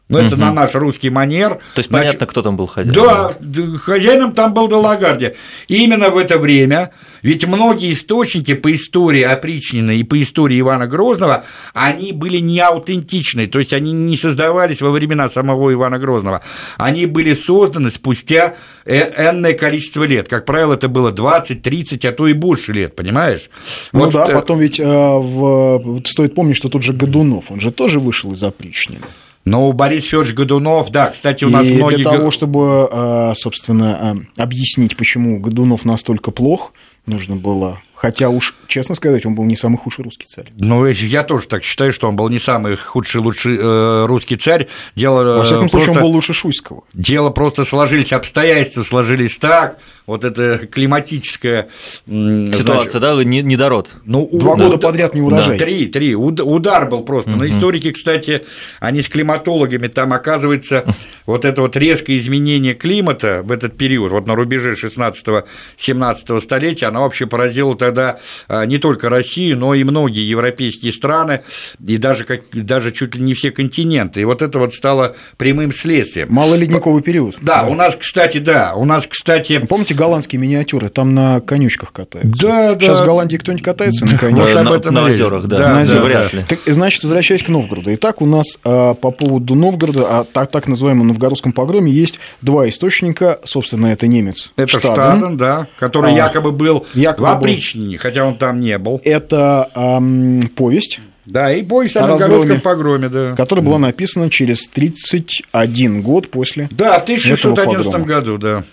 Ну, 0.07 0.19
это 0.19 0.37
на 0.37 0.51
наш 0.51 0.75
русский 0.75 1.09
манер. 1.09 1.55
То 1.55 1.79
есть 1.79 1.89
понятно, 1.89 2.11
Значит, 2.11 2.29
кто 2.29 2.43
там 2.43 2.55
был 2.57 2.67
хозяином. 2.67 3.03
Да, 3.03 3.77
хозяином 3.79 4.33
там 4.33 4.53
был 4.53 4.67
Делагарди. 4.67 5.33
И 5.67 5.83
именно 5.83 6.11
в 6.11 6.17
это 6.17 6.37
время, 6.37 6.91
ведь 7.23 7.43
многие 7.47 7.91
источники 7.93 8.53
по 8.53 8.71
истории 8.75 9.23
опричнины 9.23 9.97
и 9.97 10.03
по 10.03 10.21
истории 10.21 10.59
Ивана 10.59 10.85
Грозного, 10.85 11.45
они 11.73 12.11
были 12.11 12.37
не 12.37 12.59
аутентичны, 12.59 13.47
то 13.47 13.57
есть 13.57 13.73
они 13.73 13.93
не 13.93 14.15
создавались 14.15 14.79
во 14.79 14.91
времена 14.91 15.27
самого 15.27 15.73
Ивана 15.73 15.97
Грозного. 15.97 16.41
Они 16.77 17.07
были 17.07 17.33
созданы 17.33 17.89
спустя 17.89 18.53
э, 18.85 19.29
энное 19.31 19.53
количество 19.53 20.03
лет. 20.03 20.27
Как 20.27 20.45
правило, 20.45 20.75
это 20.75 20.87
было 20.87 21.11
20, 21.11 21.63
30, 21.63 22.05
а 22.05 22.11
то 22.11 22.27
и 22.27 22.33
больше 22.33 22.73
лет, 22.73 22.95
понимаешь? 22.95 23.49
Ну 23.91 24.01
вот 24.01 24.13
да, 24.13 24.27
потом 24.27 24.59
ведь 24.59 24.79
э, 24.79 24.85
в... 24.85 26.03
стоит 26.05 26.35
помнить, 26.35 26.57
что 26.57 26.69
тот 26.69 26.83
же 26.83 26.93
Годунов, 26.93 27.45
он 27.49 27.59
же 27.59 27.71
тоже 27.71 27.99
вышел 27.99 28.33
из 28.33 28.43
опричнины. 28.43 29.01
Ну, 29.45 29.71
Борис 29.73 30.05
Федорович 30.05 30.33
Годунов, 30.33 30.89
да, 30.89 31.11
кстати, 31.11 31.45
у 31.45 31.49
нас 31.49 31.65
и 31.67 31.73
многие... 31.73 31.97
для 31.97 32.11
того, 32.11 32.31
чтобы, 32.31 32.89
э, 32.91 33.33
собственно, 33.35 34.17
э, 34.37 34.41
объяснить, 34.41 34.97
почему 34.97 35.39
Годунов 35.39 35.85
настолько 35.85 36.31
плох, 36.31 36.73
нужно 37.05 37.35
было 37.35 37.79
Хотя 37.95 38.29
уж, 38.29 38.55
честно 38.67 38.93
сказать, 38.93 39.25
он 39.25 39.35
был 39.35 39.45
не 39.45 39.55
самый 39.55 39.77
худший 39.77 40.03
русский 40.03 40.27
царь. 40.27 40.51
Ну, 40.57 40.85
я 40.85 41.23
тоже 41.23 41.47
так 41.47 41.63
считаю, 41.63 41.93
что 41.93 42.07
он 42.07 42.15
был 42.15 42.29
не 42.29 42.39
самый 42.39 42.75
худший 42.75 43.21
лучший 43.21 43.57
э, 43.57 44.05
русский 44.05 44.35
царь. 44.35 44.67
Дело, 44.95 45.37
Во 45.37 45.43
всяком 45.43 45.69
просто, 45.69 45.85
случае, 45.87 46.03
он 46.03 46.09
был 46.09 46.15
лучше 46.15 46.33
Шуйского. 46.33 46.83
Дело 46.93 47.29
просто 47.29 47.63
сложились, 47.65 48.11
обстоятельства 48.11 48.83
сложились 48.83 49.37
так, 49.37 49.79
вот 50.05 50.23
это 50.23 50.67
климатическая 50.67 51.69
ситуация, 52.05 52.99
значит, 52.99 53.01
да, 53.01 53.23
недород. 53.23 53.89
Ну, 54.03 54.29
Два 54.31 54.55
года 54.55 54.77
подряд 54.77 55.15
не 55.15 55.21
урожай. 55.21 55.57
Да, 55.57 55.65
три, 55.65 55.87
три. 55.87 56.15
Удар 56.15 56.87
был 56.87 57.03
просто. 57.03 57.31
Угу. 57.31 57.39
Но 57.39 57.47
историки, 57.47 57.91
кстати, 57.91 58.45
они 58.79 59.01
с 59.01 59.09
климатологами, 59.09 59.87
там 59.87 60.13
оказывается 60.13 60.85
вот 61.25 61.45
это 61.45 61.61
вот 61.61 61.75
резкое 61.75 62.19
изменение 62.19 62.73
климата 62.73 63.41
в 63.43 63.51
этот 63.51 63.77
период, 63.77 64.11
вот 64.11 64.27
на 64.27 64.35
рубеже 64.35 64.73
16-17 64.73 66.41
столетия, 66.41 66.87
оно 66.87 67.03
вообще 67.03 67.25
поразило 67.25 67.75
тогда 67.85 68.05
когда 68.05 68.17
а, 68.47 68.65
не 68.65 68.77
только 68.77 69.09
Россию, 69.09 69.57
но 69.57 69.73
и 69.73 69.83
многие 69.83 70.27
европейские 70.27 70.91
страны, 70.91 71.41
и 71.85 71.97
даже, 71.97 72.25
как, 72.25 72.41
даже 72.51 72.91
чуть 72.91 73.15
ли 73.15 73.21
не 73.21 73.33
все 73.33 73.51
континенты. 73.51 74.21
И 74.21 74.25
вот 74.25 74.41
это 74.41 74.59
вот 74.59 74.73
стало 74.73 75.15
прямым 75.37 75.73
следствием. 75.73 76.27
Малоледниковый 76.31 77.01
период. 77.01 77.37
Да, 77.41 77.63
да, 77.63 77.67
у 77.67 77.73
нас, 77.73 77.95
кстати, 77.95 78.39
да, 78.39 78.73
у 78.75 78.85
нас, 78.85 79.07
кстати... 79.07 79.59
Помните 79.59 79.93
голландские 79.93 80.41
миниатюры? 80.41 80.89
Там 80.89 81.13
на 81.13 81.39
конючках 81.39 81.93
катаются. 81.93 82.41
Да, 82.41 82.75
да. 82.75 82.79
Сейчас 82.79 83.01
в 83.01 83.05
Голландии 83.05 83.37
кто-нибудь 83.37 83.63
катается 83.63 84.05
на 84.05 84.17
конюшках? 84.17 84.63
На, 84.63 84.63
на, 84.63 84.91
на 84.91 85.05
озерах, 85.05 85.45
да. 85.45 85.57
да, 85.57 85.73
на 85.75 85.81
озерах. 85.81 86.03
Вряд 86.03 86.33
ли. 86.33 86.43
Так, 86.47 86.59
значит, 86.65 87.03
возвращаясь 87.03 87.43
к 87.43 87.47
Новгороду. 87.47 87.93
Итак, 87.93 88.21
у 88.21 88.25
нас 88.25 88.45
а, 88.63 88.93
по 88.93 89.11
поводу 89.11 89.55
Новгорода, 89.55 90.19
а 90.19 90.23
так, 90.25 90.51
так 90.51 90.67
называемом 90.67 91.07
новгородском 91.07 91.53
погроме, 91.53 91.91
есть 91.91 92.19
два 92.41 92.67
источника. 92.67 93.39
Собственно, 93.43 93.87
это 93.87 94.07
немец 94.07 94.51
Это 94.57 94.67
Штаден, 94.67 94.93
Штаден 94.93 95.37
да, 95.37 95.67
который 95.79 96.11
а, 96.11 96.15
якобы 96.15 96.51
был 96.51 96.85
якобы 96.93 97.27
в 97.27 97.39
Ленине, 97.75 97.97
хотя 97.97 98.25
он 98.25 98.37
там 98.37 98.59
не 98.59 98.77
был. 98.77 99.01
Это 99.03 99.69
эм, 99.75 100.49
повесть. 100.55 100.99
Да, 101.25 101.51
и 101.53 101.63
повесть 101.63 101.95
о, 101.97 102.07
новгородском 102.07 102.61
погроме, 102.61 103.09
да. 103.09 103.35
Которая 103.35 103.65
была 103.65 103.79
написана 103.79 104.29
через 104.29 104.67
31 104.67 106.01
год 106.01 106.29
после 106.29 106.69
Да, 106.71 106.99
в 106.99 107.03
1611 107.03 108.05
году, 108.05 108.37
да. 108.37 108.63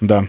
Да. 0.00 0.28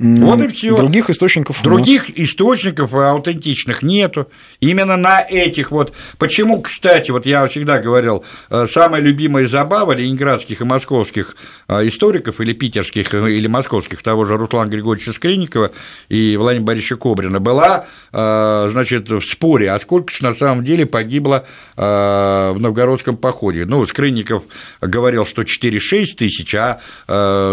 Вот 0.00 0.40
и 0.40 0.48
все. 0.48 0.74
Других 0.74 1.10
источников 1.10 1.62
Других 1.62 2.08
нас... 2.08 2.16
источников 2.16 2.94
аутентичных 2.94 3.82
нету. 3.82 4.28
Именно 4.58 4.96
на 4.96 5.20
этих 5.20 5.70
вот. 5.70 5.92
Почему, 6.16 6.62
кстати, 6.62 7.10
вот 7.10 7.26
я 7.26 7.46
всегда 7.48 7.78
говорил, 7.78 8.24
э, 8.48 8.66
самая 8.66 9.02
любимая 9.02 9.46
забава 9.46 9.92
ленинградских 9.92 10.62
и 10.62 10.64
московских 10.64 11.36
э, 11.68 11.86
историков, 11.86 12.40
или 12.40 12.54
питерских, 12.54 13.12
э, 13.12 13.32
или 13.32 13.46
московских, 13.46 14.02
того 14.02 14.24
же 14.24 14.38
Руслана 14.38 14.70
Григорьевича 14.70 15.12
Скринникова 15.12 15.72
и 16.08 16.34
Владимира 16.38 16.68
Борисовича 16.68 16.96
Кобрина, 16.96 17.38
была, 17.38 17.86
значит, 18.10 19.10
в 19.10 19.20
споре, 19.20 19.70
а 19.70 19.78
сколько 19.80 20.12
же 20.14 20.22
на 20.22 20.32
самом 20.32 20.64
деле 20.64 20.86
погибло 20.86 21.46
в 21.76 22.56
новгородском 22.58 23.16
походе. 23.16 23.66
Ну, 23.66 23.84
Скринников 23.86 24.44
говорил, 24.80 25.26
что 25.26 25.42
4-6 25.42 26.04
тысяч, 26.16 26.54
а, 26.54 26.80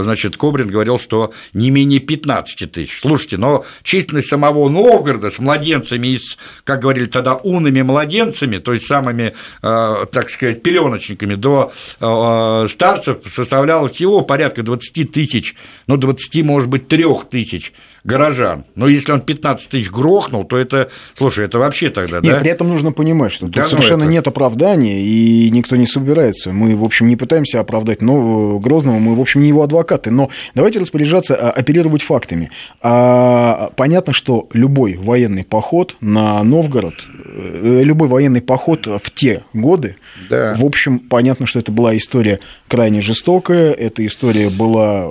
значит, 0.03 0.37
Кобрин 0.37 0.69
говорил, 0.69 0.99
что 0.99 1.33
не 1.53 1.71
менее 1.71 1.99
15 1.99 2.36
15 2.43 2.71
тысяч. 2.71 2.99
Слушайте, 2.99 3.37
но 3.37 3.65
численность 3.83 4.27
самого 4.27 4.69
Новгорода 4.69 5.31
с 5.31 5.39
младенцами 5.39 6.07
и 6.07 6.17
с, 6.17 6.37
как 6.63 6.81
говорили 6.81 7.05
тогда, 7.05 7.35
унными 7.35 7.81
младенцами, 7.81 8.57
то 8.57 8.73
есть 8.73 8.85
самыми, 8.87 9.33
э, 9.61 10.05
так 10.11 10.29
сказать, 10.29 10.61
пеленочниками 10.61 11.35
до 11.35 11.71
э, 11.99 12.67
старцев 12.69 13.19
составляла 13.33 13.89
всего 13.89 14.21
порядка 14.21 14.63
20 14.63 15.11
тысяч, 15.11 15.55
ну, 15.87 15.97
20, 15.97 16.43
может 16.45 16.69
быть, 16.69 16.87
3 16.87 17.05
тысяч 17.29 17.73
горожан. 18.07 18.63
Но 18.75 18.87
если 18.87 19.11
он 19.11 19.21
15 19.21 19.69
тысяч 19.69 19.91
грохнул, 19.91 20.45
то 20.45 20.57
это, 20.57 20.89
слушай, 21.15 21.45
это 21.45 21.59
вообще 21.59 21.89
тогда, 21.89 22.21
Нет, 22.21 22.35
да? 22.35 22.39
при 22.39 22.49
этом 22.49 22.69
нужно 22.69 22.93
понимать, 22.93 23.33
что 23.33 23.47
тут 23.47 23.57
ну 23.57 23.65
совершенно 23.65 24.03
это... 24.03 24.11
нет 24.11 24.27
оправдания, 24.27 25.01
и 25.01 25.49
никто 25.51 25.75
не 25.75 25.87
собирается. 25.87 26.51
Мы, 26.51 26.75
в 26.75 26.83
общем, 26.83 27.09
не 27.09 27.17
пытаемся 27.17 27.59
оправдать 27.59 28.01
но 28.01 28.59
Грозного, 28.59 28.97
мы, 28.97 29.15
в 29.15 29.19
общем, 29.19 29.41
не 29.41 29.49
его 29.49 29.61
адвокаты. 29.61 30.09
Но 30.09 30.29
давайте 30.55 30.79
распоряжаться, 30.79 31.35
а, 31.35 31.49
оперировать 31.51 32.01
фактами. 32.01 32.49
А, 32.81 33.71
понятно, 33.75 34.13
что 34.13 34.47
любой 34.53 34.95
военный 34.95 35.43
поход 35.43 35.97
на 35.99 36.41
Новгород, 36.43 36.95
э, 37.25 37.81
любой 37.83 38.07
военный 38.07 38.41
поход 38.41 38.87
в 38.87 39.11
те 39.13 39.43
годы, 39.53 39.97
да. 40.29 40.53
в 40.57 40.63
общем, 40.63 40.99
понятно, 40.99 41.45
что 41.45 41.59
это 41.59 41.73
была 41.73 41.97
история 41.97 42.39
крайне 42.69 43.01
жестокая, 43.01 43.73
эта 43.73 44.05
история 44.05 44.49
была 44.49 45.09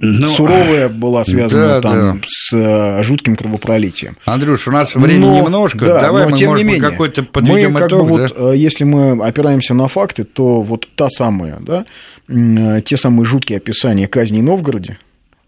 ну, 0.00 0.26
суровая, 0.26 0.88
была 0.88 1.24
связана 1.24 1.66
да, 1.66 1.80
там 1.80 2.18
да. 2.20 2.21
С 2.26 2.52
э, 2.52 3.02
жутким 3.02 3.36
кровопролитием. 3.36 4.16
Андрюш, 4.24 4.68
у 4.68 4.70
нас 4.70 4.94
времени 4.94 5.26
но, 5.26 5.36
немножко, 5.38 5.86
да, 5.86 6.00
давай 6.00 6.24
но, 6.24 6.30
мы, 6.30 6.36
тем 6.36 6.50
может, 6.50 6.64
не 6.64 6.72
менее, 6.72 6.90
какой-то 6.90 7.22
подведем 7.22 7.72
мы 7.72 7.78
как 7.80 7.88
итог, 7.88 8.08
бы 8.08 8.18
да? 8.18 8.34
вот, 8.34 8.52
э, 8.54 8.56
если 8.56 8.84
мы 8.84 9.24
опираемся 9.24 9.74
на 9.74 9.88
факты, 9.88 10.24
то 10.24 10.62
вот 10.62 10.88
та 10.94 11.08
самая, 11.08 11.58
да, 11.60 11.84
э, 12.28 12.82
те 12.84 12.96
самые 12.96 13.26
жуткие 13.26 13.58
описания 13.58 14.06
казни 14.06 14.40
в 14.40 14.44
Новгороде, 14.44 14.98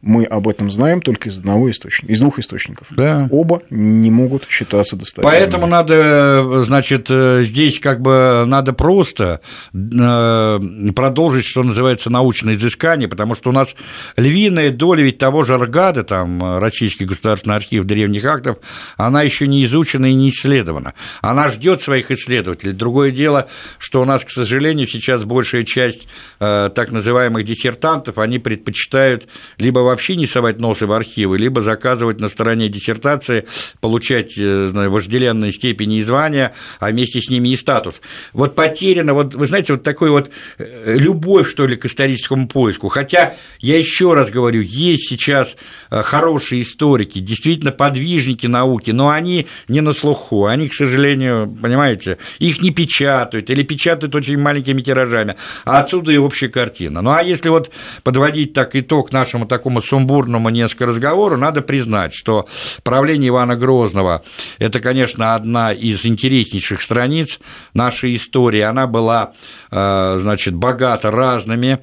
мы 0.05 0.25
об 0.25 0.49
этом 0.49 0.71
знаем 0.71 1.01
только 1.01 1.31
из 1.31 1.39
одного 1.39 1.71
источника, 1.71 2.13
из 2.13 2.21
двух 2.21 2.39
источников. 2.39 2.89
Да. 2.91 3.27
Оба 3.31 3.63
не 3.71 4.11
могут 4.11 4.47
считаться 4.49 4.97
достоверными. 4.97 5.41
Поэтому 5.41 5.67
надо, 5.67 6.65
значит, 6.65 7.09
здесь 7.09 7.81
как 7.81 8.01
бы 8.01 8.45
надо 8.47 8.75
просто 8.75 9.41
э, 9.73 10.59
продолжить, 10.95 11.47
что 11.47 11.63
называется, 11.63 12.11
научное 12.11 12.55
изыскание, 12.55 13.09
потому 13.09 13.35
что 13.35 13.49
у 13.49 13.53
нас 13.53 13.75
львиная 14.17 14.71
доля 14.71 15.03
ведь 15.03 15.19
того 15.19 15.43
же 15.43 15.57
РГАДа, 15.57 16.05
там, 16.05 16.59
Российский 16.59 17.07
государственный 17.07 17.57
архив 17.57 17.85
древних 17.85 18.25
актов, 18.27 18.59
она 18.97 19.23
еще 19.23 19.47
не 19.47 19.65
изучена 19.65 20.07
и 20.07 20.15
не 20.15 20.29
исследована. 20.29 20.95
Она 21.23 21.49
ждет 21.49 21.81
своих 21.81 22.11
исследователей. 22.11 22.73
Другое 22.73 23.11
дело, 23.11 23.49
что 23.79 24.03
у 24.03 24.05
нас, 24.05 24.23
к 24.25 24.31
сожалению, 24.31 24.87
сейчас 24.87 25.25
большая 25.25 25.63
часть 25.63 26.07
э, 26.41 26.71
так 26.75 26.91
называемых 26.91 27.45
диссертантов, 27.45 28.19
они 28.19 28.39
предпочитают 28.39 29.29
либо 29.59 29.81
вообще 29.95 30.17
не 30.17 30.27
совать 30.27 30.59
носы 30.59 30.87
в 30.87 30.93
архивы, 30.93 31.39
либо 31.39 31.63
заказывать 31.63 32.21
на 32.21 32.29
стороне 32.29 32.69
диссертации, 32.69 33.47
получать 33.81 34.37
э, 34.37 34.67
знаю, 34.67 34.91
вожделенные 34.91 35.53
степени 35.53 35.99
и 35.99 36.03
звания, 36.03 36.53
а 36.81 36.91
вместе 36.91 37.21
с 37.21 37.31
ними 37.31 37.51
и 37.51 37.57
статус. 37.57 38.01
Вот 38.33 38.57
потеряно, 38.57 39.15
вот 39.15 39.35
вы 39.35 39.47
знаете, 39.47 39.75
вот 39.75 39.85
такой 39.85 40.11
вот 40.11 40.31
э, 40.59 40.97
любовь, 40.99 41.49
что 41.49 41.67
ли, 41.67 41.77
к 41.77 41.85
историческому 41.85 42.49
поиску. 42.49 42.89
Хотя, 42.89 43.37
я 43.61 43.79
еще 43.79 44.15
раз 44.15 44.31
говорю, 44.31 44.63
есть 44.63 45.09
сейчас 45.09 45.57
э, 45.91 46.03
хорошие 46.03 46.63
историки, 46.63 47.21
действительно 47.21 47.71
подвижники 47.71 48.49
науки, 48.49 48.91
но 48.91 49.11
они 49.11 49.47
не 49.69 49.81
на 49.81 49.93
слуху, 49.93 50.47
они, 50.47 50.69
к 50.69 50.75
сожалению, 50.75 51.57
понимаете, 51.63 52.19
их 52.41 52.61
не 52.61 52.71
печатают 52.71 53.49
или 53.49 53.63
печатают 53.63 54.15
очень 54.17 54.39
маленькими 54.39 54.81
тиражами, 54.81 55.37
а 55.65 55.81
отсюда 55.81 56.11
и 56.11 56.17
общая 56.17 56.49
картина. 56.49 57.01
Ну 57.01 57.13
а 57.13 57.23
если 57.23 57.49
вот 57.49 57.71
подводить 58.03 58.55
так 58.55 58.75
итог 58.75 59.13
нашему 59.13 59.47
такому 59.47 59.81
сумбурному 59.85 60.49
несколько 60.49 60.87
разговору, 60.87 61.37
надо 61.37 61.63
признать, 61.63 62.15
что 62.15 62.47
правление 62.83 63.29
Ивана 63.29 63.57
Грозного– 63.57 64.23
это, 64.59 64.81
конечно, 64.81 65.35
одна 65.35 65.73
из 65.73 66.05
интереснейших 66.05 66.81
страниц 66.83 67.41
нашей 67.75 68.17
истории. 68.17 68.61
Она 68.61 68.87
была, 68.87 69.33
э, 69.71 70.17
значит, 70.21 70.55
богата 70.55 71.11
разными 71.11 71.81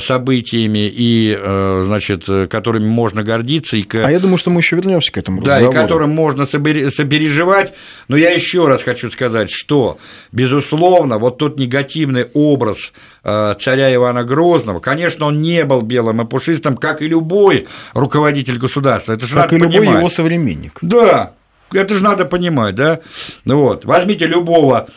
событиями 0.00 0.88
и, 0.88 1.36
э, 1.38 1.82
значит, 1.86 2.24
которыми 2.48 2.86
можно 2.86 3.22
гордиться. 3.22 3.76
И 3.76 3.82
к... 3.82 3.94
А 3.96 4.10
я 4.10 4.18
думаю, 4.18 4.38
что 4.38 4.50
мы 4.50 4.60
еще 4.60 4.76
вернемся 4.76 5.12
к 5.12 5.18
этому 5.18 5.42
Да, 5.42 5.56
разговору. 5.56 5.78
и 5.78 5.82
которым 5.82 6.10
можно 6.10 6.46
сопереживать. 6.46 7.74
Но 8.08 8.16
я 8.16 8.30
еще 8.30 8.66
раз 8.66 8.82
хочу 8.82 9.10
сказать, 9.10 9.50
что, 9.50 9.98
безусловно, 10.32 11.18
вот 11.18 11.38
тот 11.38 11.58
негативный 11.58 12.26
образ 12.34 12.92
э, 13.24 13.54
царя 13.60 13.94
Ивана 13.94 14.24
Грозного, 14.24 14.80
конечно, 14.80 15.26
он 15.26 15.42
не 15.42 15.64
был 15.64 15.82
белым 15.82 16.22
и 16.22 16.24
пушистым, 16.26 16.76
как 16.76 17.02
и 17.02 17.06
любой 17.08 17.66
руководитель 17.92 18.58
государства. 18.58 19.12
Это 19.12 19.26
же 19.26 19.34
как 19.34 19.52
и 19.52 19.58
любой 19.58 19.78
понимать. 19.80 19.98
его 19.98 20.08
современник. 20.08 20.78
Да, 20.80 21.32
это 21.72 21.94
же 21.94 22.02
надо 22.02 22.24
понимать, 22.24 22.74
да? 22.74 23.00
Вот. 23.44 23.84
Возьмите 23.84 24.26
любого 24.26 24.88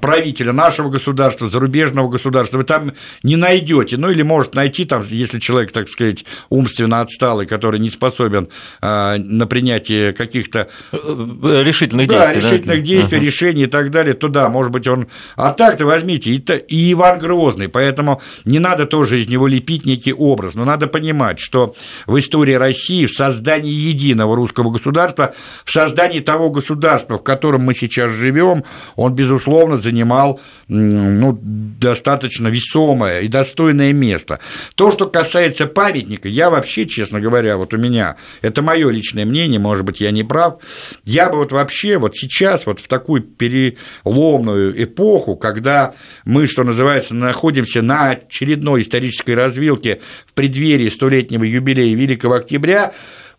правителя 0.00 0.52
нашего 0.52 0.88
государства, 0.88 1.48
зарубежного 1.48 2.08
государства, 2.08 2.58
вы 2.58 2.64
там 2.64 2.92
не 3.22 3.36
найдете, 3.36 3.96
ну 3.96 4.10
или 4.10 4.22
может 4.22 4.54
найти 4.54 4.84
там, 4.84 5.04
если 5.06 5.38
человек, 5.38 5.72
так 5.72 5.88
сказать, 5.88 6.24
умственно 6.48 7.00
отсталый, 7.00 7.46
который 7.46 7.78
не 7.78 7.90
способен 7.90 8.48
а, 8.80 9.16
на 9.18 9.46
принятие 9.46 10.12
каких-то 10.12 10.68
э, 10.92 10.96
решительных 11.64 12.08
да, 12.08 12.32
действий, 12.32 12.50
решительных 12.50 12.78
да? 12.78 12.84
действий, 12.84 13.18
uh-huh. 13.18 13.24
решений 13.24 13.62
и 13.64 13.66
так 13.66 13.90
далее, 13.90 14.14
то 14.14 14.28
да, 14.28 14.48
может 14.48 14.72
быть 14.72 14.86
он, 14.86 15.08
а 15.36 15.52
так-то 15.52 15.84
возьмите 15.84 16.30
и, 16.30 16.44
и 16.68 16.92
Иван 16.92 17.18
Грозный, 17.18 17.68
поэтому 17.68 18.22
не 18.44 18.58
надо 18.58 18.86
тоже 18.86 19.20
из 19.20 19.28
него 19.28 19.46
лепить 19.46 19.84
некий 19.84 20.12
образ, 20.12 20.54
но 20.54 20.64
надо 20.64 20.86
понимать, 20.86 21.40
что 21.40 21.74
в 22.06 22.18
истории 22.18 22.54
России 22.54 23.06
в 23.06 23.12
создании 23.12 23.72
единого 23.72 24.34
русского 24.34 24.70
государства, 24.70 25.34
в 25.64 25.70
создании 25.70 26.07
создании 26.08 26.20
того 26.20 26.50
государства, 26.50 27.18
в 27.18 27.22
котором 27.22 27.62
мы 27.62 27.74
сейчас 27.74 28.10
живем, 28.12 28.64
он, 28.96 29.14
безусловно, 29.14 29.78
занимал 29.78 30.40
ну, 30.68 31.38
достаточно 31.42 32.48
весомое 32.48 33.20
и 33.20 33.28
достойное 33.28 33.92
место. 33.92 34.40
То, 34.74 34.90
что 34.90 35.06
касается 35.06 35.66
памятника, 35.66 36.28
я 36.28 36.50
вообще, 36.50 36.86
честно 36.86 37.20
говоря, 37.20 37.56
вот 37.56 37.74
у 37.74 37.76
меня, 37.76 38.16
это 38.42 38.62
мое 38.62 38.90
личное 38.90 39.26
мнение, 39.26 39.60
может 39.60 39.84
быть, 39.84 40.00
я 40.00 40.10
не 40.10 40.24
прав, 40.24 40.58
я 41.04 41.28
бы 41.28 41.38
вот 41.38 41.52
вообще 41.52 41.98
вот 41.98 42.16
сейчас, 42.16 42.66
вот 42.66 42.80
в 42.80 42.88
такую 42.88 43.22
переломную 43.22 44.82
эпоху, 44.82 45.36
когда 45.36 45.94
мы, 46.24 46.46
что 46.46 46.64
называется, 46.64 47.14
находимся 47.14 47.82
на 47.82 48.10
очередной 48.10 48.82
исторической 48.82 49.34
развилке 49.34 50.00
в 50.26 50.32
преддверии 50.32 50.88
столетнего 50.88 51.44
юбилея 51.44 51.94
Великого 51.94 52.34
Октября, 52.34 52.92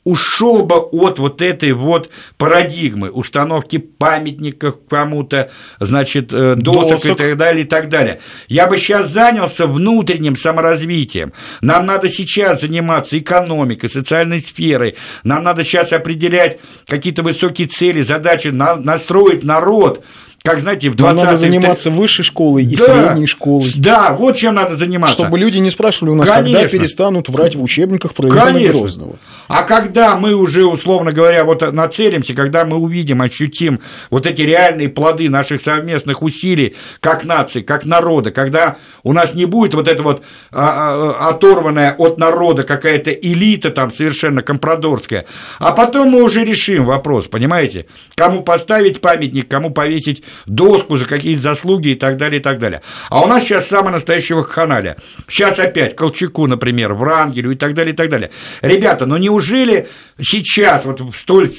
ушел 0.09 0.65
бы 0.65 0.75
от 0.75 1.19
вот 1.19 1.41
этой 1.41 1.71
вот 1.73 2.09
парадигмы 2.37 3.11
установки 3.11 3.77
памятников 3.77 4.77
кому-то, 4.89 5.51
значит, 5.79 6.33
э, 6.33 6.55
досок, 6.55 6.89
досок 6.89 7.11
и 7.11 7.15
так 7.15 7.37
далее, 7.37 7.63
и 7.63 7.67
так 7.67 7.89
далее. 7.89 8.19
Я 8.47 8.65
бы 8.65 8.77
сейчас 8.77 9.11
занялся 9.11 9.67
внутренним 9.67 10.35
саморазвитием. 10.35 11.33
Нам 11.61 11.85
надо 11.85 12.09
сейчас 12.09 12.61
заниматься 12.61 13.19
экономикой, 13.19 13.89
социальной 13.89 14.41
сферой. 14.41 14.95
Нам 15.23 15.43
надо 15.43 15.63
сейчас 15.63 15.93
определять 15.93 16.59
какие-то 16.87 17.21
высокие 17.21 17.67
цели, 17.67 18.01
задачи, 18.01 18.47
настроить 18.47 19.43
народ 19.43 20.03
как, 20.43 20.61
знаете, 20.61 20.89
в 20.89 20.95
20 20.95 21.23
Надо 21.23 21.37
заниматься 21.37 21.89
высшей 21.89 22.23
школой 22.23 22.63
и 22.63 22.75
да, 22.75 22.85
средней 22.85 23.27
школой. 23.27 23.69
Да, 23.75 24.13
вот 24.13 24.37
чем 24.37 24.55
надо 24.55 24.77
заниматься. 24.77 25.15
Чтобы 25.15 25.37
люди 25.37 25.57
не 25.57 25.69
спрашивали 25.69 26.11
у 26.11 26.15
нас, 26.15 26.27
Конечно. 26.29 26.59
когда 26.59 26.77
перестанут 26.77 27.29
врать 27.29 27.55
в 27.55 27.61
учебниках 27.61 28.13
про 28.13 28.29
Ивана 28.29 28.59
Грозного. 28.59 29.15
А 29.49 29.63
когда 29.63 30.15
мы 30.15 30.35
уже, 30.35 30.65
условно 30.65 31.11
говоря, 31.11 31.43
вот 31.43 31.73
нацелимся, 31.73 32.35
когда 32.35 32.65
мы 32.65 32.77
увидим, 32.77 33.21
ощутим 33.21 33.81
вот 34.11 34.27
эти 34.27 34.43
реальные 34.43 34.89
плоды 34.89 35.27
наших 35.27 35.61
совместных 35.61 36.21
усилий 36.21 36.75
как 36.99 37.25
нации, 37.25 37.61
как 37.61 37.83
народа, 37.83 38.31
когда 38.31 38.77
у 39.03 39.11
нас 39.11 39.33
не 39.33 39.45
будет 39.45 39.73
вот 39.73 39.87
это 39.87 40.03
вот 40.03 40.23
а, 40.51 41.15
а, 41.17 41.29
оторванная 41.29 41.95
от 41.97 42.19
народа 42.19 42.63
какая-то 42.63 43.11
элита 43.11 43.71
там 43.71 43.91
совершенно 43.91 44.43
компрадорская, 44.43 45.25
а 45.57 45.71
потом 45.71 46.09
мы 46.09 46.23
уже 46.23 46.45
решим 46.45 46.85
вопрос, 46.85 47.27
понимаете, 47.27 47.87
кому 48.15 48.43
поставить 48.43 49.01
памятник, 49.01 49.47
кому 49.47 49.71
повесить 49.71 50.23
доску 50.45 50.97
за 50.97 51.05
какие-то 51.05 51.41
заслуги 51.41 51.89
и 51.89 51.95
так 51.95 52.17
далее, 52.17 52.41
и 52.41 52.43
так 52.43 52.59
далее. 52.59 52.81
А 53.09 53.21
у 53.21 53.27
нас 53.27 53.43
сейчас 53.43 53.67
самое 53.67 53.91
настоящее 53.91 54.37
вакханалия. 54.37 54.97
Сейчас 55.27 55.59
опять 55.59 55.95
Колчаку, 55.95 56.45
например, 56.47 56.93
Врангелю 56.93 57.51
и 57.51 57.55
так 57.55 57.73
далее, 57.73 57.93
и 57.93 57.95
так 57.95 58.09
далее. 58.09 58.31
Ребята, 58.61 59.05
ну 59.05 59.15
не 59.17 59.29
неужели 59.29 59.87
сейчас, 60.19 60.85
вот 60.85 61.01
столь 61.15 61.51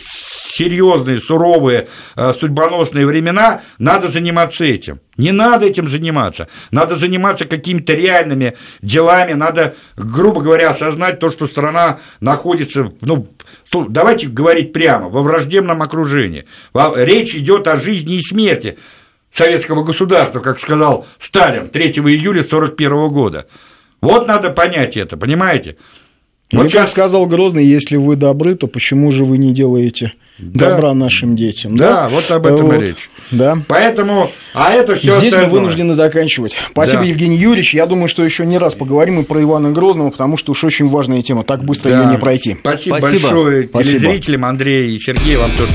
серьезные, 0.51 1.21
суровые, 1.21 1.89
э, 2.17 2.33
судьбоносные 2.39 3.07
времена, 3.07 3.63
надо 3.79 4.09
заниматься 4.09 4.65
этим. 4.65 5.01
Не 5.17 5.33
надо 5.33 5.67
этим 5.67 5.89
заниматься. 5.89 6.49
Надо 6.71 6.97
заниматься 6.97 7.45
какими-то 7.45 7.95
реальными 7.95 8.55
делами, 8.83 9.33
надо, 9.33 9.75
грубо 9.97 10.41
говоря, 10.41 10.71
осознать 10.71 11.19
то, 11.19 11.31
что 11.31 11.47
страна 11.47 12.01
находится, 12.21 12.93
ну, 13.01 13.29
давайте 13.73 14.29
говорить 14.29 14.73
прямо, 14.73 15.09
во 15.09 15.23
враждебном 15.23 15.83
окружении. 15.83 16.45
Речь 16.75 17.35
идет 17.35 17.69
о 17.69 17.79
жизни 17.79 18.17
и 18.17 18.23
смерти 18.23 18.79
советского 19.33 19.85
государства, 19.85 20.41
как 20.41 20.59
сказал 20.59 21.07
Сталин 21.19 21.69
3 21.69 21.85
июля 21.85 22.41
1941 22.41 23.09
года. 23.09 23.47
Вот 24.01 24.27
надо 24.27 24.51
понять 24.51 24.97
это, 24.97 25.17
понимаете? 25.17 25.77
Вот 26.53 26.67
Или, 26.67 26.73
как 26.73 26.89
сказал 26.89 27.27
Грозный, 27.27 27.65
если 27.65 27.97
вы 27.97 28.17
добры, 28.17 28.55
то 28.57 28.67
почему 28.67 29.13
же 29.13 29.25
вы 29.25 29.39
не 29.39 29.53
делаете 29.53 30.15
да. 30.41 30.71
добра 30.71 30.95
нашим 30.95 31.37
детям? 31.37 31.77
Да, 31.77 32.03
да? 32.03 32.09
вот 32.09 32.31
об 32.31 32.47
этом 32.47 32.67
вот. 32.67 32.77
и 32.77 32.87
речь. 32.87 33.11
Да. 33.31 33.63
Поэтому, 33.69 34.31
а 34.55 34.73
это 34.73 34.97
все 34.97 35.13
Здесь 35.19 35.33
остальное. 35.33 35.51
мы 35.51 35.59
вынуждены 35.59 35.95
заканчивать. 35.95 36.55
Спасибо, 36.71 37.03
да. 37.03 37.09
Евгений 37.09 37.37
Юрьевич. 37.37 37.75
Я 37.75 37.87
думаю, 37.87 38.09
что 38.09 38.25
еще 38.25 38.45
не 38.47 38.59
раз 38.59 38.75
поговорим 38.75 39.21
и 39.21 39.25
про 39.25 39.43
Ивана 39.43 39.71
Грозного, 39.71 40.11
потому 40.11 40.37
что 40.37 40.53
уж 40.53 40.65
очень 40.65 40.89
важная 40.89 41.23
тема. 41.23 41.45
Так 41.45 41.65
быстро 41.65 41.91
да. 41.91 42.03
ее 42.03 42.11
не 42.11 42.19
пройти. 42.19 42.57
Спасибо, 42.61 42.97
Спасибо 42.99 43.23
большое 43.23 43.69
Спасибо. 43.69 44.01
телезрителям, 44.01 44.45
Андрей 44.45 44.97
и 44.97 44.99
Сергей, 44.99 45.37
вам 45.37 45.51
тоже. 45.57 45.69